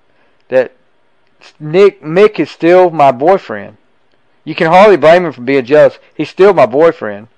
that 0.48 0.72
Nick 1.60 2.02
Mick 2.02 2.40
is 2.40 2.50
still 2.50 2.90
my 2.90 3.12
boyfriend. 3.12 3.76
You 4.44 4.54
can 4.54 4.68
hardly 4.68 4.96
blame 4.96 5.26
him 5.26 5.32
for 5.32 5.42
being 5.42 5.64
jealous. 5.64 5.98
He's 6.14 6.30
still 6.30 6.54
my 6.54 6.66
boyfriend. 6.66 7.28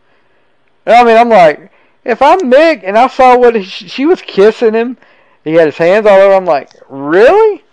And 0.87 0.95
I 0.95 1.05
mean, 1.05 1.17
I'm 1.17 1.29
like, 1.29 1.71
if 2.05 2.23
I'm 2.23 2.41
Mick 2.41 2.83
and 2.85 2.97
I 2.97 3.09
saw 3.09 3.37
what 3.37 3.55
he, 3.55 3.63
she 3.63 4.07
was 4.07 4.23
kissing 4.23 4.75
him, 4.75 4.97
he 5.45 5.55
had 5.55 5.67
his 5.67 5.77
hands 5.77 6.07
all 6.07 6.19
over. 6.19 6.35
I'm 6.35 6.45
like, 6.45 6.71
really? 6.89 7.65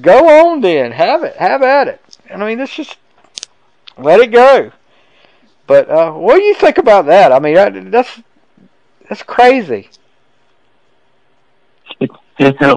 Go 0.00 0.50
on 0.50 0.60
then, 0.60 0.92
have 0.92 1.24
it, 1.24 1.36
have 1.36 1.62
at 1.62 1.88
it. 1.88 2.00
And 2.28 2.42
I 2.42 2.46
mean, 2.46 2.58
let's 2.58 2.74
just 2.74 2.96
let 3.96 4.20
it 4.20 4.28
go. 4.28 4.72
But 5.68 5.88
uh, 5.88 6.10
what 6.12 6.36
do 6.38 6.42
you 6.42 6.54
think 6.54 6.78
about 6.78 7.06
that? 7.06 7.30
I 7.30 7.38
mean, 7.38 7.54
that- 7.54 7.90
that's 7.92 8.20
that's 9.08 9.22
crazy. 9.22 9.88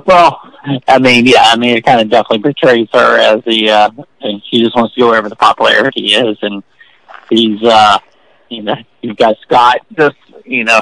well, 0.05 0.39
I 0.87 0.97
mean, 0.99 1.25
yeah, 1.27 1.43
I 1.45 1.57
mean, 1.57 1.75
it 1.77 1.85
kind 1.85 2.01
of 2.01 2.09
definitely 2.09 2.39
portrays 2.41 2.87
her 2.93 3.17
as 3.19 3.43
the, 3.43 3.69
uh, 3.69 3.89
and 4.21 4.41
she 4.49 4.61
just 4.63 4.75
wants 4.75 4.93
to 4.95 5.01
go 5.01 5.09
wherever 5.09 5.29
the 5.29 5.35
popularity 5.35 6.13
is, 6.13 6.37
and 6.41 6.63
he's, 7.29 7.61
uh, 7.63 7.99
you 8.49 8.63
know, 8.63 8.75
you've 9.01 9.17
got 9.17 9.37
Scott 9.41 9.79
just, 9.97 10.15
you 10.45 10.63
know, 10.63 10.81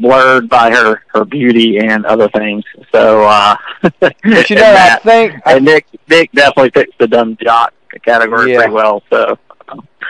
blurred 0.00 0.48
by 0.48 0.70
her 0.70 1.02
her 1.08 1.24
beauty 1.24 1.78
and 1.78 2.04
other 2.06 2.28
things. 2.30 2.64
So, 2.90 3.24
uh, 3.26 3.56
But 4.00 4.14
you 4.22 4.56
know, 4.56 4.62
I 4.62 4.72
that- 4.72 5.02
think 5.02 5.34
I, 5.46 5.56
and 5.56 5.64
Nick 5.64 5.86
Nick 6.08 6.32
definitely 6.32 6.70
fits 6.70 6.92
the 6.98 7.06
dumb 7.06 7.36
jock 7.42 7.72
category 8.02 8.52
Yeah. 8.52 8.58
pretty 8.58 8.72
well. 8.72 9.02
So, 9.10 9.38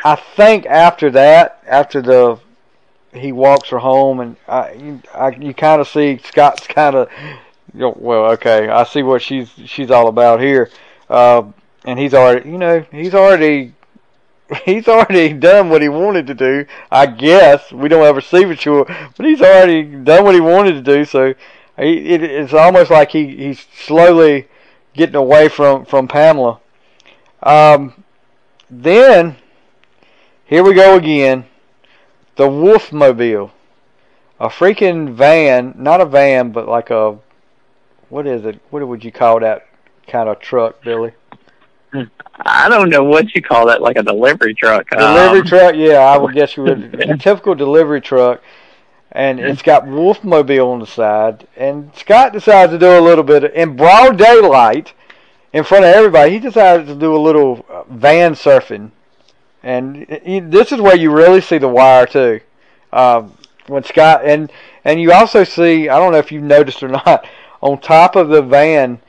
I 0.05 0.17
think 0.17 0.67
after 0.67 1.11
that, 1.11 1.63
after 1.67 2.03
the 2.03 2.39
he 3.15 3.33
walks 3.33 3.69
her 3.69 3.79
home, 3.79 4.21
and 4.21 4.37
I, 4.49 4.73
you, 4.73 5.01
you 5.41 5.55
kind 5.55 5.81
of 5.81 5.89
see 5.89 6.19
Scott's 6.19 6.67
kind 6.67 6.97
of, 6.97 7.09
you 7.73 7.81
know, 7.81 7.97
well, 7.97 8.33
okay, 8.33 8.69
I 8.69 8.85
see 8.85 9.03
what 9.03 9.23
she's 9.23 9.51
she's 9.67 9.91
all 9.91 10.09
about 10.09 10.41
here, 10.41 10.71
uh, 11.09 11.45
and 11.85 11.99
he's 11.99 12.15
already, 12.15 12.51
you 12.51 12.59
know, 12.59 12.85
he's 12.91 13.15
already. 13.15 13.75
He's 14.67 14.89
already 14.89 15.33
done 15.33 15.71
what 15.71 15.81
he 15.81 15.89
wanted 15.89 16.27
to 16.27 16.35
do. 16.35 16.67
I 16.91 17.07
guess 17.07 17.73
we 17.73 17.89
don't 17.89 18.05
ever 18.05 18.21
see 18.21 18.45
for 18.45 18.55
sure, 18.55 18.85
but 18.85 19.25
he's 19.25 19.41
already 19.41 19.83
done 19.85 20.23
what 20.23 20.35
he 20.35 20.41
wanted 20.41 20.73
to 20.73 20.83
do. 20.83 21.07
So 21.07 21.35
he, 21.79 22.11
it, 22.11 22.23
it's 22.23 22.53
almost 22.53 22.91
like 22.91 23.11
he, 23.11 23.35
he's 23.37 23.65
slowly 23.75 24.47
getting 24.93 25.17
away 25.17 25.49
from 25.49 25.87
from 25.87 26.09
Pamela. 26.09 26.61
Um, 27.43 28.05
then 28.71 29.37
here 30.55 30.63
we 30.63 30.73
go 30.73 30.95
again. 30.97 31.47
The 32.37 32.45
Wolfmobile. 32.45 33.51
A 34.39 34.49
freaking 34.49 35.13
van, 35.13 35.75
not 35.77 36.01
a 36.01 36.07
van, 36.07 36.53
but 36.53 36.69
like 36.69 36.91
a 36.91 37.19
what 38.09 38.25
is 38.29 38.45
it? 38.45 38.61
What 38.71 38.87
would 38.87 39.03
you 39.03 39.11
call 39.11 39.41
that 39.41 39.67
kind 40.07 40.29
of 40.29 40.39
truck, 40.39 40.81
Billy? 40.85 41.13
I 42.37 42.69
don't 42.69 42.89
know 42.89 43.03
what 43.03 43.35
you 43.35 43.43
call 43.43 43.67
that, 43.67 43.83
like 43.83 43.97
a 43.97 44.03
delivery 44.05 44.55
truck. 44.55 44.91
Delivery 44.91 45.41
Um, 45.41 45.47
truck, 45.47 45.75
yeah, 45.75 45.99
I 45.99 46.17
would 46.19 46.35
guess 46.35 46.57
you 46.57 46.63
would. 46.63 47.01
A 47.11 47.17
typical 47.17 47.57
delivery 47.57 48.01
truck, 48.01 48.41
and 49.11 49.41
it's 49.41 49.63
got 49.63 49.85
Wolfmobile 49.87 50.73
on 50.73 50.79
the 50.79 50.87
side. 50.87 51.49
And 51.57 51.91
Scott 51.97 52.33
decides 52.33 52.71
to 52.71 52.79
do 52.79 52.97
a 52.97 53.01
little 53.01 53.25
bit 53.25 53.45
in 53.55 53.77
broad 53.77 54.19
daylight, 54.19 54.93
in 55.53 55.65
front 55.65 55.85
of 55.85 55.95
everybody. 55.95 56.33
He 56.33 56.39
decided 56.39 56.87
to 56.87 56.95
do 56.95 57.15
a 57.17 57.19
little 57.19 57.65
uh, 57.69 57.83
van 57.89 58.35
surfing, 58.35 58.91
and 59.65 60.53
this 60.53 60.73
is 60.73 60.81
where 60.81 60.97
you 60.97 61.11
really 61.11 61.41
see 61.41 61.59
the 61.59 61.69
wire 61.69 62.07
too. 62.07 62.41
Um, 62.93 63.37
when 63.67 63.83
Scott 63.85 64.23
and 64.25 64.53
and 64.85 65.01
you 65.01 65.13
also 65.13 65.45
see, 65.45 65.89
I 65.89 65.99
don't 65.99 66.13
know 66.13 66.19
if 66.19 66.31
you've 66.31 66.43
noticed 66.43 66.83
or 66.83 66.89
not, 67.07 67.27
on 67.61 67.81
top 67.81 68.15
of 68.17 68.29
the 68.29 68.43
van 68.43 69.01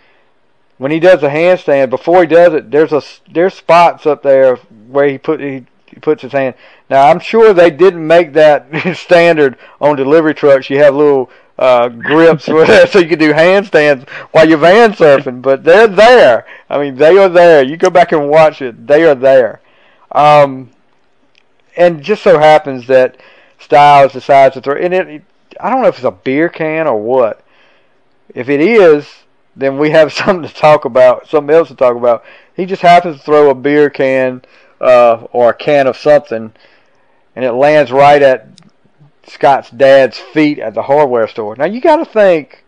when 0.78 0.92
he 0.92 1.00
does 1.00 1.24
a 1.24 1.30
handstand, 1.30 1.90
before 1.90 2.22
he 2.22 2.28
does 2.28 2.54
it, 2.54 2.72
there's 2.72 2.92
a 2.92 3.02
there's 3.32 3.54
spots 3.54 4.06
up 4.06 4.24
there 4.24 4.58
where 4.88 5.08
he 5.08 5.18
put 5.18 5.40
he, 5.40 5.66
he 5.88 6.00
puts 6.00 6.22
his 6.22 6.32
hand. 6.32 6.56
Now 6.90 7.10
I'm 7.10 7.20
sure 7.20 7.54
they 7.54 7.72
didn't 7.72 8.06
make 8.06 8.34
that 8.34 8.68
standard 8.96 9.58
on 9.80 9.96
delivery 9.96 10.34
trucks. 10.34 10.70
You 10.70 10.80
have 10.80 10.96
little 10.96 11.30
uh, 11.58 11.88
grips 11.88 12.48
that, 12.48 12.90
so 12.92 13.00
you 13.00 13.08
can 13.08 13.20
do 13.20 13.34
handstands 13.34 14.08
while 14.32 14.48
you're 14.48 14.58
van 14.58 14.92
surfing. 14.94 15.42
But 15.42 15.64
they're 15.64 15.88
there. 15.88 16.46
I 16.70 16.80
mean, 16.80 16.96
they 16.96 17.18
are 17.18 17.30
there. 17.30 17.64
You 17.64 17.78
go 17.78 17.90
back 17.90 18.12
and 18.12 18.30
watch 18.30 18.62
it. 18.62 18.88
They 18.88 19.06
are 19.06 19.16
there. 19.16 19.62
Um, 20.16 20.72
and 21.76 22.02
just 22.02 22.24
so 22.24 22.40
happens 22.40 22.88
that 22.88 23.18
Stiles 23.60 24.14
decides 24.14 24.54
to 24.56 24.62
throw. 24.62 24.76
And 24.76 24.94
it, 24.94 25.24
I 25.60 25.70
don't 25.70 25.82
know 25.82 25.90
if 25.90 25.96
it's 25.96 26.06
a 26.06 26.12
beer 26.12 26.48
can 26.50 26.88
or 26.88 27.00
what. 27.00 27.44
If 28.34 28.48
it 28.48 28.62
is, 28.62 29.08
then 29.56 29.78
we 29.78 29.92
have 29.92 30.14
something 30.14 30.48
to 30.48 30.56
talk 30.56 30.86
about, 30.86 31.28
something 31.28 31.54
else 31.54 31.68
to 31.68 31.76
talk 31.76 31.98
about. 31.98 32.24
He 32.56 32.66
just 32.66 32.82
happens 32.82 33.18
to 33.18 33.24
throw 33.24 33.50
a 33.50 33.56
beer 33.56 33.90
can 33.90 34.42
uh, 34.80 35.28
or 35.32 35.50
a 35.50 35.54
can 35.54 35.86
of 35.86 35.98
something, 35.98 36.54
and 37.36 37.46
it 37.46 37.52
lands 37.52 37.92
right 37.92 38.22
at 38.22 38.48
Scott's 39.28 39.70
dad's 39.70 40.18
feet 40.18 40.60
at 40.60 40.74
the 40.74 40.84
hardware 40.84 41.28
store. 41.28 41.56
Now 41.58 41.66
you 41.66 41.82
got 41.82 41.98
to 41.98 42.06
think 42.06 42.64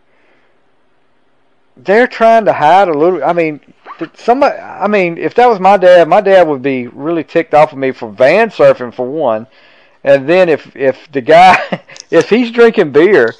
they're 1.76 2.06
trying 2.06 2.44
to 2.44 2.52
hide 2.52 2.88
a 2.88 2.98
little. 2.98 3.24
I 3.24 3.32
mean, 3.32 3.60
th- 3.98 4.16
somebody. 4.16 4.58
I 4.58 4.86
mean, 4.86 5.18
if 5.18 5.34
that 5.34 5.48
was 5.48 5.60
my 5.60 5.76
dad, 5.76 6.08
my 6.08 6.20
dad 6.20 6.46
would 6.46 6.62
be 6.62 6.86
really 6.88 7.24
ticked 7.24 7.54
off 7.54 7.72
of 7.72 7.78
me 7.78 7.92
for 7.92 8.10
van 8.10 8.50
surfing 8.50 8.94
for 8.94 9.06
one, 9.06 9.46
and 10.04 10.28
then 10.28 10.48
if 10.48 10.74
if 10.76 11.10
the 11.12 11.20
guy 11.20 11.82
if 12.10 12.30
he's 12.30 12.50
drinking 12.50 12.92
beer 12.92 13.34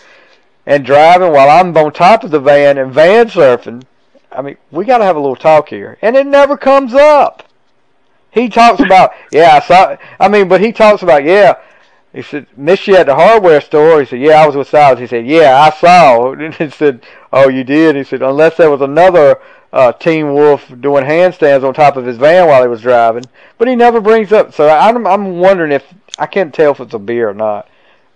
and 0.69 0.85
driving 0.85 1.33
while 1.33 1.49
I'm 1.49 1.75
on 1.77 1.93
top 1.93 2.25
of 2.25 2.31
the 2.31 2.41
van 2.41 2.77
and 2.79 2.93
van 2.93 3.29
surfing. 3.29 3.85
I 4.31 4.43
mean, 4.43 4.59
we 4.71 4.85
got 4.85 4.99
to 4.99 5.05
have 5.05 5.17
a 5.17 5.21
little 5.21 5.35
talk 5.35 5.71
here, 5.71 5.97
and 6.03 6.15
it 6.15 6.27
never 6.27 6.59
comes 6.59 6.93
up. 6.93 7.43
He 8.31 8.51
talks 8.51 8.79
about, 8.81 9.13
yeah, 9.33 9.55
I 9.55 9.67
saw. 9.67 9.97
I 10.21 10.29
mean, 10.29 10.47
but 10.47 10.61
he 10.61 10.73
talks 10.73 11.03
about, 11.03 11.25
yeah. 11.25 11.57
He 12.13 12.23
said, 12.23 12.47
"Missed 12.57 12.87
you 12.87 12.97
at 12.97 13.07
the 13.07 13.15
hardware 13.15 13.61
store." 13.61 14.01
He 14.01 14.07
said, 14.07 14.21
"Yeah, 14.21 14.43
I 14.43 14.47
was 14.47 14.57
with 14.57 14.69
Silas." 14.69 14.99
He 14.99 15.07
said, 15.07 15.27
"Yeah, 15.27 15.61
I 15.61 15.71
saw." 15.71 16.33
And 16.33 16.55
he 16.55 16.71
said, 16.71 17.05
"Oh, 17.33 17.49
you 17.49 17.65
did?" 17.65 17.97
He 17.97 18.05
said, 18.05 18.23
"Unless 18.23 18.57
there 18.57 18.71
was 18.71 18.81
another 18.81 19.39
uh, 19.73 19.93
Teen 19.93 20.35
Wolf 20.35 20.67
doing 20.81 21.05
handstands 21.05 21.65
on 21.65 21.75
top 21.75 21.97
of 21.97 22.07
his 22.07 22.17
van 22.17 22.49
while 22.49 22.63
he 22.63 22.69
was 22.69 22.83
driving." 22.83 23.25
But 23.59 23.69
he 23.69 23.77
never 23.77 24.01
brings 24.01 24.33
up. 24.33 24.55
So 24.55 24.69
I'm 24.69 25.07
I'm 25.07 25.39
wondering 25.39 25.73
if 25.73 25.85
I 26.19 26.27
can't 26.27 26.55
tell 26.55 26.73
if 26.73 26.81
it's 26.81 26.95
a 26.95 26.99
beer 26.99 27.31
or 27.31 27.35
not, 27.35 27.69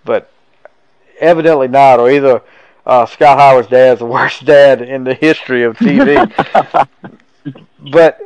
but 0.05 0.30
evidently 1.20 1.68
not, 1.68 2.00
or 2.00 2.11
either 2.11 2.42
uh, 2.86 3.07
Scott 3.07 3.38
Howard's 3.38 3.68
dad's 3.68 4.00
the 4.00 4.07
worst 4.07 4.44
dad 4.44 4.82
in 4.82 5.05
the 5.05 5.14
history 5.14 5.62
of 5.62 5.76
TV. 5.76 6.88
but 7.92 8.20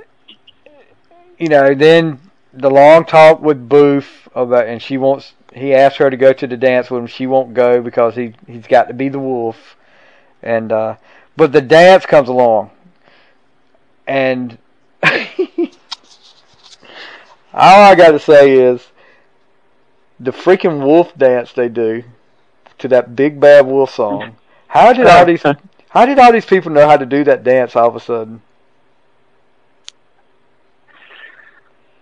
you 1.38 1.48
know, 1.48 1.74
then 1.74 2.20
the 2.52 2.70
long 2.70 3.04
talk 3.04 3.40
with 3.40 3.68
Boof 3.68 4.28
about, 4.34 4.66
and 4.66 4.80
she 4.80 4.98
wants. 4.98 5.32
He 5.54 5.72
asks 5.72 5.98
her 5.98 6.10
to 6.10 6.16
go 6.16 6.32
to 6.34 6.46
the 6.46 6.56
dance 6.56 6.90
with 6.90 7.00
him. 7.00 7.06
She 7.06 7.26
won't 7.26 7.54
go 7.54 7.80
because 7.80 8.14
he 8.14 8.34
he's 8.46 8.66
got 8.66 8.88
to 8.88 8.94
be 8.94 9.08
the 9.08 9.18
wolf, 9.18 9.76
and 10.42 10.72
uh, 10.72 10.96
but 11.36 11.52
the 11.52 11.60
dance 11.60 12.06
comes 12.06 12.28
along, 12.28 12.70
and 14.06 14.58
all 15.02 15.12
I 17.54 17.94
got 17.94 18.12
to 18.12 18.18
say 18.18 18.52
is 18.52 18.86
the 20.20 20.30
freaking 20.30 20.84
wolf 20.84 21.16
dance 21.16 21.52
they 21.52 21.68
do 21.68 22.04
to 22.78 22.88
that 22.88 23.16
big 23.16 23.40
bad 23.40 23.66
wolf 23.66 23.94
song. 23.94 24.36
How 24.68 24.92
did 24.92 25.06
all 25.06 25.24
these 25.24 25.42
how 25.88 26.04
did 26.06 26.18
all 26.18 26.32
these 26.32 26.44
people 26.44 26.72
know 26.72 26.88
how 26.88 26.96
to 26.96 27.06
do 27.06 27.24
that 27.24 27.44
dance 27.44 27.76
all 27.76 27.88
of 27.88 27.96
a 27.96 28.00
sudden? 28.00 28.42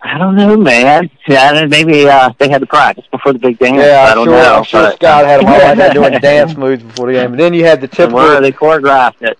I 0.02 0.18
don't 0.18 0.36
know, 0.36 0.56
man. 0.56 1.10
Yeah, 1.26 1.64
maybe 1.64 2.06
uh, 2.06 2.30
they 2.38 2.50
had 2.50 2.60
to 2.60 2.66
practice 2.66 3.06
before 3.10 3.32
the 3.32 3.38
big 3.38 3.58
dance. 3.58 3.82
Yeah, 3.82 4.06
I 4.10 4.14
don't 4.14 4.26
sure, 4.26 4.34
know. 4.34 4.54
I'm 4.56 4.64
sure 4.64 4.82
but- 4.82 4.96
Scott 4.96 5.24
had 5.24 5.40
them 5.40 5.46
all 5.46 5.58
like 5.58 5.78
that 5.78 5.94
doing 5.94 6.12
dance 6.18 6.56
moves 6.56 6.82
before 6.82 7.06
the 7.06 7.14
game. 7.14 7.32
And 7.32 7.40
then 7.40 7.54
you 7.54 7.64
had 7.64 7.80
the 7.80 8.02
And 8.02 8.12
where 8.12 8.40
they 8.40 8.52
choreographed 8.52 9.22
it. 9.22 9.38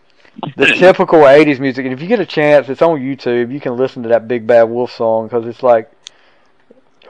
The 0.57 0.66
typical 0.78 1.20
80s 1.20 1.61
music. 1.61 1.85
And 1.85 1.95
if 1.95 2.01
you 2.01 2.09
get 2.09 2.20
a 2.20 2.26
chance, 2.26 2.68
it's 2.68 2.82
on 2.82 3.01
YouTube. 3.01 3.53
You 3.53 3.61
can 3.61 3.76
listen 3.76 4.03
to 4.03 4.09
that 4.11 4.28
Big 4.28 4.47
Bad 4.47 4.64
Wolf 4.64 4.93
song 4.93 5.26
because 5.26 5.47
it's 5.47 5.62
like 5.62 5.91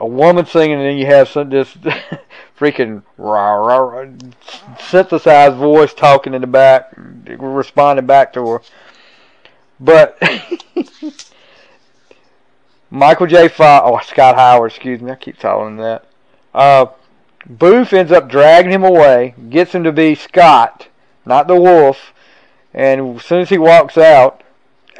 a 0.00 0.06
woman 0.06 0.46
singing, 0.46 0.78
and 0.78 0.86
then 0.86 0.96
you 0.96 1.06
have 1.06 1.28
some 1.28 1.50
this 1.50 1.76
freaking 2.58 3.02
rah, 3.16 3.54
rah, 3.54 3.76
rah, 3.76 4.06
synthesized 4.80 5.56
voice 5.56 5.94
talking 5.94 6.34
in 6.34 6.40
the 6.40 6.46
back, 6.46 6.92
responding 6.96 8.06
back 8.06 8.32
to 8.32 8.46
her. 8.46 8.62
But 9.80 10.20
Michael 12.90 13.26
J. 13.26 13.48
Fox, 13.48 13.84
oh 13.86 13.98
Scott 14.06 14.36
Howard, 14.36 14.70
excuse 14.70 15.00
me, 15.00 15.10
I 15.10 15.16
keep 15.16 15.38
calling 15.38 15.76
that. 15.76 16.06
Uh, 16.52 16.86
Boof 17.46 17.92
ends 17.92 18.12
up 18.12 18.28
dragging 18.28 18.72
him 18.72 18.84
away, 18.84 19.34
gets 19.50 19.74
him 19.74 19.84
to 19.84 19.92
be 19.92 20.14
Scott, 20.14 20.88
not 21.26 21.46
the 21.46 21.60
wolf. 21.60 22.13
And 22.74 23.16
as 23.16 23.24
soon 23.24 23.40
as 23.40 23.48
he 23.48 23.58
walks 23.58 23.96
out, 23.96 24.42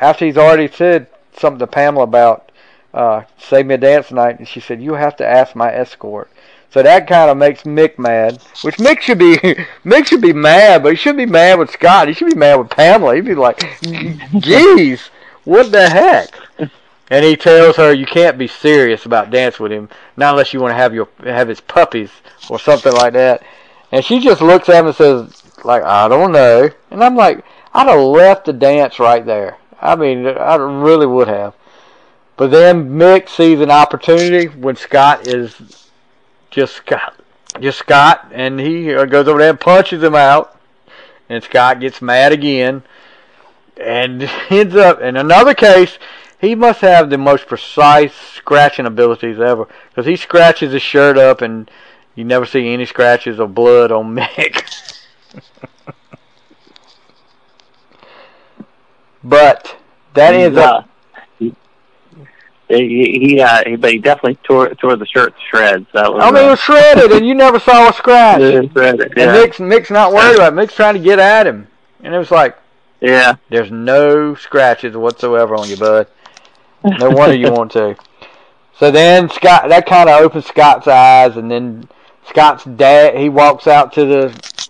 after 0.01 0.25
he's 0.25 0.39
already 0.39 0.68
said 0.68 1.09
something 1.37 1.59
to 1.59 1.66
Pamela 1.66 2.05
about 2.05 2.53
uh, 2.95 3.25
save 3.39 3.66
me 3.66 3.75
a 3.75 3.79
dance 3.79 4.12
night, 4.12 4.39
and 4.39 4.47
she 4.47 4.61
said, 4.61 4.81
you 4.81 4.95
have 4.95 5.16
to 5.16 5.27
ask 5.27 5.57
my 5.57 5.72
escort. 5.72 6.31
So 6.70 6.83
that 6.83 7.07
kind 7.07 7.31
of 7.31 7.37
makes 7.37 7.62
Mick 7.64 7.99
mad, 7.99 8.41
which 8.62 8.77
Mick 8.77 9.01
should 9.01 9.18
be 9.18 9.37
Mick 9.85 10.07
should 10.07 10.20
be 10.20 10.33
mad, 10.33 10.83
but 10.83 10.91
he 10.91 10.97
should 10.97 11.16
be 11.16 11.27
mad 11.27 11.59
with 11.59 11.70
Scott. 11.70 12.09
He 12.09 12.14
should 12.14 12.31
be 12.31 12.37
mad 12.37 12.57
with 12.57 12.70
Pamela. 12.70 13.14
He'd 13.14 13.25
be 13.25 13.37
like, 13.37 13.64
"Geez, 14.39 15.09
what 15.45 15.70
the 15.70 15.89
heck?" 15.89 16.35
And 17.11 17.25
he 17.25 17.37
tells 17.37 17.77
her, 17.77 17.93
"You 17.93 18.07
can't 18.07 18.39
be 18.39 18.49
serious 18.49 19.07
about 19.07 19.31
dance 19.31 19.61
with 19.61 19.70
him, 19.70 19.89
not 20.16 20.33
unless 20.33 20.53
you 20.53 20.59
want 20.59 20.72
to 20.72 20.77
have 20.77 20.93
your 20.93 21.07
have 21.22 21.47
his 21.47 21.61
puppies 21.61 22.11
or 22.51 22.59
something 22.59 22.93
like 22.93 23.12
that." 23.12 23.45
And 23.93 24.05
she 24.05 24.18
just 24.18 24.41
looks 24.43 24.68
at 24.68 24.81
him 24.81 24.87
and 24.87 24.97
says, 24.97 25.43
"Like 25.62 25.85
I 25.85 26.09
don't 26.09 26.33
know." 26.33 26.70
And 26.91 27.05
I'm 27.05 27.14
like, 27.14 27.45
I'd 27.75 27.89
have 27.89 28.01
left 28.01 28.45
the 28.47 28.53
dance 28.53 28.99
right 28.99 29.25
there. 29.27 29.59
I 29.81 29.97
mean, 29.97 30.27
I 30.27 30.55
really 30.55 31.07
would 31.07 31.29
have. 31.29 31.55
But 32.37 32.51
then 32.51 32.91
Mick 32.91 33.29
sees 33.29 33.61
an 33.61 33.70
opportunity 33.70 34.47
when 34.47 34.77
Scott 34.77 35.27
is 35.27 35.91
just 36.51 36.75
Scott, 36.75 37.14
just 37.61 37.79
Scott, 37.79 38.31
and 38.33 38.59
he 38.59 38.95
uh, 38.95 39.05
goes 39.05 39.29
over 39.29 39.39
there 39.41 39.51
and 39.51 39.61
punches 39.61 40.03
him 40.03 40.14
out, 40.14 40.59
and 41.29 41.43
Scott 41.43 41.81
gets 41.81 42.01
mad 42.01 42.33
again, 42.33 42.83
and 43.77 44.22
ends 44.51 44.77
up 44.77 45.01
in 45.01 45.16
another 45.16 45.55
case. 45.55 45.99
He 46.41 46.55
must 46.55 46.81
have 46.81 47.09
the 47.09 47.18
most 47.18 47.47
precise 47.47 48.14
scratching 48.14 48.87
abilities 48.87 49.41
ever, 49.41 49.66
because 49.91 50.07
he 50.07 50.16
scratches 50.16 50.72
his 50.72 50.83
shirt 50.83 51.16
up 51.16 51.41
and 51.41 51.70
You 52.14 52.25
never 52.25 52.47
see 52.47 52.72
any 52.72 52.87
scratches 52.87 53.41
or 53.41 53.49
blood 53.49 53.91
on 53.91 54.14
Mick. 54.16 55.01
but 59.25 59.77
that 60.14 60.35
is 60.35 60.57
up. 60.57 60.89
uh, 61.14 61.20
he 61.41 61.55
he, 62.68 63.18
he, 63.20 63.41
uh, 63.41 63.62
he 63.66 63.77
but 63.77 63.93
he 63.93 63.99
definitely 63.99 64.37
tore 64.45 64.75
tore 64.75 64.97
the 64.97 65.07
shirt 65.07 65.35
to 65.35 65.43
shreds. 65.51 65.87
That 65.93 66.12
was 66.12 66.22
I 66.22 66.31
mean, 66.31 66.45
it 66.45 66.47
uh, 66.47 66.51
was 66.51 66.61
shredded, 66.61 67.12
and 67.12 67.27
you 67.27 67.35
never 67.35 67.59
saw 67.59 67.89
a 67.89 67.93
scratch. 67.93 68.41
And 68.41 68.70
shredded, 68.72 69.12
yeah. 69.16 69.33
Mick's, 69.33 69.61
Mick's 69.61 69.91
not 69.91 70.12
worried 70.12 70.37
about 70.37 70.53
it. 70.53 70.57
Mick's 70.57 70.75
trying 70.75 70.95
to 70.95 71.01
get 71.01 71.18
at 71.18 71.47
him. 71.47 71.66
And 72.03 72.14
it 72.14 72.18
was 72.18 72.31
like, 72.31 72.57
yeah. 73.01 73.37
there's 73.51 73.70
no 73.70 74.35
scratches 74.35 74.97
whatsoever 74.97 75.55
on 75.55 75.68
you, 75.68 75.77
bud. 75.77 76.07
No 76.85 77.11
wonder 77.11 77.35
you 77.35 77.51
want 77.51 77.72
to. 77.72 77.97
So 78.77 78.91
then 78.91 79.31
Scott, 79.31 79.68
that 79.68 79.87
kind 79.87 80.09
of 80.09 80.20
opens 80.20 80.47
Scott's 80.47 80.89
eyes, 80.89 81.37
and 81.37 81.49
then 81.49 81.89
Scott's 82.29 82.64
dad, 82.64 83.16
he 83.16 83.29
walks 83.29 83.68
out 83.68 83.93
to 83.93 84.05
the 84.05 84.68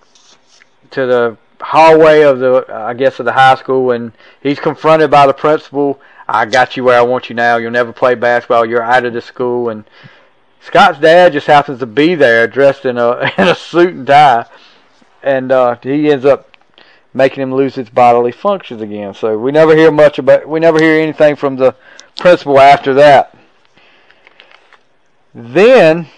to 0.91 1.07
the 1.07 1.39
hallway 1.65 2.23
of 2.23 2.39
the, 2.39 2.65
I 2.69 2.95
guess, 2.95 3.19
of 3.19 3.27
the 3.27 3.33
high 3.33 3.57
school, 3.57 3.91
and 3.91 4.13
he's 4.43 4.61
confronted 4.61 5.11
by 5.11 5.27
the 5.27 5.35
principal. 5.35 6.01
I 6.29 6.47
got 6.47 6.77
you 6.77 6.85
where 6.85 6.99
I 6.99 7.03
want 7.03 7.29
you 7.29 7.35
now. 7.35 7.57
You'll 7.57 7.71
never 7.71 7.93
play 7.93 8.15
basketball. 8.15 8.67
You're 8.67 8.83
out 8.83 9.05
of 9.05 9.13
the 9.13 9.21
school. 9.21 9.69
And 9.69 9.85
Scott's 10.61 10.99
dad 10.99 11.33
just 11.33 11.47
happens 11.47 11.81
to 11.81 11.87
be 11.87 12.15
there, 12.15 12.47
dressed 12.47 12.85
in 12.85 12.99
a 12.99 13.33
in 13.39 13.49
a 13.49 13.55
suit 13.55 13.95
and 13.95 14.07
tie, 14.07 14.47
and 15.23 15.53
uh, 15.53 15.77
he 15.83 16.11
ends 16.11 16.25
up 16.25 16.57
making 17.13 17.43
him 17.43 17.55
lose 17.55 17.75
his 17.75 17.91
bodily 17.91 18.33
functions 18.33 18.83
again. 18.83 19.15
So 19.15 19.39
we 19.39 19.53
never 19.53 19.77
hear 19.77 19.91
much 19.91 20.19
about. 20.19 20.49
We 20.49 20.61
never 20.61 20.81
hear 20.81 21.01
anything 21.01 21.37
from 21.37 21.57
the 21.57 21.75
principal 22.17 22.59
after 22.59 22.95
that. 22.95 23.37
Then 25.35 26.09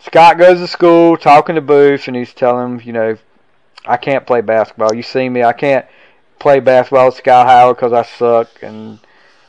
Scott 0.00 0.38
goes 0.38 0.58
to 0.58 0.68
school 0.68 1.16
talking 1.16 1.54
to 1.54 1.60
Boof, 1.60 2.06
and 2.06 2.16
he's 2.16 2.34
telling 2.34 2.78
him, 2.78 2.82
you 2.84 2.92
know, 2.92 3.18
I 3.88 3.96
can't 3.96 4.26
play 4.26 4.42
basketball. 4.42 4.94
You 4.94 5.02
see 5.02 5.28
me, 5.28 5.42
I 5.42 5.54
can't 5.54 5.86
play 6.38 6.60
basketball 6.60 7.10
Sky 7.10 7.44
Howard 7.44 7.76
because 7.76 7.92
I 7.92 8.02
suck, 8.02 8.62
and 8.62 8.98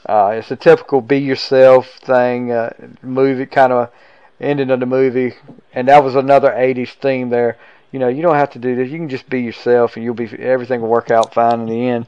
uh, 0.06 0.32
it's 0.36 0.50
a 0.50 0.56
typical 0.56 1.02
be 1.02 1.20
yourself 1.20 1.88
thing. 2.00 2.52
Uh, 2.52 2.72
movie 3.04 3.46
kind 3.46 3.74
of 3.74 3.92
ending 4.40 4.72
of 4.72 4.80
the 4.80 4.86
movie, 4.86 5.34
and 5.74 5.88
that 5.90 6.04
was 6.04 6.16
another 6.16 6.50
'80s 6.52 6.94
theme 6.94 7.30
there. 7.30 7.58
You 7.92 8.00
know, 8.00 8.08
you 8.08 8.22
don't 8.22 8.36
have 8.36 8.52
to 8.52 8.60
do 8.60 8.76
this. 8.76 8.90
You 8.90 8.98
can 8.98 9.10
just 9.10 9.30
be 9.30 9.42
yourself, 9.42 9.96
and 9.96 10.06
you'll 10.06 10.14
be 10.14 10.30
everything 10.40 10.82
will 10.82 10.90
work 10.90 11.12
out 11.12 11.34
fine 11.34 11.62
in 11.62 11.66
the 11.68 11.88
end. 11.90 12.08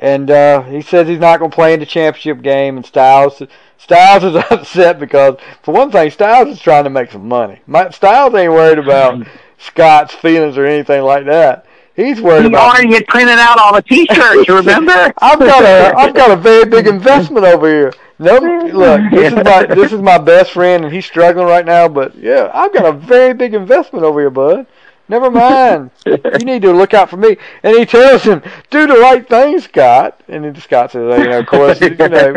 And 0.00 0.28
uh, 0.28 0.62
he 0.62 0.82
says 0.82 1.06
he's 1.06 1.20
not 1.20 1.38
going 1.38 1.52
to 1.52 1.54
play 1.54 1.72
in 1.72 1.78
the 1.78 1.86
championship 1.86 2.42
game. 2.42 2.76
And 2.76 2.84
Stiles, 2.84 3.40
Stiles 3.78 4.24
is 4.24 4.34
upset 4.50 4.98
because, 4.98 5.38
for 5.62 5.72
one 5.72 5.92
thing, 5.92 6.10
Stiles 6.10 6.48
is 6.48 6.58
trying 6.58 6.84
to 6.84 6.90
make 6.90 7.12
some 7.12 7.28
money. 7.28 7.60
My, 7.66 7.90
Stiles 7.90 8.34
ain't 8.34 8.52
worried 8.52 8.78
about 8.78 9.24
Scott's 9.64 10.14
feelings 10.14 10.56
or 10.58 10.66
anything 10.66 11.02
like 11.02 11.24
that. 11.26 11.66
He's 11.96 12.20
worried 12.20 12.42
He 12.42 12.48
about. 12.48 12.74
already 12.74 12.92
had 12.94 13.06
printed 13.06 13.38
out 13.38 13.58
all 13.58 13.72
the 13.74 13.82
T-shirts. 13.82 14.48
You 14.48 14.56
remember? 14.62 15.12
I've 15.18 15.38
got 15.38 15.62
a 15.62 15.96
I've 15.96 16.14
got 16.14 16.30
a 16.30 16.36
very 16.36 16.64
big 16.64 16.86
investment 16.96 17.44
over 17.46 17.68
here. 17.68 17.92
No, 18.18 18.38
look, 18.38 19.00
this 19.10 19.32
is 19.32 19.44
my 19.44 19.66
this 19.66 19.92
is 19.92 20.00
my 20.00 20.18
best 20.18 20.52
friend, 20.52 20.84
and 20.84 20.92
he's 20.92 21.06
struggling 21.06 21.46
right 21.46 21.64
now. 21.64 21.88
But 21.88 22.16
yeah, 22.16 22.50
I've 22.52 22.72
got 22.72 22.84
a 22.84 22.92
very 22.92 23.32
big 23.32 23.54
investment 23.54 24.04
over 24.04 24.20
here, 24.20 24.30
bud. 24.30 24.66
Never 25.08 25.30
mind. 25.30 25.90
you 26.06 26.16
need 26.44 26.62
to 26.62 26.72
look 26.72 26.94
out 26.94 27.10
for 27.10 27.18
me. 27.18 27.36
And 27.62 27.76
he 27.76 27.84
tells 27.84 28.22
him, 28.22 28.42
"Do 28.70 28.86
the 28.86 28.94
right 28.94 29.28
thing, 29.28 29.60
Scott." 29.60 30.20
And 30.28 30.44
then 30.44 30.56
Scott 30.56 30.92
says, 30.92 31.18
"You 31.18 31.28
know, 31.28 31.38
of 31.40 31.46
course, 31.46 31.80
you 31.80 31.90
know, 31.90 32.32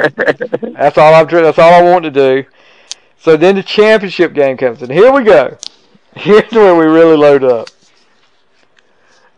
that's 0.74 0.98
all 0.98 1.14
I'm. 1.14 1.28
That's 1.28 1.60
all 1.60 1.74
I 1.74 1.82
want 1.82 2.04
to 2.04 2.12
do." 2.12 2.44
So 3.20 3.38
then 3.38 3.56
the 3.56 3.64
championship 3.64 4.34
game 4.34 4.58
comes, 4.58 4.82
and 4.82 4.92
here 4.92 5.12
we 5.12 5.24
go. 5.24 5.58
Here's 6.22 6.52
where 6.52 6.74
we 6.74 6.86
really 6.86 7.16
load 7.16 7.44
up. 7.44 7.70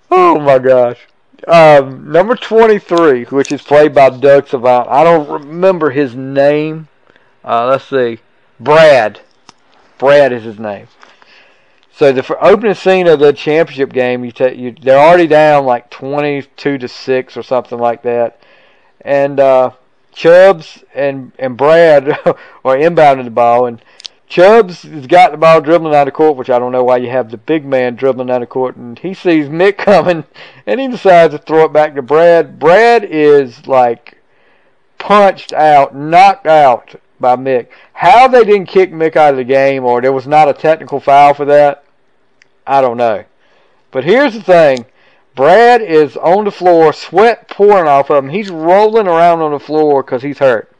Oh 0.10 0.40
my 0.40 0.60
gosh. 0.60 0.98
Um, 1.46 2.10
number 2.10 2.36
23, 2.36 3.26
which 3.26 3.52
is 3.52 3.62
played 3.62 3.94
by 3.94 4.10
Doug 4.12 4.48
Savant. 4.48 4.88
I 4.90 5.04
don't 5.04 5.30
remember 5.30 5.90
his 5.90 6.16
name. 6.16 6.88
Uh, 7.44 7.68
let's 7.68 7.84
see. 7.84 8.20
Brad. 8.62 9.20
Brad 9.98 10.32
is 10.32 10.44
his 10.44 10.58
name. 10.58 10.88
So 11.92 12.14
the 12.14 12.38
opening 12.40 12.76
scene 12.76 13.08
of 13.08 13.20
the 13.20 13.34
championship 13.34 13.92
game, 13.92 14.24
you, 14.24 14.32
ta 14.32 14.46
you 14.46 14.72
they're 14.72 14.98
already 14.98 15.28
down 15.28 15.66
like 15.66 15.90
22 15.90 16.78
to 16.78 16.88
6 16.88 17.38
or 17.38 17.44
something 17.44 17.78
like 17.78 18.04
that. 18.04 18.42
And 19.02 19.38
uh, 19.42 19.72
Chubbs 20.14 20.86
and, 20.96 21.34
and 21.40 21.58
Brad 21.58 22.08
are 22.26 22.78
inbounding 22.78 23.26
the 23.26 23.32
ball. 23.32 23.66
And 23.66 23.84
Chubbs 24.30 24.84
has 24.84 25.08
got 25.08 25.32
the 25.32 25.38
ball 25.38 25.60
dribbling 25.60 25.96
out 25.96 26.08
of 26.08 26.14
court, 26.14 26.38
which 26.38 26.52
I 26.52 26.60
don't 26.60 26.72
know 26.72 26.84
why 26.84 26.98
you 26.98 27.10
have 27.10 27.32
the 27.32 27.38
big 27.38 27.66
man 27.66 27.96
dribbling 27.96 28.30
out 28.30 28.44
of 28.44 28.50
court. 28.50 28.76
And 28.76 28.98
he 28.98 29.16
sees 29.16 29.48
Mick 29.48 29.78
coming, 29.80 30.24
and 30.68 30.80
he 30.80 30.88
decides 30.88 31.34
to 31.34 31.40
throw 31.40 31.66
it 31.66 31.74
back 31.74 31.96
to 31.96 32.04
Brad. 32.04 32.60
Brad 32.60 33.04
is 33.04 33.66
like 33.68 34.20
punched 35.00 35.52
out, 35.52 35.96
knocked 35.96 36.46
out 36.46 37.02
by 37.20 37.36
Mick. 37.36 37.70
How 37.94 38.28
they 38.28 38.44
didn't 38.44 38.68
kick 38.68 38.92
Mick 38.92 39.16
out 39.16 39.34
of 39.34 39.38
the 39.38 39.44
game, 39.44 39.84
or 39.84 40.00
there 40.00 40.14
was 40.14 40.28
not 40.28 40.48
a 40.48 40.54
technical 40.54 41.00
foul 41.00 41.34
for 41.34 41.46
that, 41.46 41.84
I 42.68 42.82
don't 42.82 42.98
know. 42.98 43.26
But 43.90 44.04
here's 44.04 44.36
the 44.36 44.44
thing. 44.44 44.86
Brad 45.36 45.82
is 45.82 46.16
on 46.18 46.46
the 46.46 46.52
floor, 46.52 46.94
sweat 46.94 47.50
pouring 47.50 47.88
off 47.88 48.12
of 48.12 48.24
him. 48.24 48.30
He's 48.30 48.52
rolling 48.52 49.08
around 49.08 49.42
on 49.42 49.52
the 49.52 49.60
floor 49.60 50.04
because 50.04 50.22
he's 50.22 50.38
hurt. 50.38 50.72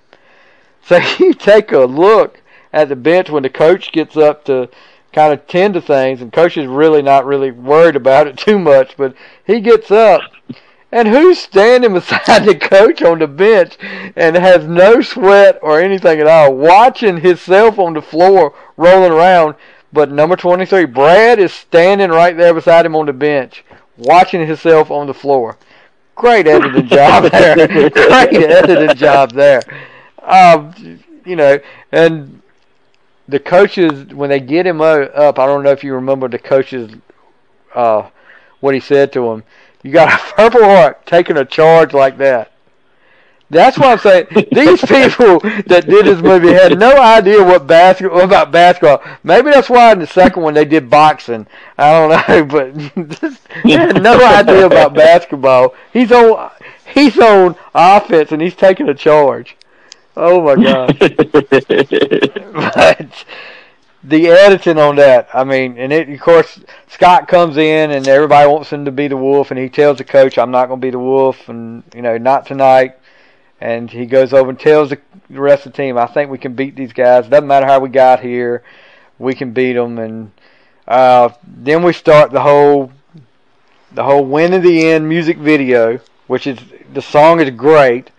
So 0.84 0.98
you 1.20 1.34
take 1.34 1.72
a 1.72 1.80
look 1.80 2.39
at 2.72 2.90
the 2.90 2.96
bench 2.96 3.30
when 3.30 3.44
the 3.44 3.50
coach 3.50 3.92
gets 3.92 4.16
up 4.16 4.46
to 4.46 4.70
kind 5.12 5.34
of 5.34 5.48
tend 5.48 5.74
to 5.74 5.82
things, 5.82 6.22
and 6.22 6.32
coach 6.32 6.58
is 6.58 6.68
really 6.68 7.02
not 7.02 7.26
really 7.26 7.52
worried 7.52 7.96
about 7.96 8.28
it 8.28 8.38
too 8.46 8.60
much, 8.60 8.96
but 8.98 9.16
he 9.46 9.60
gets 9.60 9.92
up, 9.92 10.22
and 10.92 11.08
who's 11.08 11.40
standing 11.40 11.94
beside 11.96 12.46
the 12.46 12.56
coach 12.56 13.02
on 13.02 13.20
the 13.20 13.28
bench 13.28 13.78
and 14.16 14.36
has 14.36 14.66
no 14.66 15.02
sweat 15.02 15.60
or 15.62 15.80
anything 15.80 16.20
at 16.20 16.28
all, 16.28 16.54
watching 16.54 17.18
himself 17.18 17.80
on 17.80 17.94
the 17.94 18.02
floor 18.02 18.54
rolling 18.78 19.12
around, 19.12 19.56
but 19.92 20.12
number 20.12 20.36
23, 20.36 20.86
Brad 20.86 21.40
is 21.40 21.54
standing 21.54 22.10
right 22.10 22.38
there 22.38 22.54
beside 22.54 22.86
him 22.86 22.96
on 22.96 23.08
the 23.08 23.14
bench, 23.14 23.64
watching 23.98 24.46
himself 24.46 24.92
on 24.92 25.08
the 25.08 25.14
floor. 25.14 25.58
Great 26.16 26.48
editing 26.48 26.88
job 26.88 27.32
there. 27.32 27.56
Great 27.90 28.34
editing 28.34 28.96
job 28.96 29.32
there. 29.32 29.62
Um, 30.22 30.74
you 31.26 31.36
know, 31.36 31.60
and 31.92 32.39
the 33.30 33.40
coaches 33.40 34.14
when 34.14 34.30
they 34.30 34.40
get 34.40 34.66
him 34.66 34.82
up, 34.82 35.40
I 35.40 35.46
don't 35.46 35.64
know 35.64 35.72
if 35.72 35.84
you 35.84 35.94
remember 35.94 36.28
the 36.28 36.40
coaches 36.40 36.92
uh, 37.76 38.10
what 38.60 38.74
he 38.74 38.80
said 38.80 39.14
to 39.14 39.32
him. 39.32 39.44
You 39.84 39.92
got 39.92 40.14
a 40.14 40.34
Purple 40.36 40.64
Heart 40.64 41.06
taking 41.06 41.38
a 41.38 41.46
charge 41.46 41.94
like 41.94 42.18
that. 42.18 42.52
That's 43.52 43.80
what 43.80 43.88
I'm 43.88 43.98
saying. 44.00 44.28
These 44.52 44.82
people 44.82 45.40
that 45.40 45.86
did 45.88 46.06
this 46.06 46.22
movie 46.22 46.54
had 46.54 46.78
no 46.78 47.02
idea 47.02 47.44
what 47.44 47.66
basketball 47.66 48.22
about 48.22 48.52
basketball. 48.52 49.02
Maybe 49.24 49.50
that's 49.50 49.70
why 49.70 49.92
in 49.92 50.00
the 50.00 50.08
second 50.08 50.44
one 50.44 50.54
they 50.54 50.66
did 50.66 50.90
boxing. 50.90 51.48
I 51.78 51.92
don't 51.92 52.10
know, 52.28 52.46
but 52.46 53.42
they 53.64 53.72
had 53.72 54.02
no 54.04 54.24
idea 54.24 54.66
about 54.66 54.94
basketball. 54.94 55.74
He's 55.92 56.12
on 56.12 56.52
he's 56.94 57.18
on 57.18 57.56
offense 57.74 58.32
and 58.32 58.42
he's 58.42 58.56
taking 58.56 58.88
a 58.88 58.94
charge. 58.94 59.58
Oh 60.22 60.42
my 60.42 60.62
god! 60.62 61.00
but 61.00 61.16
the 64.04 64.28
editing 64.28 64.78
on 64.78 64.98
that, 64.98 65.30
I 65.34 65.46
mean, 65.46 65.78
and 65.78 65.94
it, 65.94 66.10
of 66.10 66.20
course, 66.20 66.60
Scott 66.90 67.30
comes 67.30 67.56
in 67.56 67.92
and 67.92 68.06
everybody 68.06 68.50
wants 68.50 68.70
him 68.70 68.84
to 68.84 68.92
be 68.92 69.08
the 69.08 69.16
wolf, 69.16 69.50
and 69.50 69.58
he 69.58 69.70
tells 69.70 69.98
the 69.98 70.04
coach, 70.04 70.38
"I'm 70.38 70.52
not 70.52 70.68
going 70.68 70.82
to 70.82 70.86
be 70.86 70.92
the 70.92 71.00
wolf," 71.00 71.48
and 71.48 71.84
you 71.96 72.02
know, 72.02 72.18
not 72.18 72.46
tonight. 72.46 72.98
And 73.62 73.90
he 73.90 74.06
goes 74.06 74.34
over 74.34 74.50
and 74.50 74.60
tells 74.60 74.90
the 74.90 75.00
rest 75.30 75.66
of 75.66 75.72
the 75.72 75.78
team, 75.78 75.98
"I 75.98 76.06
think 76.06 76.30
we 76.30 76.38
can 76.38 76.54
beat 76.54 76.76
these 76.76 76.92
guys. 76.92 77.30
Doesn't 77.30 77.48
matter 77.48 77.66
how 77.66 77.80
we 77.80 77.88
got 77.88 78.20
here, 78.20 78.62
we 79.20 79.34
can 79.34 79.54
beat 79.54 79.74
them." 79.74 80.00
And 80.00 80.32
uh, 80.86 81.30
then 81.48 81.82
we 81.82 81.94
start 81.94 82.32
the 82.32 82.42
whole, 82.42 82.92
the 83.94 84.04
whole 84.04 84.26
win 84.26 84.52
in 84.52 84.64
the 84.64 84.86
end 84.86 85.08
music 85.08 85.38
video, 85.38 86.02
which 86.28 86.46
is 86.46 86.60
the 86.94 87.02
song 87.02 87.40
is 87.40 87.52
great, 87.52 88.12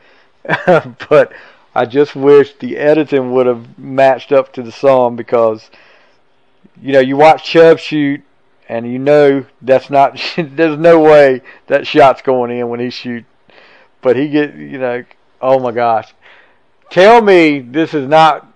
but 0.67 1.33
I 1.81 1.87
just 1.87 2.15
wish 2.15 2.53
the 2.53 2.77
editing 2.77 3.33
would 3.33 3.47
have 3.47 3.79
matched 3.79 4.33
up 4.33 4.53
to 4.53 4.63
the 4.63 4.71
song 4.71 5.17
because, 5.17 5.71
you 6.79 6.93
know, 6.93 7.01
you 7.01 7.17
watch 7.17 7.43
Chubb 7.43 7.79
shoot 7.79 8.23
and 8.69 8.87
you 8.93 8.99
know 8.99 9.47
that's 9.63 9.89
not. 9.89 10.21
there's 10.37 10.79
no 10.79 11.01
way 11.01 11.41
that 11.69 11.87
shot's 11.87 12.21
going 12.21 12.51
in 12.51 12.69
when 12.69 12.81
he 12.81 12.91
shoot, 12.91 13.25
but 14.03 14.15
he 14.15 14.29
get 14.29 14.55
you 14.57 14.77
know. 14.77 15.05
Oh 15.41 15.59
my 15.59 15.73
gosh! 15.73 16.13
Tell 16.91 17.23
me 17.23 17.61
this 17.61 17.95
is 17.95 18.07
not 18.07 18.47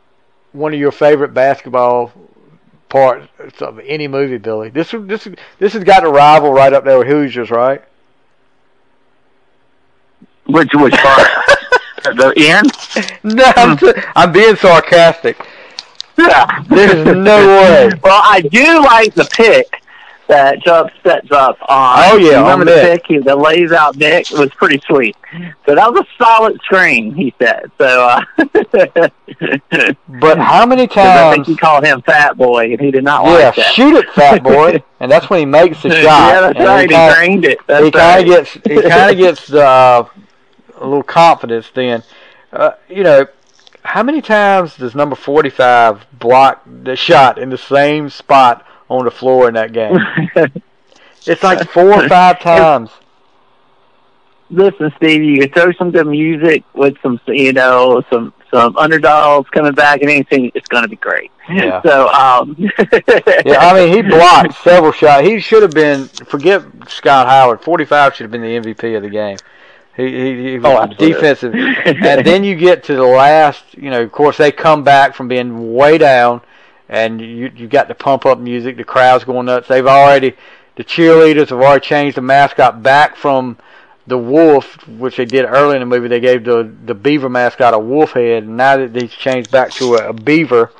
one 0.52 0.74
of 0.74 0.78
your 0.78 0.92
favorite 0.92 1.32
basketball 1.32 2.12
parts 2.90 3.62
of 3.62 3.78
any 3.78 4.06
movie, 4.06 4.36
Billy. 4.36 4.68
This 4.68 4.94
this 4.94 5.26
this 5.58 5.72
has 5.72 5.82
got 5.82 6.04
a 6.04 6.10
rival 6.10 6.52
right 6.52 6.74
up 6.74 6.84
there 6.84 6.98
with 6.98 7.08
Hoosiers, 7.08 7.50
right? 7.50 7.82
which 10.46 10.74
which 10.74 10.94
part? 10.94 11.28
the 12.12 12.32
end? 12.36 12.70
No, 13.24 13.44
I'm, 13.56 13.78
I'm 14.14 14.32
being 14.32 14.54
sarcastic. 14.56 15.36
Yeah. 16.18 16.62
There's 16.68 17.04
no 17.16 17.46
way. 17.48 17.90
Well, 18.02 18.20
I 18.22 18.40
do 18.42 18.82
like 18.82 19.14
the 19.14 19.24
pick 19.24 19.80
that 20.28 20.60
Chubb 20.62 20.90
sets 21.02 21.30
up 21.32 21.56
on. 21.68 21.98
Oh, 22.12 22.16
yeah, 22.18 22.40
remember 22.40 22.64
the 22.66 22.76
Nick. 22.82 23.02
pick? 23.02 23.06
He, 23.08 23.18
the 23.18 23.34
lays 23.36 23.72
out 23.72 23.96
Nick 23.96 24.30
was 24.30 24.50
pretty 24.50 24.80
sweet. 24.86 25.16
So 25.66 25.74
that 25.74 25.92
was 25.92 26.02
a 26.02 26.22
solid 26.24 26.60
screen, 26.64 27.14
he 27.14 27.34
said. 27.40 27.70
So, 27.78 28.08
uh, 28.08 28.20
But 30.08 30.38
how 30.38 30.64
many 30.66 30.86
times? 30.86 31.08
I 31.20 31.32
think 31.34 31.46
he 31.46 31.56
called 31.56 31.84
him 31.84 32.00
Fat 32.02 32.36
Boy, 32.36 32.72
and 32.72 32.80
he 32.80 32.90
did 32.90 33.04
not 33.04 33.24
Yeah, 33.24 33.32
like 33.32 33.56
that. 33.56 33.72
shoot 33.74 33.96
it, 33.96 34.08
fat 34.10 34.42
boy, 34.42 34.82
and 35.00 35.10
that's 35.10 35.28
when 35.28 35.40
he 35.40 35.46
makes 35.46 35.82
the 35.82 35.90
shot. 35.90 36.02
yeah, 36.02 36.40
that's 36.40 36.56
and 36.58 36.64
right. 36.66 36.82
He 36.90 36.94
kinda- 36.96 37.14
trained 37.14 37.44
it. 37.44 37.58
That's 37.66 37.84
he 37.84 37.90
kind 37.90 38.28
right. 38.28 38.38
of 38.38 38.46
gets 38.46 38.52
he 38.52 38.82
kind 38.88 39.10
of 39.10 39.16
gets 39.18 39.52
uh, 39.52 40.04
a 40.84 40.86
little 40.86 41.02
confidence 41.02 41.70
then. 41.74 42.02
Uh, 42.52 42.72
you 42.88 43.02
know, 43.02 43.26
how 43.84 44.02
many 44.02 44.22
times 44.22 44.76
does 44.76 44.94
number 44.94 45.16
45 45.16 46.06
block 46.18 46.62
the 46.84 46.96
shot 46.96 47.38
in 47.38 47.50
the 47.50 47.58
same 47.58 48.08
spot 48.08 48.66
on 48.88 49.04
the 49.04 49.10
floor 49.10 49.48
in 49.48 49.54
that 49.54 49.72
game? 49.72 49.98
It's 51.26 51.42
like 51.42 51.68
four 51.70 52.04
or 52.04 52.08
five 52.08 52.40
times. 52.40 52.90
Listen, 54.50 54.92
Stevie, 54.96 55.26
you 55.26 55.40
could 55.40 55.54
throw 55.54 55.72
some 55.72 55.90
good 55.90 56.06
music 56.06 56.64
with 56.74 56.96
some, 57.02 57.18
you 57.28 57.52
know, 57.52 58.02
some 58.10 58.32
some 58.52 58.76
underdogs 58.76 59.48
coming 59.50 59.72
back 59.72 60.02
and 60.02 60.10
anything. 60.10 60.52
It's 60.54 60.68
going 60.68 60.82
to 60.82 60.88
be 60.88 60.96
great. 60.96 61.30
Yeah. 61.48 61.82
So, 61.82 62.08
um, 62.10 62.54
Yeah, 62.58 63.58
I 63.58 63.74
mean, 63.74 63.92
he 63.94 64.02
blocked 64.02 64.54
several 64.62 64.92
shots. 64.92 65.26
He 65.26 65.40
should 65.40 65.62
have 65.62 65.72
been. 65.72 66.06
Forget 66.08 66.62
Scott 66.88 67.26
Howard. 67.26 67.62
45 67.62 68.14
should 68.14 68.24
have 68.24 68.30
been 68.30 68.42
the 68.42 68.72
MVP 68.72 68.96
of 68.96 69.02
the 69.02 69.10
game. 69.10 69.38
He 69.96 70.06
he, 70.06 70.50
he 70.50 70.58
was 70.58 70.90
Oh, 70.90 70.94
defensive, 70.94 71.54
and 71.84 72.26
then 72.26 72.42
you 72.44 72.56
get 72.56 72.84
to 72.84 72.96
the 72.96 73.04
last. 73.04 73.64
You 73.76 73.90
know, 73.90 74.02
of 74.02 74.12
course, 74.12 74.36
they 74.36 74.50
come 74.50 74.82
back 74.82 75.14
from 75.14 75.28
being 75.28 75.74
way 75.74 75.98
down, 75.98 76.40
and 76.88 77.20
you 77.20 77.52
you 77.54 77.68
got 77.68 77.88
the 77.88 77.94
pump 77.94 78.26
up 78.26 78.38
music. 78.38 78.76
The 78.76 78.84
crowd's 78.84 79.24
going 79.24 79.46
nuts. 79.46 79.68
They've 79.68 79.86
already 79.86 80.34
the 80.76 80.84
cheerleaders 80.84 81.50
have 81.50 81.60
already 81.60 81.84
changed 81.84 82.16
the 82.16 82.22
mascot 82.22 82.82
back 82.82 83.16
from 83.16 83.56
the 84.06 84.18
wolf, 84.18 84.86
which 84.88 85.16
they 85.16 85.24
did 85.24 85.44
early 85.46 85.76
in 85.76 85.80
the 85.80 85.86
movie. 85.86 86.08
They 86.08 86.20
gave 86.20 86.44
the 86.44 86.70
the 86.84 86.94
beaver 86.94 87.28
mascot 87.28 87.74
a 87.74 87.78
wolf 87.78 88.12
head, 88.12 88.42
and 88.42 88.56
now 88.56 88.76
that 88.76 88.94
he's 89.00 89.12
changed 89.12 89.50
back 89.50 89.70
to 89.72 89.94
a, 89.94 90.08
a 90.08 90.12
beaver, 90.12 90.72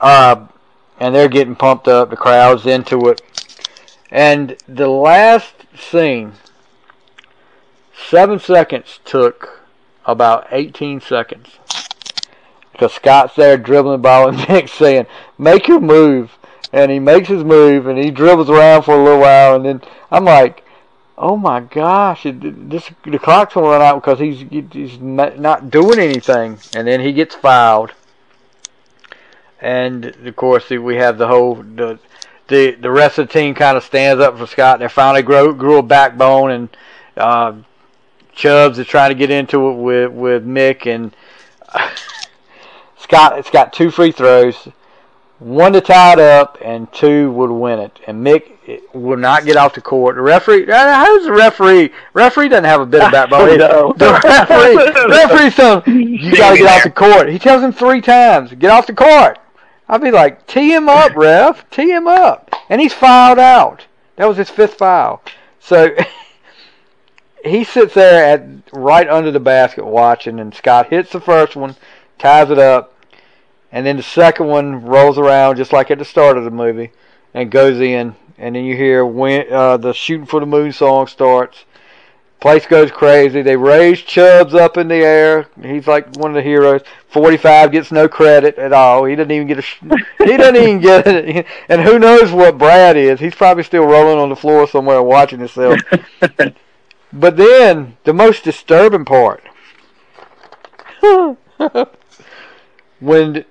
uh, 0.00 0.46
and 1.00 1.14
they're 1.14 1.28
getting 1.28 1.56
pumped 1.56 1.88
up. 1.88 2.10
The 2.10 2.16
crowd's 2.16 2.66
into 2.66 3.08
it, 3.08 3.22
and 4.10 4.56
the 4.68 4.88
last 4.88 5.54
scene, 5.76 6.34
seven 7.96 8.38
seconds 8.38 9.00
took 9.04 9.60
about 10.06 10.46
18 10.50 11.00
seconds. 11.00 11.58
Because 12.72 12.92
Scott's 12.94 13.36
there 13.36 13.56
dribbling 13.56 13.92
the 13.92 13.98
ball 13.98 14.28
and 14.28 14.36
Nick's 14.48 14.72
saying, 14.72 15.06
"Make 15.38 15.68
your 15.68 15.80
move," 15.80 16.36
and 16.72 16.90
he 16.90 16.98
makes 16.98 17.28
his 17.28 17.44
move 17.44 17.86
and 17.86 17.98
he 17.98 18.10
dribbles 18.10 18.50
around 18.50 18.82
for 18.82 18.94
a 18.94 19.02
little 19.02 19.20
while, 19.20 19.54
and 19.54 19.64
then 19.64 19.82
I'm 20.10 20.24
like, 20.24 20.64
"Oh 21.16 21.36
my 21.36 21.60
gosh, 21.60 22.26
it, 22.26 22.68
this 22.70 22.90
the 23.04 23.18
clock's 23.18 23.54
gonna 23.54 23.68
run 23.68 23.80
out 23.82 24.02
because 24.02 24.18
he's 24.18 24.44
he's 24.72 24.98
not 24.98 25.70
doing 25.70 26.00
anything," 26.00 26.58
and 26.74 26.88
then 26.88 27.00
he 27.00 27.12
gets 27.12 27.36
fouled, 27.36 27.92
and 29.60 30.06
of 30.06 30.36
course 30.36 30.68
we 30.70 30.96
have 30.96 31.16
the 31.16 31.28
whole 31.28 31.54
the 31.54 32.00
the 32.48 32.72
the 32.72 32.90
rest 32.90 33.18
of 33.18 33.28
the 33.28 33.32
team 33.32 33.54
kind 33.54 33.76
of 33.76 33.84
stands 33.84 34.22
up 34.22 34.36
for 34.36 34.46
Scott. 34.46 34.80
And 34.80 34.82
they 34.82 34.92
finally 34.92 35.22
grew 35.22 35.54
grew 35.54 35.78
a 35.78 35.82
backbone, 35.82 36.50
and 36.50 36.68
uh, 37.16 37.52
Chubbs 38.34 38.78
is 38.78 38.86
trying 38.86 39.10
to 39.10 39.14
get 39.14 39.30
into 39.30 39.68
it 39.70 39.74
with 39.74 40.12
with 40.12 40.46
Mick 40.46 40.92
and. 40.92 41.14
Scott, 43.04 43.38
it's 43.38 43.50
got 43.50 43.74
two 43.74 43.90
free 43.90 44.12
throws, 44.12 44.66
one 45.38 45.74
to 45.74 45.82
tie 45.82 46.14
it 46.14 46.18
up, 46.18 46.56
and 46.64 46.90
two 46.90 47.30
would 47.32 47.50
win 47.50 47.78
it. 47.78 48.00
And 48.06 48.26
Mick 48.26 48.54
will 48.94 49.18
not 49.18 49.44
get 49.44 49.56
off 49.56 49.74
the 49.74 49.82
court. 49.82 50.16
The 50.16 50.22
referee, 50.22 50.70
uh, 50.70 50.94
how's 50.94 51.24
the 51.24 51.32
referee? 51.32 51.90
Referee 52.14 52.48
doesn't 52.48 52.64
have 52.64 52.80
a 52.80 52.86
bit 52.86 53.02
of 53.02 53.12
backbone. 53.12 53.58
No. 53.58 53.92
The 53.92 54.20
referee, 54.24 54.76
referee 55.10 55.50
tells 55.50 55.84
him, 55.84 56.00
you 56.00 56.34
got 56.34 56.52
to 56.52 56.58
get 56.58 56.66
off 56.66 56.82
the 56.84 56.90
court. 56.90 57.28
He 57.28 57.38
tells 57.38 57.62
him 57.62 57.72
three 57.72 58.00
times, 58.00 58.52
get 58.54 58.70
off 58.70 58.86
the 58.86 58.94
court. 58.94 59.38
I'd 59.86 60.00
be 60.00 60.10
like, 60.10 60.46
tee 60.46 60.72
him 60.72 60.88
up, 60.88 61.14
ref, 61.14 61.68
tee 61.70 61.90
him 61.90 62.08
up. 62.08 62.54
And 62.70 62.80
he's 62.80 62.94
fouled 62.94 63.38
out. 63.38 63.86
That 64.16 64.26
was 64.26 64.38
his 64.38 64.48
fifth 64.48 64.74
foul. 64.74 65.22
So 65.60 65.94
he 67.44 67.64
sits 67.64 67.94
there 67.94 68.24
at 68.24 68.46
right 68.72 69.08
under 69.08 69.30
the 69.30 69.40
basket 69.40 69.84
watching, 69.84 70.40
and 70.40 70.54
Scott 70.54 70.88
hits 70.88 71.12
the 71.12 71.20
first 71.20 71.56
one, 71.56 71.76
ties 72.18 72.50
it 72.50 72.58
up, 72.58 72.94
and 73.70 73.84
then 73.86 73.96
the 73.96 74.02
second 74.02 74.46
one 74.46 74.84
rolls 74.84 75.18
around 75.18 75.56
just 75.56 75.72
like 75.72 75.90
at 75.90 75.98
the 75.98 76.04
start 76.04 76.38
of 76.38 76.44
the 76.44 76.50
movie, 76.50 76.92
and 77.34 77.50
goes 77.50 77.80
in, 77.80 78.14
and 78.38 78.56
then 78.56 78.64
you 78.64 78.76
hear 78.76 79.04
when 79.04 79.52
uh, 79.52 79.76
the 79.76 79.92
shooting 79.92 80.26
for 80.26 80.40
the 80.40 80.46
moon 80.46 80.72
song 80.72 81.06
starts. 81.06 81.64
Place 82.40 82.66
goes 82.66 82.90
crazy. 82.90 83.40
They 83.40 83.56
raise 83.56 84.02
Chubbs 84.02 84.52
up 84.52 84.76
in 84.76 84.88
the 84.88 84.96
air. 84.96 85.46
He's 85.62 85.86
like 85.86 86.14
one 86.16 86.30
of 86.30 86.34
the 86.34 86.42
heroes. 86.42 86.82
Forty-five 87.08 87.72
gets 87.72 87.90
no 87.90 88.06
credit 88.06 88.58
at 88.58 88.74
all. 88.74 89.06
He 89.06 89.16
doesn't 89.16 89.30
even 89.30 89.46
get 89.46 89.60
a. 89.60 89.96
he 90.24 90.36
doesn't 90.36 90.56
even 90.56 90.78
get 90.78 91.06
it. 91.06 91.46
And 91.70 91.80
who 91.80 91.98
knows 91.98 92.32
what 92.32 92.58
Brad 92.58 92.98
is? 92.98 93.18
He's 93.18 93.34
probably 93.34 93.62
still 93.62 93.86
rolling 93.86 94.18
on 94.18 94.28
the 94.28 94.36
floor 94.36 94.68
somewhere 94.68 95.02
watching 95.02 95.38
himself. 95.38 95.80
But 97.14 97.36
then 97.36 97.96
the 98.02 98.12
most 98.12 98.42
disturbing 98.42 99.04
part, 99.04 99.44
when 103.00 103.44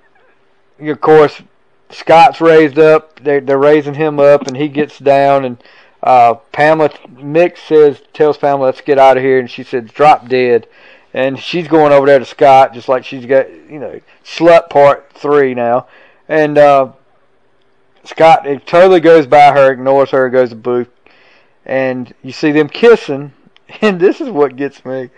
of 0.81 1.01
course 1.01 1.41
Scott's 1.89 2.41
raised 2.41 2.77
up, 2.77 3.21
they're 3.21 3.39
they're 3.39 3.57
raising 3.57 3.93
him 3.93 4.19
up, 4.19 4.47
and 4.47 4.57
he 4.57 4.67
gets 4.67 4.99
down, 4.99 5.45
and 5.45 5.63
uh, 6.01 6.33
Pamela 6.51 6.89
Mick 7.15 7.57
says 7.57 8.01
tells 8.11 8.37
Pamela 8.37 8.65
let's 8.65 8.81
get 8.81 8.99
out 8.99 9.15
of 9.15 9.23
here, 9.23 9.39
and 9.39 9.49
she 9.49 9.63
says 9.63 9.89
drop 9.89 10.27
dead, 10.27 10.67
and 11.13 11.39
she's 11.39 11.69
going 11.69 11.93
over 11.93 12.05
there 12.05 12.19
to 12.19 12.25
Scott 12.25 12.73
just 12.73 12.89
like 12.89 13.05
she's 13.05 13.25
got 13.25 13.49
you 13.49 13.79
know 13.79 14.01
slut 14.25 14.69
part 14.69 15.09
three 15.13 15.53
now, 15.53 15.87
and 16.27 16.57
uh, 16.57 16.91
Scott 18.03 18.45
it 18.45 18.67
totally 18.67 18.99
goes 18.99 19.25
by 19.25 19.53
her, 19.53 19.71
ignores 19.71 20.09
her, 20.09 20.29
goes 20.29 20.49
to 20.49 20.55
Boof, 20.57 20.89
and 21.65 22.13
you 22.23 22.33
see 22.33 22.51
them 22.51 22.67
kissing, 22.67 23.31
and 23.81 23.99
this 23.99 24.21
is 24.21 24.29
what 24.29 24.55
gets 24.55 24.83
me. 24.85 25.09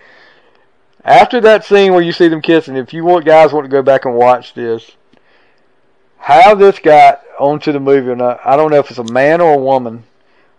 After 1.03 1.39
that 1.41 1.63
scene 1.63 1.93
where 1.93 2.01
you 2.01 2.11
see 2.11 2.27
them 2.27 2.41
kissing, 2.41 2.75
if 2.75 2.93
you 2.93 3.03
want 3.05 3.25
guys 3.25 3.53
want 3.53 3.65
to 3.65 3.69
go 3.69 3.83
back 3.83 4.05
and 4.05 4.15
watch 4.15 4.53
this, 4.53 4.91
how 6.17 6.55
this 6.55 6.79
got 6.79 7.21
onto 7.39 7.71
the 7.71 7.79
movie 7.79 8.09
or 8.09 8.15
not, 8.15 8.39
I 8.43 8.55
don't 8.55 8.71
know 8.71 8.79
if 8.79 8.89
it's 8.89 8.97
a 8.97 9.13
man 9.13 9.41
or 9.41 9.53
a 9.53 9.59
woman, 9.59 10.03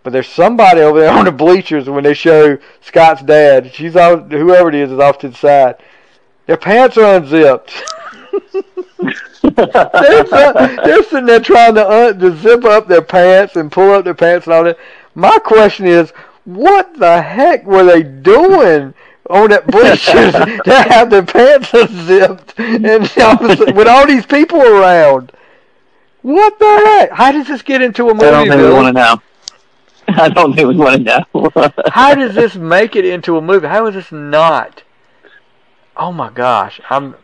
but 0.04 0.12
there's 0.12 0.28
somebody 0.28 0.80
over 0.80 1.00
there 1.00 1.10
on 1.18 1.24
the 1.24 1.32
bleachers 1.32 1.88
when 1.88 2.04
they 2.04 2.14
show 2.14 2.58
Scott's 2.80 3.22
dad. 3.22 3.72
She's 3.74 3.96
out, 3.96 4.30
whoever 4.30 4.68
it 4.68 4.76
is 4.76 4.92
is 4.92 5.00
off 5.00 5.18
to 5.18 5.28
the 5.28 5.36
side. 5.36 5.76
Their 6.46 6.56
pants 6.56 6.96
are 6.96 7.16
unzipped. 7.16 7.72
they're, 9.42 10.22
they're 10.22 11.02
sitting 11.02 11.26
there 11.26 11.40
trying 11.40 11.74
to, 11.74 11.90
un- 11.90 12.18
to 12.20 12.36
zip 12.36 12.64
up 12.64 12.86
their 12.86 13.02
pants 13.02 13.56
and 13.56 13.72
pull 13.72 13.90
up 13.92 14.04
their 14.04 14.14
pants 14.14 14.46
and 14.46 14.54
all 14.54 14.62
that. 14.62 14.78
My 15.16 15.38
question 15.38 15.86
is, 15.86 16.12
what 16.46 16.98
the 16.98 17.20
heck 17.20 17.66
were 17.66 17.84
they 17.84 18.02
doing 18.02 18.94
on 19.28 19.50
that 19.50 19.66
bleachers 19.66 20.32
to 20.64 20.82
have 20.88 21.10
their 21.10 21.24
pants 21.24 21.74
unzipped 21.74 22.58
and 22.58 23.12
all 23.20 23.44
of 23.44 23.50
a 23.50 23.56
sudden- 23.56 23.76
with 23.76 23.88
all 23.88 24.06
these 24.06 24.24
people 24.24 24.62
around? 24.62 25.32
What 26.22 26.58
the 26.58 26.64
heck? 26.64 27.10
How 27.12 27.30
does 27.32 27.46
this 27.46 27.62
get 27.62 27.82
into 27.82 28.08
a 28.08 28.14
movie? 28.14 28.26
I 28.26 28.30
don't 28.30 28.48
think 28.48 28.62
we 28.62 28.72
want 28.72 28.86
to 28.86 28.92
know. 28.92 29.22
I 30.08 30.28
don't 30.28 30.54
think 30.54 30.68
we 30.68 30.76
want 30.76 31.06
to 31.06 31.24
know. 31.34 31.70
How 31.92 32.14
does 32.14 32.34
this 32.34 32.54
make 32.54 32.96
it 32.96 33.04
into 33.04 33.36
a 33.36 33.42
movie? 33.42 33.66
How 33.66 33.86
is 33.86 33.94
this 33.94 34.10
not? 34.10 34.82
Oh 35.96 36.12
my 36.12 36.30
gosh! 36.30 36.80
I'm 36.90 37.16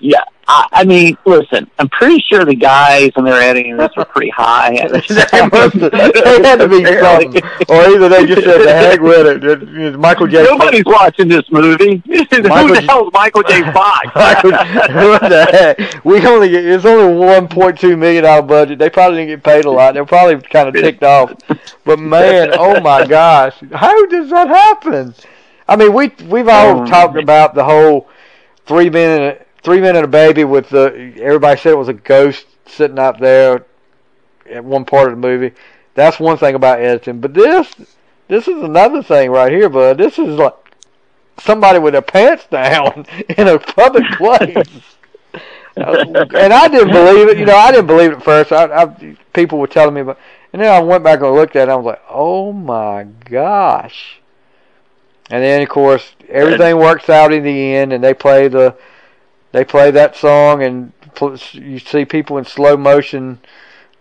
yeah, 0.00 0.22
I, 0.46 0.66
I 0.72 0.84
mean, 0.84 1.16
listen, 1.24 1.70
I'm 1.78 1.88
pretty 1.88 2.20
sure 2.28 2.44
the 2.44 2.54
guys 2.54 3.10
when 3.14 3.24
they 3.24 3.30
were 3.30 3.40
editing 3.40 3.76
this 3.76 3.90
were 3.96 4.04
pretty 4.04 4.30
high. 4.30 4.72
they, 4.88 4.92
must 5.48 5.74
have, 5.74 5.90
they 5.92 6.42
had 6.42 6.56
to 6.56 6.68
be 6.68 6.84
something, 6.84 7.42
or 7.68 7.80
either 7.90 8.08
they 8.08 8.26
just 8.26 8.42
said 8.44 8.58
the 8.60 8.72
heck 8.72 9.00
with 9.00 9.42
it. 9.44 9.98
Michael 9.98 10.26
J. 10.26 10.42
Nobody's 10.44 10.84
watching 10.84 11.28
this 11.28 11.50
movie. 11.50 12.02
Who 12.06 12.42
Michael 12.42 12.68
the 12.68 12.80
J- 12.80 12.86
hell 12.86 13.06
is 13.08 13.12
Michael 13.14 13.42
J. 13.42 13.62
Fox? 13.72 14.06
Michael, 14.14 14.50
what 14.52 15.22
the 15.22 15.46
heck? 15.50 16.04
We 16.04 16.26
only 16.26 16.50
get 16.50 16.64
it's 16.64 16.84
only 16.84 17.18
one 17.18 17.48
point 17.48 17.78
two 17.78 17.96
million 17.96 18.24
dollar 18.24 18.42
budget. 18.42 18.78
They 18.78 18.90
probably 18.90 19.18
didn't 19.24 19.30
get 19.30 19.44
paid 19.44 19.64
a 19.64 19.70
lot. 19.70 19.94
They're 19.94 20.04
probably 20.04 20.40
kind 20.42 20.68
of 20.68 20.74
ticked 20.74 21.02
off. 21.02 21.32
But 21.84 21.98
man, 21.98 22.50
oh 22.52 22.80
my 22.80 23.06
gosh, 23.06 23.56
how 23.72 24.06
does 24.06 24.30
that 24.30 24.48
happen? 24.48 25.14
I 25.66 25.76
mean, 25.76 25.94
we 25.94 26.12
we've 26.28 26.48
all 26.48 26.80
Um, 26.80 26.86
talked 26.86 27.16
about 27.16 27.54
the 27.54 27.64
whole 27.64 28.08
three 28.66 28.88
a, 28.94 29.38
three 29.64 29.80
men 29.80 29.96
and 29.96 30.04
a 30.04 30.08
baby 30.08 30.44
with 30.44 30.68
the 30.68 31.14
everybody 31.20 31.58
said 31.58 31.72
it 31.72 31.78
was 31.78 31.88
a 31.88 31.94
ghost 31.94 32.46
sitting 32.66 32.98
out 32.98 33.18
there 33.18 33.64
at 34.48 34.64
one 34.64 34.84
part 34.84 35.08
of 35.08 35.20
the 35.20 35.26
movie. 35.26 35.54
That's 35.94 36.20
one 36.20 36.36
thing 36.36 36.54
about 36.54 36.80
editing. 36.80 37.20
But 37.20 37.34
this 37.34 37.74
this 38.28 38.46
is 38.46 38.62
another 38.62 39.02
thing 39.02 39.30
right 39.30 39.50
here, 39.50 39.68
bud. 39.68 39.98
This 39.98 40.18
is 40.18 40.38
like 40.38 40.54
somebody 41.38 41.78
with 41.78 41.92
their 41.94 42.02
pants 42.02 42.46
down 42.50 43.06
in 43.36 43.48
a 43.48 43.58
public 43.58 44.04
place. 44.16 44.66
and 45.76 46.52
I 46.52 46.68
didn't 46.68 46.92
believe 46.92 47.28
it. 47.28 47.38
You 47.38 47.46
know, 47.46 47.56
I 47.56 47.72
didn't 47.72 47.88
believe 47.88 48.12
it 48.12 48.18
at 48.18 48.22
first. 48.22 48.52
I, 48.52 48.66
I 48.66 49.16
people 49.32 49.58
were 49.58 49.66
telling 49.66 49.94
me 49.94 50.02
about, 50.02 50.18
and 50.52 50.62
then 50.62 50.72
I 50.72 50.80
went 50.80 51.02
back 51.02 51.20
and 51.20 51.32
looked 51.32 51.56
at 51.56 51.60
it. 51.60 51.62
and 51.64 51.72
I 51.72 51.76
was 51.76 51.86
like, 51.86 52.02
oh 52.08 52.52
my 52.52 53.04
gosh. 53.24 54.20
And 55.30 55.42
then 55.42 55.62
of 55.62 55.68
course 55.70 56.12
everything 56.28 56.76
works 56.76 57.08
out 57.08 57.32
in 57.32 57.42
the 57.42 57.74
end, 57.74 57.92
and 57.92 58.04
they 58.04 58.14
play 58.14 58.48
the, 58.48 58.76
they 59.54 59.64
play 59.64 59.92
that 59.92 60.16
song, 60.16 60.64
and 60.64 60.92
you 61.52 61.78
see 61.78 62.04
people 62.04 62.38
in 62.38 62.44
slow 62.44 62.76
motion 62.76 63.38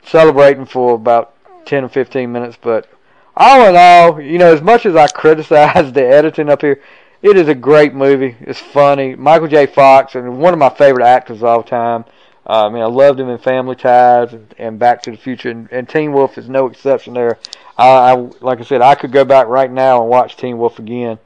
celebrating 0.03 0.65
for 0.65 0.95
about 0.95 1.35
ten 1.63 1.83
or 1.83 1.89
fifteen 1.89 2.31
minutes. 2.31 2.57
But 2.59 2.89
all 3.37 3.69
in 3.69 3.75
all, 3.75 4.19
you 4.19 4.39
know, 4.39 4.51
as 4.51 4.63
much 4.63 4.87
as 4.87 4.95
I 4.95 5.05
criticize 5.07 5.93
the 5.93 6.07
editing 6.07 6.49
up 6.49 6.61
here, 6.61 6.81
it 7.21 7.37
is 7.37 7.47
a 7.47 7.53
great 7.53 7.93
movie. 7.93 8.35
It's 8.41 8.57
funny. 8.57 9.13
Michael 9.13 9.47
J. 9.47 9.67
Fox, 9.67 10.15
and 10.15 10.39
one 10.39 10.53
of 10.53 10.59
my 10.59 10.69
favorite 10.69 11.05
actors 11.05 11.37
of 11.37 11.43
all 11.43 11.61
time. 11.61 12.05
Uh, 12.47 12.65
I 12.65 12.69
mean, 12.69 12.81
I 12.81 12.87
loved 12.87 13.19
him 13.19 13.29
in 13.29 13.37
Family 13.37 13.75
Ties 13.75 14.33
and, 14.33 14.55
and 14.57 14.79
Back 14.79 15.03
to 15.03 15.11
the 15.11 15.17
Future, 15.17 15.51
and, 15.51 15.71
and 15.71 15.87
Teen 15.87 16.13
Wolf 16.13 16.39
is 16.39 16.49
no 16.49 16.65
exception 16.65 17.13
there. 17.13 17.37
I, 17.77 17.87
I, 17.87 18.13
like 18.41 18.59
I 18.59 18.63
said, 18.63 18.81
I 18.81 18.95
could 18.95 19.11
go 19.11 19.23
back 19.23 19.45
right 19.45 19.71
now 19.71 20.01
and 20.01 20.09
watch 20.09 20.35
Teen 20.35 20.57
Wolf 20.57 20.79
again. 20.79 21.19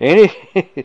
Any, 0.00 0.30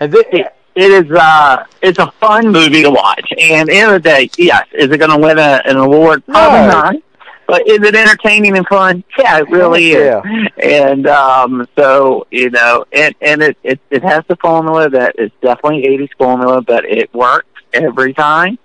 and 0.00 0.12
then, 0.12 0.48
it, 0.74 0.90
is 0.90 1.10
uh, 1.10 1.64
it's 1.82 1.98
a 1.98 2.10
fun 2.12 2.48
movie 2.48 2.82
to 2.82 2.90
watch. 2.90 3.32
And 3.38 3.68
at 3.68 3.72
the 3.72 3.78
end 3.78 3.92
of 3.92 4.02
the 4.02 4.08
day, 4.08 4.30
yes, 4.38 4.66
is 4.72 4.90
it 4.90 4.98
going 4.98 5.10
to 5.10 5.18
win 5.18 5.38
a, 5.38 5.62
an 5.64 5.76
award? 5.76 6.24
Probably 6.26 6.60
no. 6.60 6.66
not. 6.68 6.96
But 7.46 7.68
is 7.68 7.78
it 7.86 7.94
entertaining 7.94 8.56
and 8.56 8.66
fun? 8.66 9.04
Yeah, 9.18 9.40
it 9.40 9.50
really 9.50 9.92
is. 9.92 10.22
And 10.62 11.06
um, 11.06 11.68
so 11.76 12.26
you 12.30 12.50
know, 12.50 12.86
and 12.92 13.14
and 13.20 13.42
it, 13.42 13.58
it 13.62 13.80
it 13.90 14.02
has 14.02 14.24
the 14.28 14.36
formula 14.36 14.88
that 14.88 15.16
it's 15.18 15.34
definitely 15.42 15.82
'80s 15.82 16.08
formula, 16.16 16.62
but 16.62 16.86
it 16.86 17.12
works 17.12 17.48
every 17.72 18.14
time. 18.14 18.58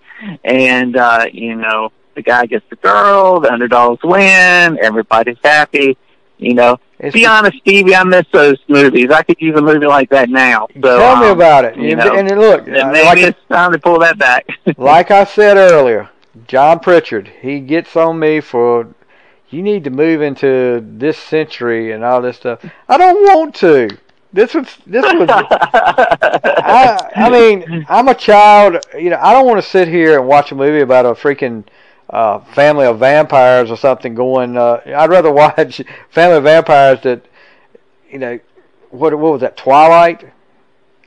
And 0.45 0.95
uh, 0.95 1.26
you 1.32 1.55
know, 1.55 1.91
the 2.16 2.22
guy 2.22 2.45
gets 2.45 2.66
the 2.70 2.78
girl, 2.78 3.39
the 3.41 3.51
underdogs 3.51 4.01
win, 4.03 4.78
everybody's 4.82 5.38
happy. 5.43 5.97
You 6.40 6.54
know, 6.54 6.80
it's 7.00 7.14
be 7.14 7.26
honest, 7.26 7.58
Stevie, 7.60 7.96
I 7.96 8.04
miss 8.06 8.26
those 8.32 8.58
movies. 8.70 9.12
I 9.12 9.24
could 9.24 9.42
use 9.42 9.58
a 9.58 9.62
movie 9.62 9.86
like 9.86 10.10
that 10.12 10.30
now. 10.30 10.68
So, 10.74 10.80
tell 10.82 11.16
um, 11.16 11.22
me 11.22 11.28
about 11.30 11.66
it. 11.66 11.76
You 11.76 11.98
know, 11.98 12.14
and 12.14 12.30
look, 12.40 12.66
and 12.66 12.92
maybe 12.92 13.06
like 13.06 13.18
it's 13.18 13.40
time 13.50 13.74
to 13.74 13.80
pull 13.80 14.00
that 14.00 14.18
back. 14.18 14.48
like 14.78 15.12
I 15.12 15.26
said 15.26 15.58
earlier, 15.58 16.10
John 16.48 16.80
Pritchard, 16.80 17.30
he 17.42 17.60
gets 17.60 17.98
on 17.98 18.20
me 18.20 18.40
for 18.40 18.88
you 19.50 19.62
need 19.62 19.84
to 19.84 19.90
move 19.90 20.22
into 20.22 20.82
this 20.82 21.18
century 21.18 21.92
and 21.92 22.06
all 22.06 22.22
this 22.22 22.38
stuff. 22.38 22.64
I 22.88 22.98
don't 22.98 23.22
want 23.36 23.56
to. 23.56 23.90
This 24.32 24.54
was 24.54 24.78
this 24.86 25.04
was. 25.04 25.28
I, 25.32 27.12
I 27.16 27.30
mean, 27.30 27.86
I'm 27.90 28.08
a 28.08 28.16
child. 28.16 28.78
You 28.98 29.10
know, 29.10 29.20
I 29.20 29.34
don't 29.34 29.46
want 29.46 29.62
to 29.62 29.70
sit 29.70 29.90
here 29.90 30.18
and 30.18 30.28
watch 30.28 30.54
a 30.54 30.56
movie 30.56 30.82
about 30.82 31.06
a 31.06 31.10
freaking 31.10 31.66
uh, 32.10 32.39
family 32.39 32.86
of 32.86 32.99
vampires 32.99 33.70
or 33.70 33.78
something 33.78 34.16
going. 34.16 34.57
Uh, 34.57 34.82
I'd 34.86 35.10
rather 35.10 35.32
watch 35.32 35.82
Family 36.10 36.38
of 36.38 36.43
Vampires 36.43 37.01
that, 37.03 37.26
you 38.10 38.20
know, 38.20 38.39
what 38.89 39.14
what 39.14 39.34
was 39.34 39.41
that 39.41 39.57
Twilight? 39.57 40.32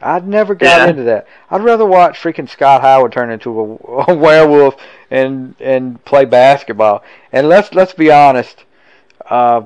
I'd 0.01 0.27
never 0.27 0.55
got 0.55 0.79
yeah. 0.79 0.89
into 0.89 1.03
that. 1.05 1.27
I'd 1.51 1.63
rather 1.63 1.87
watch 1.87 2.21
freaking 2.21 2.49
Scott 2.49 2.83
Howard 2.83 3.13
turn 3.13 3.31
into 3.31 3.61
a, 3.61 3.65
a 4.09 4.15
werewolf 4.15 4.77
and 5.11 5.55
and 5.61 6.05
play 6.05 6.25
basketball. 6.25 7.03
And 7.33 7.49
let's 7.49 7.75
let's 7.75 7.95
be 7.95 8.11
honest. 8.11 8.65
Uh, 9.29 9.63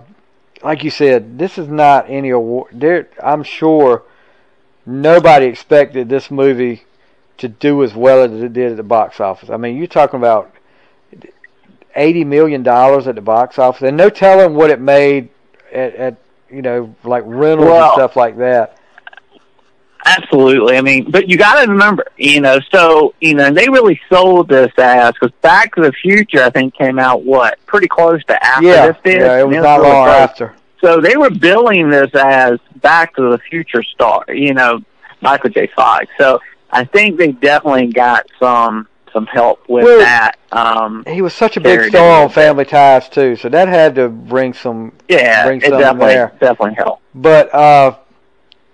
like 0.63 0.85
you 0.85 0.91
said, 0.91 1.39
this 1.39 1.59
is 1.59 1.69
not 1.69 2.09
any 2.09 2.31
award. 2.31 2.71
There, 2.73 3.09
I'm 3.23 3.43
sure 3.43 4.03
nobody 4.87 5.47
expected 5.47 6.09
this 6.09 6.31
movie 6.31 6.85
to 7.39 7.49
do 7.49 7.83
as 7.83 7.95
well 7.95 8.23
as 8.23 8.43
it 8.43 8.55
did 8.55 8.71
at 8.71 8.77
the 8.79 8.83
box 8.83 9.21
office. 9.21 9.51
I 9.51 9.59
mean, 9.59 9.77
you're 9.77 9.87
talking 9.87 10.19
about 10.19 10.56
eighty 11.97 12.25
million 12.25 12.63
dollars 12.63 13.09
at 13.09 13.15
the 13.17 13.21
box 13.21 13.59
office, 13.59 13.83
and 13.83 13.97
no 13.97 14.09
telling 14.09 14.55
what 14.55 14.71
it 14.71 14.81
made 14.81 15.29
at, 15.73 15.95
at 15.95 16.17
you 16.51 16.63
know 16.63 16.95
like 17.03 17.25
rentals 17.27 17.67
well, 17.67 17.85
and 17.85 17.93
stuff 17.95 18.17
like 18.17 18.37
that. 18.39 18.79
Absolutely. 20.09 20.77
I 20.77 20.83
mean, 20.83 21.11
but 21.11 21.29
you 21.29 21.37
got 21.37 21.61
to 21.65 21.69
remember, 21.69 22.07
you 22.17 22.41
know, 22.41 22.61
so, 22.71 23.13
you 23.21 23.35
know, 23.35 23.51
they 23.51 23.69
really 23.69 24.01
sold 24.09 24.49
this 24.49 24.71
as, 24.79 25.13
because 25.15 25.33
Back 25.43 25.75
to 25.75 25.83
the 25.83 25.91
Future, 25.91 26.45
I 26.45 26.51
think, 26.51 26.77
came 26.77 27.01
out, 27.01 27.25
what, 27.25 27.59
pretty 27.67 27.89
close 27.89 28.23
to 28.27 28.41
after 28.41 28.69
yeah, 28.69 28.87
this 28.87 28.97
did? 29.03 29.21
Yeah, 29.21 29.41
it 29.41 29.49
was 29.49 29.57
not 29.57 29.83
long 29.83 30.07
after. 30.07 30.55
So 30.81 31.01
they 31.01 31.17
were 31.17 31.31
billing 31.31 31.91
this 31.91 32.13
as 32.15 32.61
Back 32.77 33.17
to 33.17 33.31
the 33.33 33.39
Future 33.51 33.83
star, 33.83 34.25
you 34.29 34.55
know, 34.55 34.81
Michael 35.23 35.51
J. 35.51 35.67
Fox. 35.75 36.07
So 36.19 36.41
I 36.71 36.85
think 36.85 37.17
they 37.17 37.33
definitely 37.33 37.89
got 37.89 38.27
some 38.39 38.87
some 39.13 39.27
help 39.27 39.69
with 39.69 39.85
well, 39.85 39.99
that. 39.99 40.39
Um, 40.53 41.05
he 41.07 41.23
was 41.23 41.35
such 41.35 41.57
a 41.57 41.61
big 41.61 41.89
star 41.91 42.23
on 42.23 42.29
Family 42.31 42.65
Ties 42.65 43.09
too, 43.09 43.37
so 43.37 43.49
that 43.49 43.69
had 43.69 43.95
to 43.97 44.09
bring 44.09 44.53
some. 44.53 44.93
Yeah, 45.09 45.47
bring 45.47 45.61
it 45.63 45.71
definitely 45.71 46.15
there. 46.15 46.33
definitely 46.41 46.75
helped. 46.75 47.03
But 47.15 47.55
uh, 47.55 47.97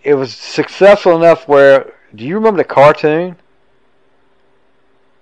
it 0.02 0.14
was 0.14 0.34
successful 0.34 1.16
enough 1.16 1.48
where 1.48 1.94
do 2.14 2.24
you 2.24 2.34
remember 2.34 2.58
the 2.58 2.64
cartoon? 2.64 3.36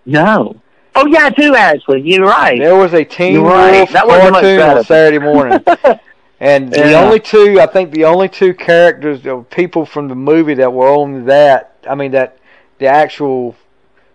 No. 0.07 0.61
Oh 0.95 1.07
yeah, 1.07 1.27
I 1.27 1.31
do 1.31 1.55
actually. 1.55 2.03
You're 2.03 2.27
right. 2.27 2.59
There 2.59 2.77
was 2.77 2.95
a 2.95 3.05
Teen 3.05 3.43
Wolf 3.43 3.53
right. 3.53 3.89
cartoon 3.89 4.61
on 4.61 4.85
Saturday 4.85 5.19
morning. 5.19 5.63
and 6.41 6.75
yeah. 6.75 6.89
the 6.89 6.95
only 6.95 7.21
two, 7.21 7.61
I 7.61 7.67
think, 7.67 7.93
the 7.93 8.05
only 8.07 8.29
two 8.29 8.55
characters, 8.55 9.21
people 9.51 9.87
from 9.87 10.09
the 10.09 10.17
movie 10.17 10.55
that 10.55 10.73
were 10.73 10.89
on 10.89 11.27
that, 11.27 11.77
I 11.89 11.95
mean, 11.95 12.11
that 12.13 12.39
the 12.79 12.87
actual 12.87 13.55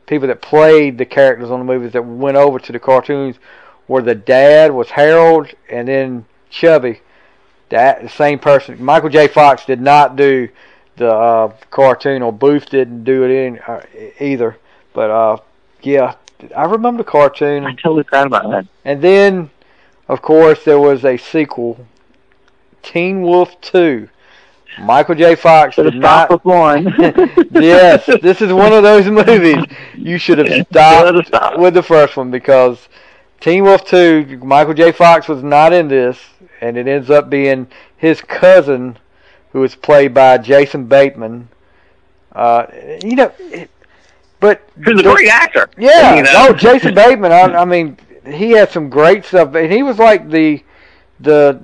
people 0.08 0.28
that 0.28 0.42
played 0.42 0.98
the 0.98 1.06
characters 1.06 1.52
on 1.52 1.60
the 1.60 1.66
movies 1.66 1.94
that 1.94 2.02
went 2.02 2.38
over 2.38 2.60
to 2.60 2.72
the 2.72 2.80
cartoons 2.80 3.38
were 3.88 4.02
the 4.02 4.16
dad 4.16 4.72
was 4.72 4.90
Harold, 4.90 5.50
and 5.70 5.88
then 5.88 6.26
Chubby 6.50 7.02
that 7.70 8.02
the 8.02 8.10
same 8.10 8.40
person. 8.40 8.84
Michael 8.84 9.10
J. 9.10 9.28
Fox 9.28 9.66
did 9.66 9.82
not 9.82 10.16
do 10.16 10.50
the 10.98 11.12
uh, 11.12 11.54
cartoon, 11.72 12.22
or 12.22 12.32
Boof 12.32 12.68
didn't 12.68 13.04
do 13.04 13.24
it 13.24 13.32
in 13.32 13.60
uh, 13.60 13.82
either. 14.20 14.58
But 14.94 15.10
uh, 15.10 15.38
yeah, 15.82 16.16
I 16.56 16.66
remember 16.66 17.04
the 17.04 17.10
cartoon. 17.10 17.66
I 17.66 17.74
totally 17.74 18.04
forgot 18.04 18.28
about 18.28 18.50
that. 18.52 18.68
And 18.84 19.02
then, 19.02 19.50
of 20.08 20.22
course, 20.22 20.64
there 20.64 20.80
was 20.80 21.04
a 21.04 21.18
sequel, 21.18 21.86
Teen 22.82 23.22
Wolf 23.22 23.60
Two. 23.62 24.10
Michael 24.80 25.16
J. 25.16 25.36
Fox 25.36 25.76
should 25.76 25.96
not. 25.96 26.30
With 26.30 26.46
one. 26.46 26.94
yes, 27.52 28.06
this 28.22 28.42
is 28.42 28.52
one 28.52 28.74
of 28.74 28.84
those 28.84 29.08
movies 29.08 29.64
you 29.96 30.18
should 30.18 30.38
have 30.38 30.68
stopped 30.70 31.58
with 31.58 31.74
the 31.74 31.84
first 31.84 32.18
one 32.18 32.32
because 32.32 32.90
Teen 33.40 33.64
Wolf 33.64 33.86
Two. 33.86 34.40
Michael 34.44 34.74
J. 34.74 34.92
Fox 34.92 35.28
was 35.28 35.44
not 35.44 35.74
in 35.74 35.88
this 35.88 36.20
and 36.62 36.78
it 36.78 36.88
ends 36.88 37.10
up 37.10 37.30
being 37.30 37.68
his 37.96 38.22
cousin, 38.22 38.98
who 39.52 39.64
is 39.64 39.76
played 39.76 40.14
by 40.14 40.38
Jason 40.38 40.86
Bateman. 40.86 41.50
Uh, 42.32 42.66
you 43.04 43.16
know, 43.16 43.32
but 44.40 44.68
who's 44.84 45.00
a 45.00 45.04
great 45.04 45.30
actor. 45.30 45.70
Yeah, 45.78 46.16
you 46.16 46.24
know? 46.24 46.48
oh, 46.50 46.54
Jason 46.54 46.94
Bateman. 46.96 47.32
I, 47.32 47.62
I 47.62 47.66
mean, 47.66 47.98
he 48.26 48.52
had 48.52 48.72
some 48.72 48.90
great 48.90 49.26
stuff, 49.26 49.56
and 49.56 49.72
he 49.72 49.84
was 49.84 50.00
like 50.00 50.30
the 50.30 50.64
the 51.20 51.62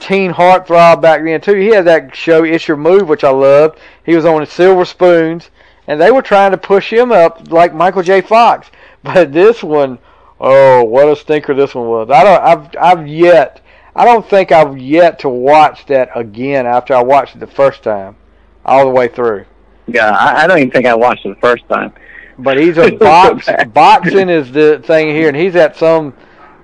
teen 0.00 0.32
heartthrob 0.32 1.00
back 1.00 1.22
then 1.22 1.40
too. 1.40 1.54
He 1.54 1.68
had 1.68 1.84
that 1.84 2.14
show 2.14 2.44
"It's 2.44 2.66
Your 2.66 2.76
Move," 2.76 3.08
which 3.08 3.24
I 3.24 3.30
loved. 3.30 3.78
He 4.04 4.16
was 4.16 4.24
on 4.24 4.44
Silver 4.46 4.84
Spoons, 4.84 5.50
and 5.86 6.00
they 6.00 6.10
were 6.10 6.22
trying 6.22 6.50
to 6.50 6.58
push 6.58 6.92
him 6.92 7.12
up 7.12 7.50
like 7.52 7.74
Michael 7.74 8.02
J. 8.02 8.20
Fox. 8.20 8.70
But 9.02 9.32
this 9.32 9.62
one, 9.62 9.98
oh, 10.38 10.84
what 10.84 11.08
a 11.08 11.16
stinker 11.16 11.54
this 11.54 11.74
one 11.74 11.88
was! 11.88 12.10
I 12.10 12.22
don't, 12.22 12.42
I've, 12.42 12.98
I've 12.98 13.08
yet 13.08 13.62
I 13.94 14.04
don't 14.04 14.28
think 14.28 14.52
I've 14.52 14.78
yet 14.78 15.18
to 15.20 15.28
watch 15.28 15.86
that 15.86 16.10
again 16.14 16.66
after 16.66 16.94
I 16.94 17.02
watched 17.02 17.36
it 17.36 17.40
the 17.40 17.46
first 17.46 17.82
time, 17.82 18.16
all 18.64 18.84
the 18.84 18.90
way 18.90 19.08
through. 19.08 19.44
Yeah, 19.86 20.10
I, 20.10 20.44
I 20.44 20.46
don't 20.46 20.58
even 20.58 20.70
think 20.70 20.86
I 20.86 20.94
watched 20.94 21.26
it 21.26 21.34
the 21.34 21.40
first 21.40 21.68
time. 21.68 21.92
But 22.38 22.56
he's 22.56 22.78
a 22.78 22.90
box. 22.96 23.48
boxing 23.72 24.28
is 24.28 24.52
the 24.52 24.80
thing 24.84 25.08
here, 25.08 25.28
and 25.28 25.36
he's 25.36 25.56
at 25.56 25.76
some. 25.76 26.14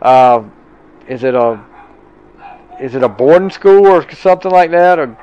Uh, 0.01 0.45
is 1.09 1.25
it 1.25 1.35
a? 1.35 1.61
Is 2.81 2.95
it 2.95 3.03
a 3.03 3.09
boarding 3.09 3.51
school 3.51 3.87
or 3.87 4.11
something 4.13 4.51
like 4.51 4.71
that? 4.71 4.99
Or, 4.99 5.17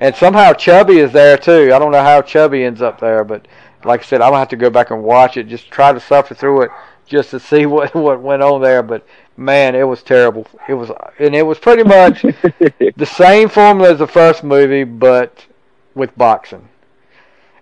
and 0.00 0.14
somehow 0.14 0.52
Chubby 0.52 0.98
is 0.98 1.12
there 1.12 1.38
too. 1.38 1.72
I 1.74 1.78
don't 1.78 1.92
know 1.92 2.02
how 2.02 2.22
Chubby 2.22 2.64
ends 2.64 2.82
up 2.82 3.00
there, 3.00 3.24
but 3.24 3.46
like 3.84 4.00
I 4.00 4.04
said, 4.04 4.20
I'm 4.20 4.30
gonna 4.30 4.40
have 4.40 4.48
to 4.48 4.56
go 4.56 4.70
back 4.70 4.90
and 4.90 5.02
watch 5.02 5.36
it. 5.36 5.48
Just 5.48 5.70
try 5.70 5.92
to 5.92 6.00
suffer 6.00 6.34
through 6.34 6.62
it 6.62 6.70
just 7.06 7.30
to 7.30 7.40
see 7.40 7.66
what 7.66 7.94
what 7.94 8.20
went 8.20 8.42
on 8.42 8.60
there. 8.62 8.82
But 8.82 9.06
man, 9.36 9.74
it 9.74 9.84
was 9.84 10.02
terrible. 10.02 10.46
It 10.68 10.74
was, 10.74 10.90
and 11.18 11.34
it 11.34 11.46
was 11.46 11.58
pretty 11.58 11.84
much 11.84 12.22
the 12.96 13.06
same 13.06 13.48
formula 13.48 13.92
as 13.92 13.98
the 13.98 14.06
first 14.06 14.42
movie, 14.44 14.84
but 14.84 15.46
with 15.94 16.16
boxing. 16.16 16.68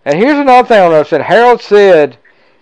And 0.05 0.19
here's 0.19 0.39
another 0.39 0.67
thing 0.67 0.83
I 0.83 0.89
noticed: 0.89 1.11
Harold 1.11 1.61
said 1.61 2.17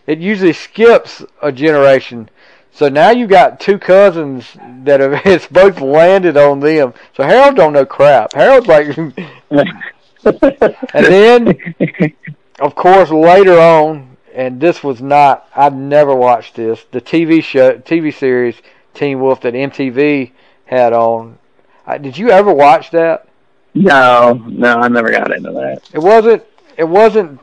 it 0.07 0.19
usually 0.19 0.53
skips 0.53 1.23
a 1.41 1.53
generation. 1.53 2.29
So 2.73 2.89
now 2.89 3.11
you 3.11 3.27
got 3.27 3.61
two 3.61 3.79
cousins 3.79 4.57
that 4.85 5.01
have 5.01 5.23
it's 5.25 5.47
both 5.47 5.81
landed 5.81 6.37
on 6.37 6.61
them. 6.61 6.95
So 7.15 7.25
Harold 7.25 7.57
don't 7.57 7.73
know 7.73 7.87
crap. 7.87 8.33
Harold's 8.33 8.67
like, 8.67 8.97
and 10.25 11.07
then, 11.07 12.15
of 12.59 12.75
course, 12.75 13.11
later 13.11 13.59
on, 13.59 14.17
and 14.35 14.61
this 14.61 14.83
was 14.83 15.01
not. 15.01 15.49
I've 15.55 15.75
never 15.75 16.15
watched 16.15 16.55
this. 16.55 16.85
The 16.91 17.01
TV 17.01 17.43
show, 17.43 17.79
TV 17.79 18.15
series 18.15 18.57
Teen 18.95 19.21
Wolf 19.21 19.41
that 19.43 19.55
MTV 19.55 20.33
had 20.65 20.93
on. 20.93 21.39
I, 21.87 21.99
did 21.99 22.17
you 22.17 22.31
ever 22.31 22.53
watch 22.53 22.91
that? 22.91 23.27
No, 23.75 24.35
no, 24.47 24.79
I 24.79 24.89
never 24.89 25.11
got 25.11 25.33
into 25.33 25.51
that. 25.53 25.83
It 25.93 25.99
wasn't. 25.99 26.45
It 26.77 26.85
wasn't 26.85 27.41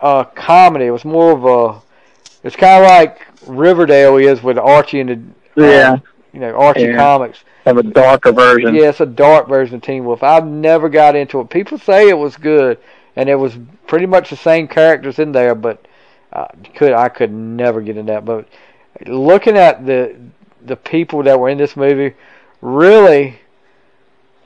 a 0.00 0.26
comedy. 0.34 0.86
It 0.86 0.90
was 0.90 1.04
more 1.04 1.32
of 1.32 1.44
a. 1.44 1.82
It's 2.42 2.56
kind 2.56 2.84
of 2.84 2.88
like 2.88 3.26
Riverdale 3.46 4.16
is 4.16 4.42
with 4.42 4.58
Archie 4.58 5.00
and 5.00 5.34
the. 5.54 5.62
Yeah, 5.62 5.92
uh, 5.92 5.98
you 6.32 6.40
know 6.40 6.54
Archie 6.56 6.82
Yeah. 6.82 6.96
comics. 6.96 7.44
have 7.66 7.76
a 7.76 7.82
darker 7.82 8.32
version. 8.32 8.74
Yeah, 8.74 8.88
it's 8.90 9.00
a 9.00 9.06
dark 9.06 9.48
version 9.48 9.76
of 9.76 9.82
Teen 9.82 10.04
Wolf. 10.04 10.22
I've 10.22 10.46
never 10.46 10.88
got 10.88 11.16
into 11.16 11.40
it. 11.40 11.50
People 11.50 11.78
say 11.78 12.08
it 12.08 12.16
was 12.18 12.36
good, 12.36 12.78
and 13.16 13.28
it 13.28 13.34
was 13.34 13.58
pretty 13.86 14.06
much 14.06 14.30
the 14.30 14.36
same 14.36 14.66
characters 14.68 15.18
in 15.18 15.32
there, 15.32 15.54
but 15.54 15.84
uh, 16.32 16.46
could 16.74 16.92
I 16.92 17.08
could 17.08 17.32
never 17.32 17.80
get 17.80 17.96
in 17.96 18.06
that. 18.06 18.24
But 18.24 18.46
looking 19.06 19.56
at 19.56 19.84
the 19.86 20.16
the 20.64 20.76
people 20.76 21.22
that 21.24 21.38
were 21.40 21.48
in 21.48 21.58
this 21.58 21.76
movie, 21.76 22.14
really, 22.60 23.40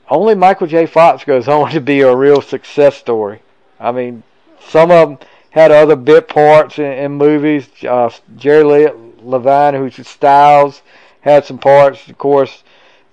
only 0.09 0.35
Michael 0.35 0.67
J. 0.67 0.85
Fox 0.85 1.23
goes 1.23 1.47
on 1.55 1.71
to 1.71 1.81
be 1.81 2.01
a 2.01 2.15
real 2.15 2.41
success 2.41 2.95
story. 2.95 3.41
I 3.79 3.91
mean, 3.91 4.23
some 4.59 4.91
of 4.91 5.09
them 5.09 5.17
had 5.55 5.71
other 5.71 5.95
bit 5.95 6.27
parts 6.27 6.77
in, 6.77 6.91
in 6.91 7.13
movies. 7.13 7.67
Uh, 7.81 8.09
Jerry 8.35 8.63
Le- 8.63 8.93
Levine, 9.23 9.73
who's 9.73 10.05
Stiles, 10.05 10.81
had 11.21 11.45
some 11.45 11.57
parts. 11.57 12.09
Of 12.09 12.17
course, 12.17 12.63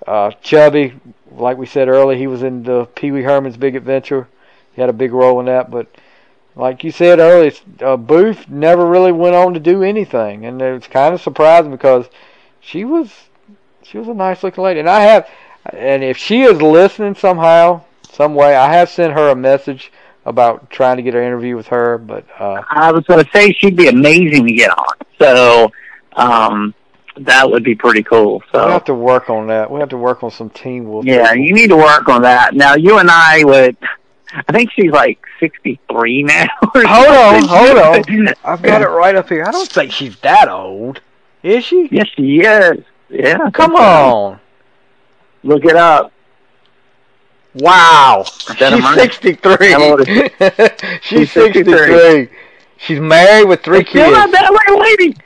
uh, 0.08 0.32
Chubby, 0.42 0.92
like 1.30 1.56
we 1.56 1.66
said 1.66 1.86
earlier, 1.88 2.18
he 2.18 2.26
was 2.26 2.42
in 2.42 2.64
the 2.64 2.86
Pee 2.96 3.12
Wee 3.12 3.22
Herman's 3.22 3.56
Big 3.56 3.76
Adventure. 3.76 4.26
He 4.74 4.80
had 4.80 4.90
a 4.90 4.92
big 4.92 5.12
role 5.12 5.38
in 5.38 5.46
that. 5.46 5.70
But 5.70 5.86
like 6.56 6.82
you 6.82 6.90
said 6.90 7.20
earlier, 7.20 7.52
uh, 7.80 7.96
Boof 7.96 8.48
never 8.48 8.86
really 8.86 9.12
went 9.12 9.36
on 9.36 9.54
to 9.54 9.60
do 9.60 9.84
anything, 9.84 10.44
and 10.44 10.60
it 10.60 10.72
was 10.72 10.88
kind 10.88 11.14
of 11.14 11.20
surprising 11.20 11.70
because 11.70 12.06
she 12.58 12.84
was 12.84 13.12
she 13.84 13.98
was 13.98 14.08
a 14.08 14.14
nice 14.14 14.42
looking 14.42 14.64
lady, 14.64 14.80
and 14.80 14.90
I 14.90 15.00
have, 15.02 15.28
and 15.72 16.02
if 16.02 16.16
she 16.16 16.42
is 16.42 16.60
listening 16.60 17.14
somehow, 17.14 17.82
some 18.10 18.34
way, 18.34 18.56
I 18.56 18.72
have 18.72 18.90
sent 18.90 19.12
her 19.12 19.28
a 19.28 19.36
message 19.36 19.92
about 20.24 20.70
trying 20.70 20.96
to 20.96 21.02
get 21.02 21.14
an 21.14 21.22
interview 21.22 21.56
with 21.56 21.66
her, 21.68 21.98
but 21.98 22.24
uh, 22.38 22.62
I 22.70 22.92
was 22.92 23.04
going 23.04 23.24
to 23.24 23.30
say 23.32 23.52
she'd 23.52 23.76
be 23.76 23.88
amazing 23.88 24.46
to 24.46 24.52
get 24.52 24.70
on. 24.70 24.94
So 25.18 25.72
um, 26.14 26.74
that 27.16 27.50
would 27.50 27.64
be 27.64 27.74
pretty 27.74 28.02
cool. 28.02 28.42
So 28.52 28.66
we 28.66 28.72
have 28.72 28.84
to 28.84 28.94
work 28.94 29.30
on 29.30 29.48
that. 29.48 29.70
We 29.70 29.80
have 29.80 29.88
to 29.90 29.96
work 29.96 30.22
on 30.22 30.30
some 30.30 30.50
Teen 30.50 30.88
Wolf. 30.88 31.04
yeah, 31.04 31.32
you 31.32 31.52
need 31.52 31.68
to 31.68 31.76
work 31.76 32.08
on 32.08 32.22
that. 32.22 32.54
Now 32.54 32.74
you 32.74 32.98
and 32.98 33.10
I 33.10 33.42
would. 33.44 33.76
I 34.34 34.50
think 34.52 34.70
she's 34.72 34.90
like 34.90 35.18
sixty-three 35.40 36.22
now. 36.22 36.46
Hold 36.62 36.86
on, 36.86 37.44
hold 37.44 37.78
on. 37.78 38.34
I've 38.44 38.62
got 38.62 38.80
it 38.80 38.86
right 38.88 39.14
up 39.14 39.28
here. 39.28 39.44
I 39.46 39.50
don't 39.50 39.70
think 39.70 39.92
she's 39.92 40.18
that 40.20 40.48
old. 40.48 41.02
Is 41.42 41.64
she? 41.64 41.86
Yes, 41.92 42.06
she 42.16 42.40
is. 42.40 42.82
Yeah, 43.10 43.50
Come 43.52 43.72
so. 43.72 43.82
on. 43.82 44.40
look 45.42 45.66
it 45.66 45.76
up. 45.76 46.12
Wow. 47.54 48.24
that 48.58 48.72
a 48.72 48.76
She's 48.76 48.94
63. 48.94 49.70
How 49.72 49.82
old 49.82 50.00
is 50.00 50.06
She's 51.02 51.18
She's 51.28 51.32
63. 51.32 51.76
63. 51.76 52.28
She's 52.78 52.98
married 53.00 53.46
with 53.48 53.62
three 53.62 53.84
kids. 53.84 53.90
Still 53.90 54.10
not 54.12 54.30
kids. 54.30 54.40
that 54.40 54.52
little 54.52 54.80
lady. 54.80 55.16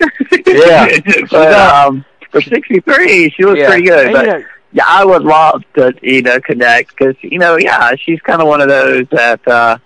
Yeah. 0.66 1.24
but 1.30 1.52
um, 1.54 2.04
for 2.30 2.42
sixty-three, 2.42 3.30
she 3.30 3.44
looks 3.44 3.60
Yeah. 3.60 3.68
pretty 3.68 3.84
good. 3.84 4.12
But 4.12 4.26
you 4.26 4.44
yeah, 4.72 4.84
I 4.86 5.04
would 5.06 5.22
love 5.22 5.62
to, 5.76 5.94
you 6.02 6.20
know, 6.20 6.38
connect 6.40 6.90
because, 6.90 7.14
you 7.22 7.38
know, 7.38 7.56
yeah, 7.56 7.92
she's 7.96 8.20
kind 8.20 8.42
of 8.42 8.48
one 8.48 8.60
of 8.60 8.68
those 8.68 9.06
that, 9.10 9.46
uh, 9.48 9.78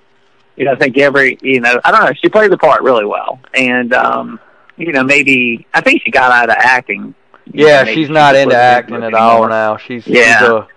you 0.56 0.64
know, 0.64 0.72
I 0.72 0.76
think 0.76 0.98
every, 0.98 1.38
you 1.42 1.60
know, 1.60 1.80
I 1.84 1.92
don't 1.92 2.04
know, 2.04 2.12
she 2.20 2.28
played 2.28 2.50
the 2.50 2.58
part 2.58 2.82
really 2.82 3.04
well. 3.04 3.38
And, 3.54 3.92
um, 3.94 4.40
you 4.76 4.90
know, 4.92 5.04
maybe, 5.04 5.64
I 5.72 5.80
think 5.80 6.02
she 6.02 6.10
got 6.10 6.32
out 6.32 6.48
of 6.50 6.56
acting. 6.58 7.14
Yeah, 7.52 7.82
know, 7.84 7.92
she's 7.94 8.08
not 8.10 8.32
just 8.32 8.44
into 8.44 8.56
acting 8.56 9.02
at 9.04 9.14
all 9.14 9.30
anymore. 9.44 9.48
now. 9.50 9.76
She's, 9.76 10.04
Yeah. 10.08 10.38
she's 10.40 10.48
a, 10.48 10.68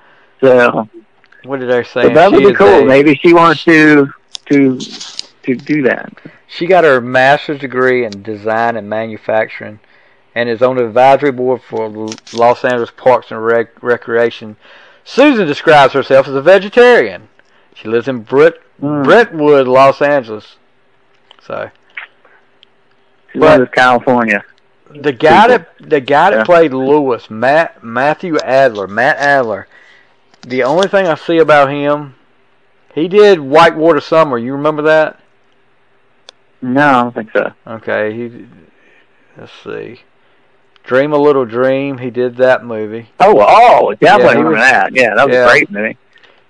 So, 0.41 0.89
what 1.43 1.59
did 1.59 1.69
they 1.69 1.83
say? 1.83 2.03
but 2.03 2.13
that 2.13 2.31
would 2.31 2.41
She 2.41 2.47
be 2.51 2.53
cool. 2.55 2.67
a- 2.67 2.85
Maybe 2.85 3.15
she 3.15 3.33
wants 3.33 3.63
to, 3.65 4.11
to, 4.47 4.79
to 4.79 5.55
do 5.55 5.81
that. 5.83 6.13
She 6.47 6.65
got 6.67 6.83
her 6.83 7.01
master's 7.01 7.59
degree 7.59 8.05
in 8.05 8.21
design 8.23 8.75
and 8.77 8.89
manufacturing 8.89 9.79
and 10.35 10.49
is 10.49 10.61
on 10.61 10.75
the 10.77 10.85
advisory 10.85 11.31
board 11.31 11.61
for 11.61 11.89
Los 12.33 12.63
Angeles 12.63 12.91
Parks 12.95 13.31
and 13.31 13.43
Rec- 13.43 13.81
Recreation. 13.83 14.55
Susan 15.03 15.45
describes 15.47 15.93
herself 15.93 16.27
as 16.27 16.33
a 16.35 16.41
vegetarian. 16.41 17.27
She 17.75 17.87
lives 17.87 18.07
in 18.07 18.19
Brit- 18.21 18.59
Mm. 18.81 19.03
Brentwood, 19.03 19.67
Los 19.67 20.01
Angeles. 20.01 20.55
So 21.41 21.69
She 23.31 23.39
But- 23.39 23.71
California. 23.73 24.43
the 24.89 25.11
guy 25.11 25.47
that 25.47 25.67
the 25.79 25.99
guy 26.01 26.29
that 26.31 26.37
Yeah. 26.39 26.43
played 26.43 26.73
Lewis, 26.73 27.29
Matt 27.29 27.83
Matthew 27.83 28.37
Adler, 28.43 28.87
Matt 28.87 29.17
Adler. 29.17 29.67
The 30.45 30.63
only 30.63 30.87
thing 30.87 31.07
I 31.07 31.15
see 31.15 31.37
about 31.37 31.69
him, 31.71 32.15
he 32.93 33.07
did 33.07 33.39
Whitewater 33.39 34.01
Summer. 34.01 34.37
You 34.37 34.53
remember 34.53 34.81
that? 34.83 35.19
No, 36.61 36.81
I 36.87 36.91
don't 37.03 37.15
think 37.15 37.31
so. 37.31 37.53
Okay, 37.67 38.13
he. 38.13 38.45
Let's 39.37 39.51
see. 39.63 40.01
Dream 40.83 41.13
a 41.13 41.17
Little 41.17 41.45
Dream. 41.45 41.97
He 41.97 42.09
did 42.09 42.35
that 42.37 42.65
movie, 42.65 43.09
Oh, 43.19 43.37
oh, 43.39 43.91
Yeah, 44.01 44.17
definitely 44.17 44.35
he 44.37 44.43
remember 44.43 44.59
that. 44.59 44.93
Yeah, 44.93 45.15
that 45.15 45.27
was 45.27 45.33
yeah. 45.33 45.45
a 45.45 45.47
great 45.49 45.71
movie. 45.71 45.97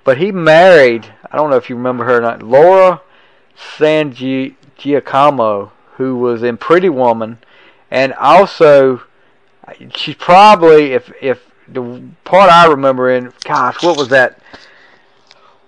but 0.03 0.17
he 0.17 0.31
married. 0.31 1.05
I 1.31 1.37
don't 1.37 1.49
know 1.49 1.55
if 1.55 1.69
you 1.69 1.75
remember 1.75 2.03
her 2.05 2.17
or 2.17 2.21
not. 2.21 2.41
Laura 2.43 2.99
San 3.77 4.11
Giacomo, 4.13 5.71
who 5.97 6.17
was 6.17 6.41
in 6.43 6.57
Pretty 6.57 6.89
Woman, 6.89 7.37
and 7.91 8.13
also 8.13 9.01
she's 9.95 10.15
probably 10.15 10.93
if 10.93 11.11
if 11.21 11.39
the 11.67 12.01
part 12.23 12.49
I 12.49 12.67
remember 12.67 13.09
in 13.11 13.31
gosh, 13.43 13.81
what 13.81 13.97
was 13.97 14.09
that? 14.09 14.39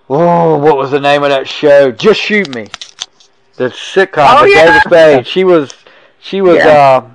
Oh, 0.08 0.58
what 0.58 0.76
was 0.76 0.90
the 0.90 1.00
name 1.00 1.22
of 1.22 1.30
that 1.30 1.48
show? 1.48 1.90
Just 1.90 2.20
Shoot 2.20 2.48
Me, 2.48 2.66
the 3.56 3.68
sitcom 3.70 4.40
Oh, 4.40 4.42
with 4.42 4.52
yeah. 4.54 4.66
David 4.66 4.82
Spade. 4.82 5.26
She 5.26 5.44
was 5.44 5.72
she 6.18 6.40
was 6.40 6.56
Yeah. 6.56 6.68
uh 6.68 7.08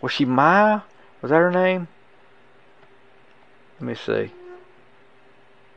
was 0.00 0.12
she 0.12 0.24
Maya? 0.24 0.80
Was 1.22 1.30
that 1.30 1.36
her 1.36 1.50
name? 1.50 1.88
Let 3.80 3.86
me 3.88 3.94
see. 3.94 4.30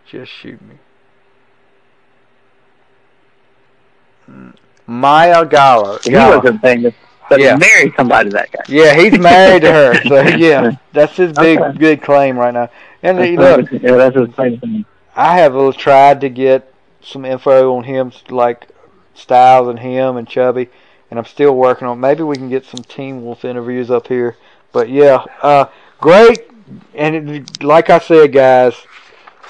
Just 0.06 0.32
shoot 0.32 0.62
me. 0.62 0.76
Mm, 4.30 4.56
Maya 4.86 5.46
Gallo. 5.46 6.00
He 6.04 6.12
Gallo. 6.12 6.38
was 6.40 6.46
a 6.46 6.58
thing, 6.60 6.94
but 7.30 7.40
Yeah. 7.40 7.56
married 7.58 7.94
somebody 7.96 8.30
that 8.32 8.52
guy. 8.52 8.64
Yeah, 8.68 8.94
he's 8.96 9.18
married 9.18 9.62
to 9.64 9.72
her. 9.72 10.02
So 10.08 10.22
yeah, 10.28 10.72
that's 10.94 11.16
his 11.16 11.34
big 11.34 11.60
Okay. 11.60 11.78
big 11.78 12.02
claim 12.02 12.38
right 12.38 12.54
now. 12.54 12.70
And 13.04 13.18
That's 13.18 13.32
you 13.32 13.38
look, 13.38 13.72
yeah, 13.72 13.96
that's 13.98 14.16
his 14.16 14.30
thing. 14.36 14.86
I 15.16 15.38
have 15.40 15.78
tried 15.78 16.22
to 16.22 16.30
get 16.30 16.74
some 17.02 17.26
info 17.26 17.76
on 17.76 17.84
him, 17.84 18.12
like 18.30 18.68
Stiles 19.14 19.68
and 19.68 19.80
him 19.80 20.18
and 20.18 20.28
Chubby, 20.28 20.70
and 21.10 21.20
I'm 21.20 21.26
still 21.26 21.56
working 21.56 21.88
on. 21.88 22.00
Maybe 22.00 22.24
we 22.24 22.38
can 22.38 22.50
get 22.50 22.66
some 22.66 22.84
Teen 22.84 23.24
Wolf 23.24 23.44
interviews 23.46 23.90
up 23.90 24.08
here. 24.08 24.38
But 24.72 24.90
yeah, 24.90 25.26
uh, 25.42 25.66
great. 26.00 26.46
And 26.94 27.16
it, 27.16 27.64
like 27.64 27.90
I 27.90 28.00
said, 28.00 28.34
guys, 28.34 28.76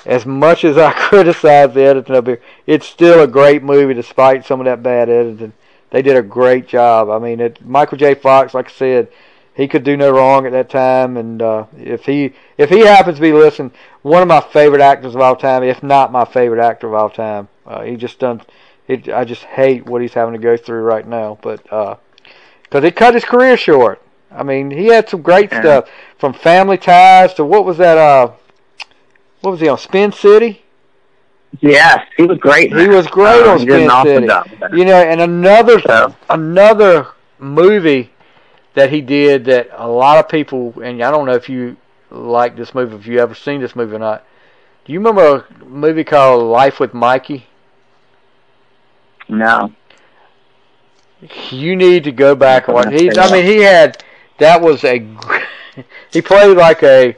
as 0.06 0.26
much 0.26 0.64
as 0.64 0.78
I 0.78 0.92
criticize 0.96 1.74
the 1.74 1.84
editing 1.84 2.16
up 2.16 2.28
here, 2.28 2.42
it's 2.66 2.88
still 2.88 3.22
a 3.22 3.28
great 3.28 3.64
movie 3.64 3.94
despite 3.94 4.46
some 4.46 4.60
of 4.62 4.66
that 4.66 4.84
bad 4.84 5.10
editing. 5.10 5.54
They 5.90 6.02
did 6.02 6.18
a 6.18 6.22
great 6.22 6.68
job. 6.68 7.10
I 7.10 7.20
mean, 7.20 7.40
it, 7.40 7.66
Michael 7.66 7.98
J. 7.98 8.14
Fox, 8.14 8.54
like 8.54 8.68
I 8.68 8.72
said, 8.72 9.08
he 9.56 9.68
could 9.68 9.84
do 9.84 9.98
no 9.98 10.12
wrong 10.12 10.46
at 10.46 10.52
that 10.52 10.70
time. 10.70 11.18
And 11.18 11.42
uh, 11.42 11.66
if 11.78 12.06
he 12.06 12.34
if 12.58 12.70
he 12.70 12.80
happens 12.82 13.16
to 13.16 13.22
be 13.22 13.34
listening, 13.34 13.72
one 14.02 14.22
of 14.22 14.28
my 14.28 14.42
favorite 14.42 14.82
actors 14.82 15.16
of 15.16 15.22
all 15.22 15.36
time, 15.36 15.64
if 15.64 15.82
not 15.82 16.12
my 16.12 16.26
favorite 16.26 16.64
actor 16.64 16.88
of 16.88 16.94
all 16.94 17.10
time, 17.10 17.48
uh, 17.66 17.84
he 17.84 17.96
just 17.96 18.20
done. 18.20 18.42
It, 18.88 19.10
I 19.10 19.26
just 19.26 19.44
hate 19.44 19.86
what 19.86 20.02
he's 20.02 20.14
having 20.14 20.34
to 20.34 20.40
go 20.40 20.56
through 20.56 20.82
right 20.82 21.06
now, 21.06 21.38
but 21.42 21.64
because 21.64 22.84
it 22.84 22.96
cut 22.96 23.14
his 23.14 23.26
career 23.26 23.58
short. 23.58 24.02
I 24.32 24.44
mean, 24.44 24.72
he 24.72 24.88
had 24.88 25.10
some 25.10 25.22
great 25.22 25.52
stuff 25.52 25.90
from 26.18 26.34
Family 26.34 26.78
Ties 26.78 27.34
to 27.36 27.46
what 27.46 27.66
was 27.66 27.78
that? 27.78 27.98
Uh, 27.98 28.34
what 29.42 29.52
was 29.52 29.60
he 29.60 29.68
on 29.68 29.78
Spin 29.78 30.12
City? 30.12 30.64
Yes, 31.62 32.06
he 32.18 32.24
was 32.24 32.38
great. 32.38 32.72
He 32.76 32.88
was 32.88 33.08
great 33.08 33.46
Uh, 33.46 33.52
on 33.52 33.60
he 33.60 33.66
Spin 33.66 33.90
City. 34.04 34.28
job 34.28 34.48
with 34.50 34.60
that. 34.60 34.74
You 34.74 34.86
know, 34.86 34.96
and 35.02 35.22
another 35.22 35.80
So, 35.80 36.16
another 36.30 37.08
movie 37.40 38.12
that 38.74 38.90
he 38.92 39.02
did 39.02 39.46
that 39.46 39.70
a 39.74 39.88
lot 39.88 40.18
of 40.20 40.30
people 40.30 40.74
and 40.82 41.02
I 41.04 41.10
don't 41.12 41.26
know 41.26 41.34
if 41.34 41.50
you 41.50 41.78
like 42.10 42.56
this 42.56 42.74
movie 42.76 42.96
if 42.96 43.08
you 43.08 43.20
ever 43.20 43.34
seen 43.34 43.62
this 43.62 43.76
movie 43.76 43.96
or 43.96 44.00
not. 44.00 44.24
Do 44.86 44.94
you 44.94 45.00
remember 45.00 45.46
a 45.62 45.66
movie 45.66 46.04
called 46.04 46.44
Life 46.44 46.80
with 46.80 46.94
Mikey? 46.94 47.48
no. 49.30 49.72
You 51.50 51.76
need 51.76 52.04
to 52.04 52.12
go 52.12 52.36
back 52.36 52.68
and 52.68 52.76
watch. 52.76 52.92
He's, 52.92 53.18
I 53.18 53.32
mean, 53.32 53.46
he 53.46 53.58
had 53.60 54.04
that 54.38 54.62
was 54.62 54.84
a 54.84 55.00
he 56.12 56.22
played 56.22 56.56
like 56.58 56.84
a 56.84 57.16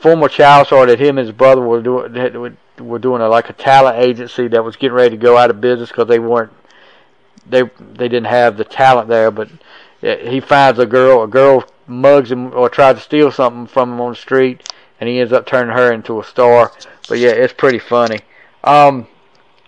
former 0.00 0.28
child 0.28 0.66
star 0.66 0.86
that 0.86 0.98
him 0.98 1.18
and 1.18 1.26
his 1.26 1.36
brother 1.36 1.60
were 1.60 1.82
doing 1.82 2.56
were- 2.78 2.98
doing 2.98 3.22
a, 3.22 3.28
like 3.28 3.50
a 3.50 3.52
talent 3.52 3.98
agency 3.98 4.48
that 4.48 4.64
was 4.64 4.76
getting 4.76 4.94
ready 4.96 5.10
to 5.10 5.22
go 5.22 5.36
out 5.36 5.50
of 5.50 5.60
business 5.60 5.88
because 5.90 6.08
they 6.08 6.18
weren't 6.18 6.52
they 7.46 7.62
they 7.62 8.08
didn't 8.08 8.26
have 8.26 8.56
the 8.56 8.64
talent 8.64 9.08
there. 9.08 9.30
But 9.30 9.48
he 10.00 10.40
finds 10.40 10.78
a 10.78 10.86
girl, 10.86 11.22
a 11.22 11.28
girl 11.28 11.64
mugs 11.86 12.30
him 12.30 12.52
or 12.54 12.68
tries 12.68 12.96
to 12.96 13.02
steal 13.02 13.30
something 13.30 13.66
from 13.66 13.92
him 13.92 14.00
on 14.00 14.10
the 14.12 14.16
street, 14.16 14.72
and 15.00 15.08
he 15.08 15.20
ends 15.20 15.32
up 15.32 15.46
turning 15.46 15.74
her 15.76 15.92
into 15.92 16.20
a 16.20 16.24
star. 16.24 16.72
But 17.08 17.18
yeah, 17.18 17.30
it's 17.30 17.52
pretty 17.52 17.78
funny. 17.78 18.20
Um, 18.62 19.06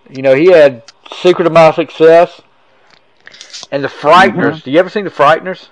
you 0.09 0.23
know, 0.23 0.35
he 0.35 0.47
had 0.53 0.83
Secret 1.13 1.47
of 1.47 1.53
My 1.53 1.71
Success 1.73 2.41
and 3.71 3.85
The 3.85 3.89
Frighteners. 3.89 4.55
Mhm. 4.55 4.63
Do 4.65 4.71
you 4.71 4.79
ever 4.79 4.89
seen 4.89 5.05
The 5.05 5.11
Frighteners? 5.11 5.69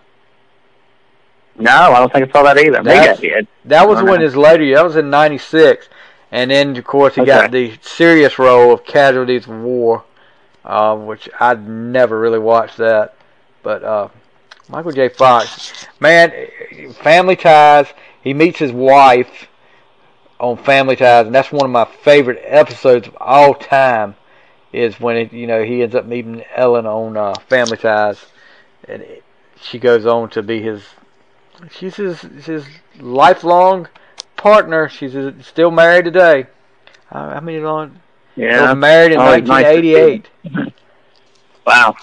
No, 1.57 1.71
I 1.71 1.99
don't 2.01 2.13
think 2.13 2.29
I 2.29 2.33
saw 2.33 2.43
that 2.43 2.59
either. 2.59 2.83
Maybe 2.83 3.09
I 3.09 3.15
did. 3.15 3.47
That 3.65 3.89
was 3.89 4.03
when 4.03 4.19
know. 4.19 4.25
his 4.25 4.37
later. 4.37 4.75
That 4.75 4.85
was 4.85 4.97
in 4.97 5.09
'96, 5.09 5.89
and 6.35 6.51
then 6.51 6.77
of 6.77 6.85
course 6.85 7.15
he 7.15 7.25
got 7.25 7.53
the 7.53 7.79
serious 7.81 8.41
role 8.41 8.75
of 8.75 8.85
Casualties 8.85 9.47
of 9.47 9.57
War, 9.57 10.03
uh, 10.65 10.97
which 10.97 11.29
I'd 11.39 11.69
never 11.69 12.19
really 12.19 12.41
watched 12.41 12.77
that. 12.79 13.15
But 13.63 13.85
uh, 13.85 14.09
Michael 14.69 14.91
J. 14.91 15.11
Fox, 15.11 15.87
man, 16.01 16.33
Family 16.95 17.37
Ties. 17.37 17.87
He 18.25 18.35
meets 18.35 18.59
his 18.59 18.73
wife 18.73 19.47
on 20.41 20.57
Family 20.57 20.97
Ties, 20.97 21.27
and 21.27 21.35
that's 21.35 21.53
one 21.53 21.67
of 21.67 21.71
my 21.71 21.85
favorite 21.85 22.43
episodes 22.43 23.07
of 23.07 23.17
all 23.21 23.55
time. 23.55 24.17
Is 24.73 24.99
when 24.99 25.17
it, 25.17 25.33
you 25.33 25.47
know 25.47 25.63
he 25.63 25.85
ends 25.85 25.95
up 25.95 26.05
meeting 26.05 26.43
Ellen 26.57 26.85
on 26.85 27.17
uh, 27.17 27.35
Family 27.49 27.77
Ties, 27.77 28.27
and 28.89 29.03
it, 29.03 29.23
she 29.63 29.79
goes 29.79 30.05
on 30.05 30.31
to 30.31 30.43
be 30.43 30.61
his 30.61 30.83
she's 31.71 31.95
his 31.95 32.23
his 32.23 32.67
lifelong 32.99 33.87
partner. 34.49 34.91
She's 34.91 35.15
still 35.47 35.71
married 35.71 36.05
today. 36.05 36.47
Uh, 37.11 37.33
how 37.33 37.41
many 37.41 37.61
long? 37.61 37.99
Yeah. 38.37 38.69
Was 38.69 38.77
married 38.77 39.13
in 39.13 39.19
Oh, 39.19 39.25
nice 39.37 39.49
1988. 39.49 40.29
Wow. 41.67 41.97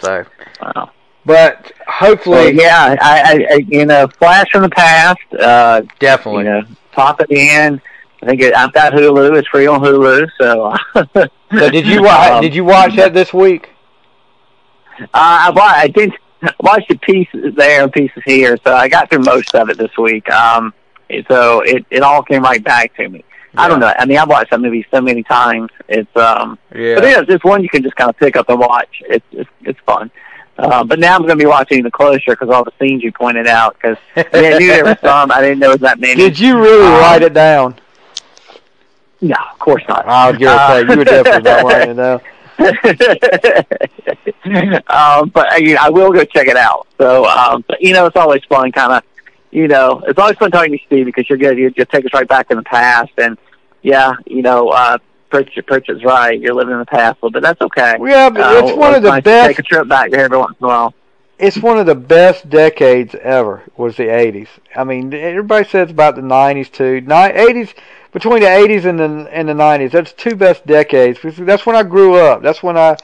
So, 0.00 0.24
Wow. 0.60 0.90
but 1.24 1.70
Well, 1.86 1.86
hopefully, 1.86 2.50
yeah, 2.56 2.96
I, 3.00 3.20
I, 3.20 3.46
I, 3.52 3.56
you 3.68 3.86
know, 3.86 4.08
flash 4.08 4.50
from 4.50 4.62
the 4.62 4.68
past. 4.68 5.20
Uh, 5.38 5.82
definitely. 6.00 6.42
you 6.46 6.50
know, 6.50 6.62
at 6.96 7.28
the 7.28 7.48
end. 7.50 7.80
I 8.20 8.26
think 8.26 8.40
it, 8.42 8.52
I've 8.56 8.72
got 8.72 8.92
Hulu. 8.94 9.38
It's 9.38 9.46
free 9.46 9.68
on 9.68 9.80
Hulu. 9.80 10.28
So. 10.40 10.74
So 11.52 11.70
did 11.70 11.86
you 11.86 12.02
watch? 12.02 12.30
Um, 12.32 12.42
did 12.42 12.52
you 12.56 12.64
watch 12.64 12.96
that 12.96 13.14
this 13.14 13.32
week? 13.32 13.68
Uh, 14.98 15.06
I, 15.14 15.50
wa- 15.54 15.62
I 15.62 15.86
did 15.86 16.12
watch 16.58 16.82
the 16.88 16.96
pieces 16.98 17.54
there 17.54 17.84
and 17.84 17.92
pieces 17.92 18.20
here, 18.26 18.58
so 18.64 18.74
I 18.74 18.88
got 18.88 19.08
through 19.08 19.20
most 19.22 19.54
of 19.54 19.70
it 19.70 19.78
this 19.78 19.96
week. 19.96 20.28
Um, 20.28 20.66
it- 20.66 20.74
so 21.28 21.60
it 21.60 21.84
it 21.90 22.02
all 22.02 22.22
came 22.22 22.42
right 22.42 22.62
back 22.62 22.94
to 22.96 23.08
me. 23.08 23.24
I 23.58 23.68
don't 23.68 23.80
know. 23.80 23.90
I 23.98 24.04
mean, 24.04 24.18
I've 24.18 24.28
watched 24.28 24.50
that 24.50 24.60
movie 24.60 24.84
so 24.90 25.00
many 25.00 25.22
times. 25.22 25.70
It's 25.88 26.14
um, 26.16 26.58
Yeah. 26.74 26.96
but 26.96 27.04
it 27.04 27.18
is. 27.18 27.24
It's 27.34 27.44
one 27.44 27.62
you 27.62 27.70
can 27.70 27.82
just 27.82 27.96
kind 27.96 28.10
of 28.10 28.16
pick 28.18 28.36
up 28.36 28.48
and 28.50 28.58
watch. 28.58 29.02
It's 29.08 29.24
it's, 29.32 29.48
it's 29.62 29.80
fun. 29.80 30.10
Uh, 30.58 30.82
but 30.84 30.98
now 30.98 31.14
I'm 31.14 31.20
going 31.22 31.38
to 31.38 31.42
be 31.42 31.46
watching 31.46 31.82
the 31.82 31.90
closer 31.90 32.32
because 32.32 32.48
all 32.48 32.64
the 32.64 32.72
scenes 32.78 33.02
you 33.02 33.12
pointed 33.12 33.46
out. 33.46 33.76
Because 33.76 33.98
I, 34.16 34.24
mean, 34.40 34.52
I 34.54 34.58
knew 34.58 34.66
there 34.68 34.84
was 34.84 34.98
some. 35.00 35.30
I 35.30 35.40
didn't 35.42 35.58
know 35.58 35.68
it 35.70 35.74
was 35.74 35.80
that 35.82 36.00
many. 36.00 36.14
Did 36.16 36.38
you 36.38 36.58
really 36.58 36.86
Um, 36.86 36.92
write 36.94 37.22
it 37.22 37.34
down? 37.34 37.74
No, 39.20 39.36
of 39.52 39.58
course 39.58 39.82
not. 39.88 40.06
I 40.06 40.30
was 40.30 40.38
gonna 40.38 40.86
say 40.86 40.92
you 40.92 40.98
were 40.98 41.04
definitely 41.04 41.42
not 41.50 41.64
writing 41.64 41.90
it 41.92 41.96
down. 41.96 42.20
um, 44.88 45.28
but 45.30 45.50
I, 45.52 45.56
you 45.58 45.74
know, 45.74 45.80
I 45.82 45.90
will 45.90 46.12
go 46.12 46.24
check 46.24 46.48
it 46.48 46.56
out. 46.56 46.86
So, 46.98 47.26
um, 47.26 47.64
but 47.68 47.80
you 47.80 47.92
know, 47.92 48.06
it's 48.06 48.16
always 48.16 48.42
fun, 48.44 48.72
kind 48.72 48.92
of. 48.92 49.02
You 49.50 49.68
know, 49.68 50.02
it's 50.06 50.18
always 50.18 50.36
fun 50.36 50.50
talking 50.50 50.72
to 50.72 50.78
you, 50.78 50.86
Steve, 50.86 51.06
because 51.06 51.28
you're 51.28 51.38
good. 51.38 51.56
You 51.56 51.70
just 51.70 51.90
take 51.90 52.04
us 52.04 52.10
right 52.12 52.28
back 52.28 52.50
in 52.50 52.56
the 52.56 52.62
past, 52.62 53.12
and 53.18 53.38
yeah, 53.82 54.14
you 54.26 54.42
know, 54.42 54.68
uh, 54.68 54.98
Pritchett, 55.30 55.66
Pritchett's 55.66 56.04
right. 56.04 56.38
You're 56.38 56.54
living 56.54 56.72
in 56.72 56.78
the 56.80 56.86
past, 56.86 57.18
but 57.20 57.40
that's 57.40 57.60
okay. 57.60 57.96
Yeah, 58.00 58.28
but 58.30 58.40
Uh, 58.42 58.60
it's 58.66 58.76
one 58.76 58.94
of 58.94 59.02
the 59.02 59.10
nice 59.10 59.22
best. 59.22 59.48
Take 59.48 59.58
a 59.60 59.62
trip 59.62 59.88
back 59.88 60.10
there 60.10 60.24
every 60.24 60.38
once 60.38 60.56
in 60.60 60.64
a 60.64 60.68
while. 60.68 60.94
it's 61.38 61.58
one 61.58 61.78
of 61.78 61.86
the 61.86 61.94
best 61.94 62.48
decades 62.48 63.14
ever 63.22 63.62
was 63.76 63.96
the 63.96 64.08
80s. 64.08 64.48
I 64.74 64.84
mean, 64.84 65.12
everybody 65.14 65.64
says 65.68 65.90
about 65.90 66.16
the 66.16 66.22
90s 66.22 66.68
too. 66.70 67.00
Ni- 67.02 67.08
80s 67.32 67.74
between 68.12 68.40
the 68.40 68.46
80s 68.46 68.84
and 68.84 68.98
the 68.98 69.28
and 69.32 69.48
the 69.48 69.52
90s. 69.54 69.90
That's 69.92 70.12
two 70.12 70.34
best 70.34 70.66
decades. 70.66 71.18
That's 71.22 71.64
when 71.66 71.76
I 71.76 71.82
grew 71.82 72.16
up. 72.16 72.42
That's 72.42 72.62
when 72.62 72.76
I 72.78 72.96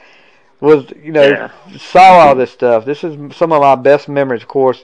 was, 0.59 0.85
you 1.01 1.11
know, 1.11 1.27
Yeah. 1.27 1.49
saw 1.77 2.19
all 2.19 2.35
this 2.35 2.51
stuff. 2.51 2.85
This 2.85 3.03
is 3.03 3.35
some 3.35 3.51
of 3.51 3.61
my 3.61 3.75
best 3.75 4.07
memories, 4.09 4.41
of 4.41 4.47
course. 4.47 4.83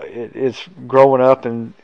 It, 0.00 0.32
it's 0.34 0.68
growing 0.86 1.22
up 1.22 1.44
and 1.44 1.74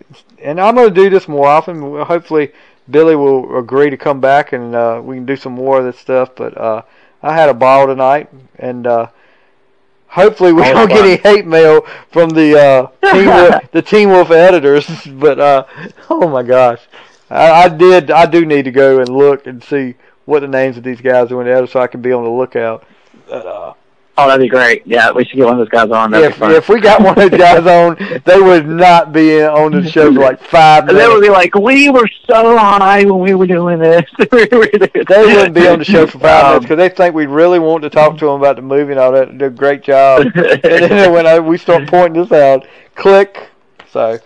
and 0.43 0.61
I'm 0.61 0.75
going 0.75 0.89
to 0.89 0.95
do 0.95 1.11
this 1.11 1.29
more 1.29 1.47
often. 1.47 1.81
Hopefully 2.05 2.53
Billy 2.91 3.17
will 3.17 3.59
agree 3.59 3.91
to 3.91 3.97
come 3.97 4.21
back 4.21 4.53
and 4.53 4.75
uh, 4.75 5.01
we 5.05 5.17
can 5.17 5.27
do 5.27 5.37
some 5.37 5.53
more 5.53 5.79
of 5.79 5.85
this 5.85 5.99
stuff, 5.99 6.31
but 6.37 6.57
uh 6.57 6.83
I 7.23 7.35
had 7.35 7.49
a 7.49 7.55
ball 7.55 7.87
tonight 7.87 8.29
and 8.59 8.87
uh 8.87 9.09
Hopefully 10.09 10.55
we 10.55 10.63
don't 10.63 10.89
get 10.89 11.05
any 11.05 11.17
hate 11.17 11.47
mail 11.47 11.83
from 12.11 12.31
the 12.31 12.59
uh, 12.59 12.87
Teen 13.13 13.27
Wolf, 13.27 13.71
the 13.73 13.83
Teen 13.83 14.09
Wolf 14.09 14.31
editors. 14.31 14.89
But 15.19 15.39
uh, 15.39 15.65
oh 16.09 16.29
my 16.29 16.43
gosh, 16.43 16.81
I, 17.29 17.65
I 17.65 17.69
did. 17.69 18.11
I 18.11 18.25
do 18.25 18.47
need 18.47 18.65
to 18.65 18.71
go 18.71 19.01
and 19.01 19.09
look 19.09 19.47
and 19.47 19.63
see 19.63 19.97
what 20.25 20.41
the 20.41 20.49
names 20.49 20.77
of 20.77 20.83
these 20.83 21.01
guys 21.01 21.31
are 21.31 21.41
in 21.41 21.47
the 21.47 21.55
edit, 21.55 21.71
so 21.71 21.81
I 21.81 21.87
can 21.89 22.01
be 22.01 22.13
on 22.13 22.25
the 22.25 22.31
lookout. 22.31 22.85
But, 23.29 23.47
uh, 23.47 23.75
Oh, 24.21 24.27
that'd 24.27 24.43
be 24.45 24.49
great. 24.49 24.85
Yeah, 24.85 25.13
we 25.13 25.25
should 25.25 25.37
get 25.37 25.45
one 25.45 25.53
of 25.55 25.59
those 25.61 25.69
guys 25.69 25.91
on. 25.91 26.11
That'd 26.11 26.33
if 26.33 26.43
if 26.43 26.69
we 26.69 26.81
got 26.81 27.01
one 27.01 27.17
of 27.19 27.31
those 27.31 27.39
guys 27.39 27.65
on, 27.67 28.21
they 28.25 28.41
would 28.41 28.67
not 28.67 29.13
be 29.13 29.43
on 29.43 29.71
the 29.71 29.89
show 29.89 30.13
for 30.13 30.19
like 30.21 30.43
five 30.43 30.89
and 30.89 30.99
they 30.99 31.07
would 31.07 31.21
be 31.23 31.29
like, 31.29 31.55
"We 31.55 31.89
were 31.89 32.09
so 32.27 32.57
high 32.59 33.05
when 33.05 33.21
we 33.21 33.35
were 33.35 33.47
doing 33.47 33.79
this." 33.79 34.05
They 34.19 34.47
wouldn't 34.55 35.55
be 35.55 35.69
on 35.69 35.79
the 35.79 35.85
show 35.85 36.07
for 36.07 36.19
five 36.19 36.45
Um, 36.45 36.51
minutes 36.51 36.65
because 36.65 36.77
they 36.79 36.89
think 36.89 37.15
we 37.15 37.27
really 37.27 37.59
want 37.59 37.83
to 37.85 37.91
talk 37.91 38.19
to 38.19 38.27
them 38.27 38.35
about 38.41 38.57
the 38.57 38.63
movie 38.63 38.93
and 38.93 39.01
all 39.01 39.13
that. 39.13 39.29
and 39.29 39.39
Do 39.39 39.47
a 39.47 39.51
great 39.51 39.83
job. 39.83 40.23
and 40.35 40.63
then 40.63 41.13
when 41.13 41.27
I, 41.27 41.39
we 41.39 41.57
start 41.57 41.87
pointing 41.89 42.21
this 42.23 42.33
out, 42.33 42.67
click. 42.97 43.49
So 43.93 44.19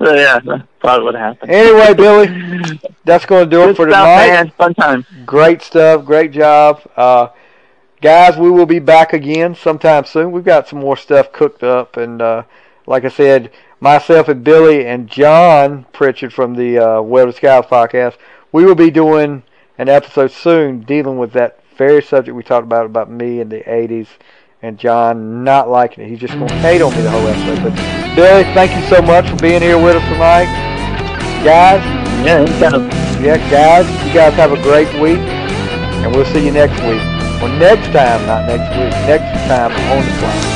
yeah, 0.00 0.38
that's 0.44 0.62
probably 0.80 1.04
what 1.04 1.14
happened. 1.14 1.50
anyway, 1.50 1.94
Billy, 1.94 2.80
that's 3.04 3.24
going 3.26 3.44
to 3.48 3.50
do 3.50 3.62
it 3.62 3.66
Good 3.68 3.76
for 3.76 3.90
stuff, 3.90 4.04
tonight. 4.04 4.26
man. 4.28 4.50
Fun 4.58 4.74
time. 4.74 5.06
Great 5.24 5.62
stuff. 5.62 6.04
Great 6.04 6.32
job. 6.32 6.80
Uh, 6.96 7.28
guys, 8.06 8.36
we 8.38 8.48
will 8.48 8.66
be 8.66 8.78
back 8.78 9.12
again 9.12 9.52
sometime 9.56 10.04
soon. 10.04 10.30
We've 10.30 10.44
got 10.44 10.68
some 10.68 10.78
more 10.78 10.96
stuff 10.96 11.32
cooked 11.32 11.64
up. 11.64 11.96
And 11.96 12.22
uh, 12.22 12.44
like 12.86 13.04
I 13.04 13.08
said, 13.08 13.50
myself 13.80 14.28
and 14.28 14.44
Billy 14.44 14.86
and 14.86 15.08
John 15.08 15.86
Pritchard 15.92 16.32
from 16.32 16.54
the 16.54 16.78
uh, 16.78 17.02
Web 17.02 17.26
of 17.26 17.34
Skies 17.34 17.64
podcast, 17.64 18.14
we 18.52 18.64
will 18.64 18.76
be 18.76 18.92
doing 18.92 19.42
an 19.76 19.88
episode 19.88 20.30
soon 20.30 20.82
dealing 20.82 21.18
with 21.18 21.32
that 21.32 21.58
very 21.76 22.00
subject 22.00 22.36
we 22.36 22.44
talked 22.44 22.62
about, 22.62 22.86
about 22.86 23.10
me 23.10 23.40
in 23.40 23.48
the 23.48 23.62
80s 23.62 24.06
and 24.62 24.78
John 24.78 25.42
not 25.42 25.68
liking 25.68 26.04
it. 26.04 26.08
He's 26.08 26.20
just 26.20 26.34
going 26.34 26.46
to 26.46 26.54
hate 26.58 26.82
on 26.82 26.94
me 26.94 27.02
the 27.02 27.10
whole 27.10 27.26
episode. 27.26 27.60
But 27.60 28.14
Billy, 28.14 28.44
thank 28.54 28.70
you 28.70 28.88
so 28.88 29.02
much 29.02 29.28
for 29.28 29.36
being 29.38 29.62
here 29.62 29.82
with 29.82 29.96
us 29.96 30.04
tonight. 30.04 30.44
Guys, 31.42 31.84
Yeah, 32.24 32.72
of 32.72 32.84
yeah, 33.20 33.50
guys, 33.50 34.06
you 34.06 34.14
guys 34.14 34.32
have 34.34 34.52
a 34.52 34.62
great 34.62 34.92
week, 35.00 35.18
and 35.18 36.14
we'll 36.14 36.24
see 36.26 36.44
you 36.46 36.52
next 36.52 36.80
week. 36.84 37.15
Or 37.42 37.48
next 37.48 37.92
time, 37.92 38.26
not 38.26 38.46
next 38.46 38.70
week, 38.76 38.92
next 39.06 39.46
time 39.46 39.72
on 39.72 40.04
the 40.04 40.12
fly. 40.18 40.55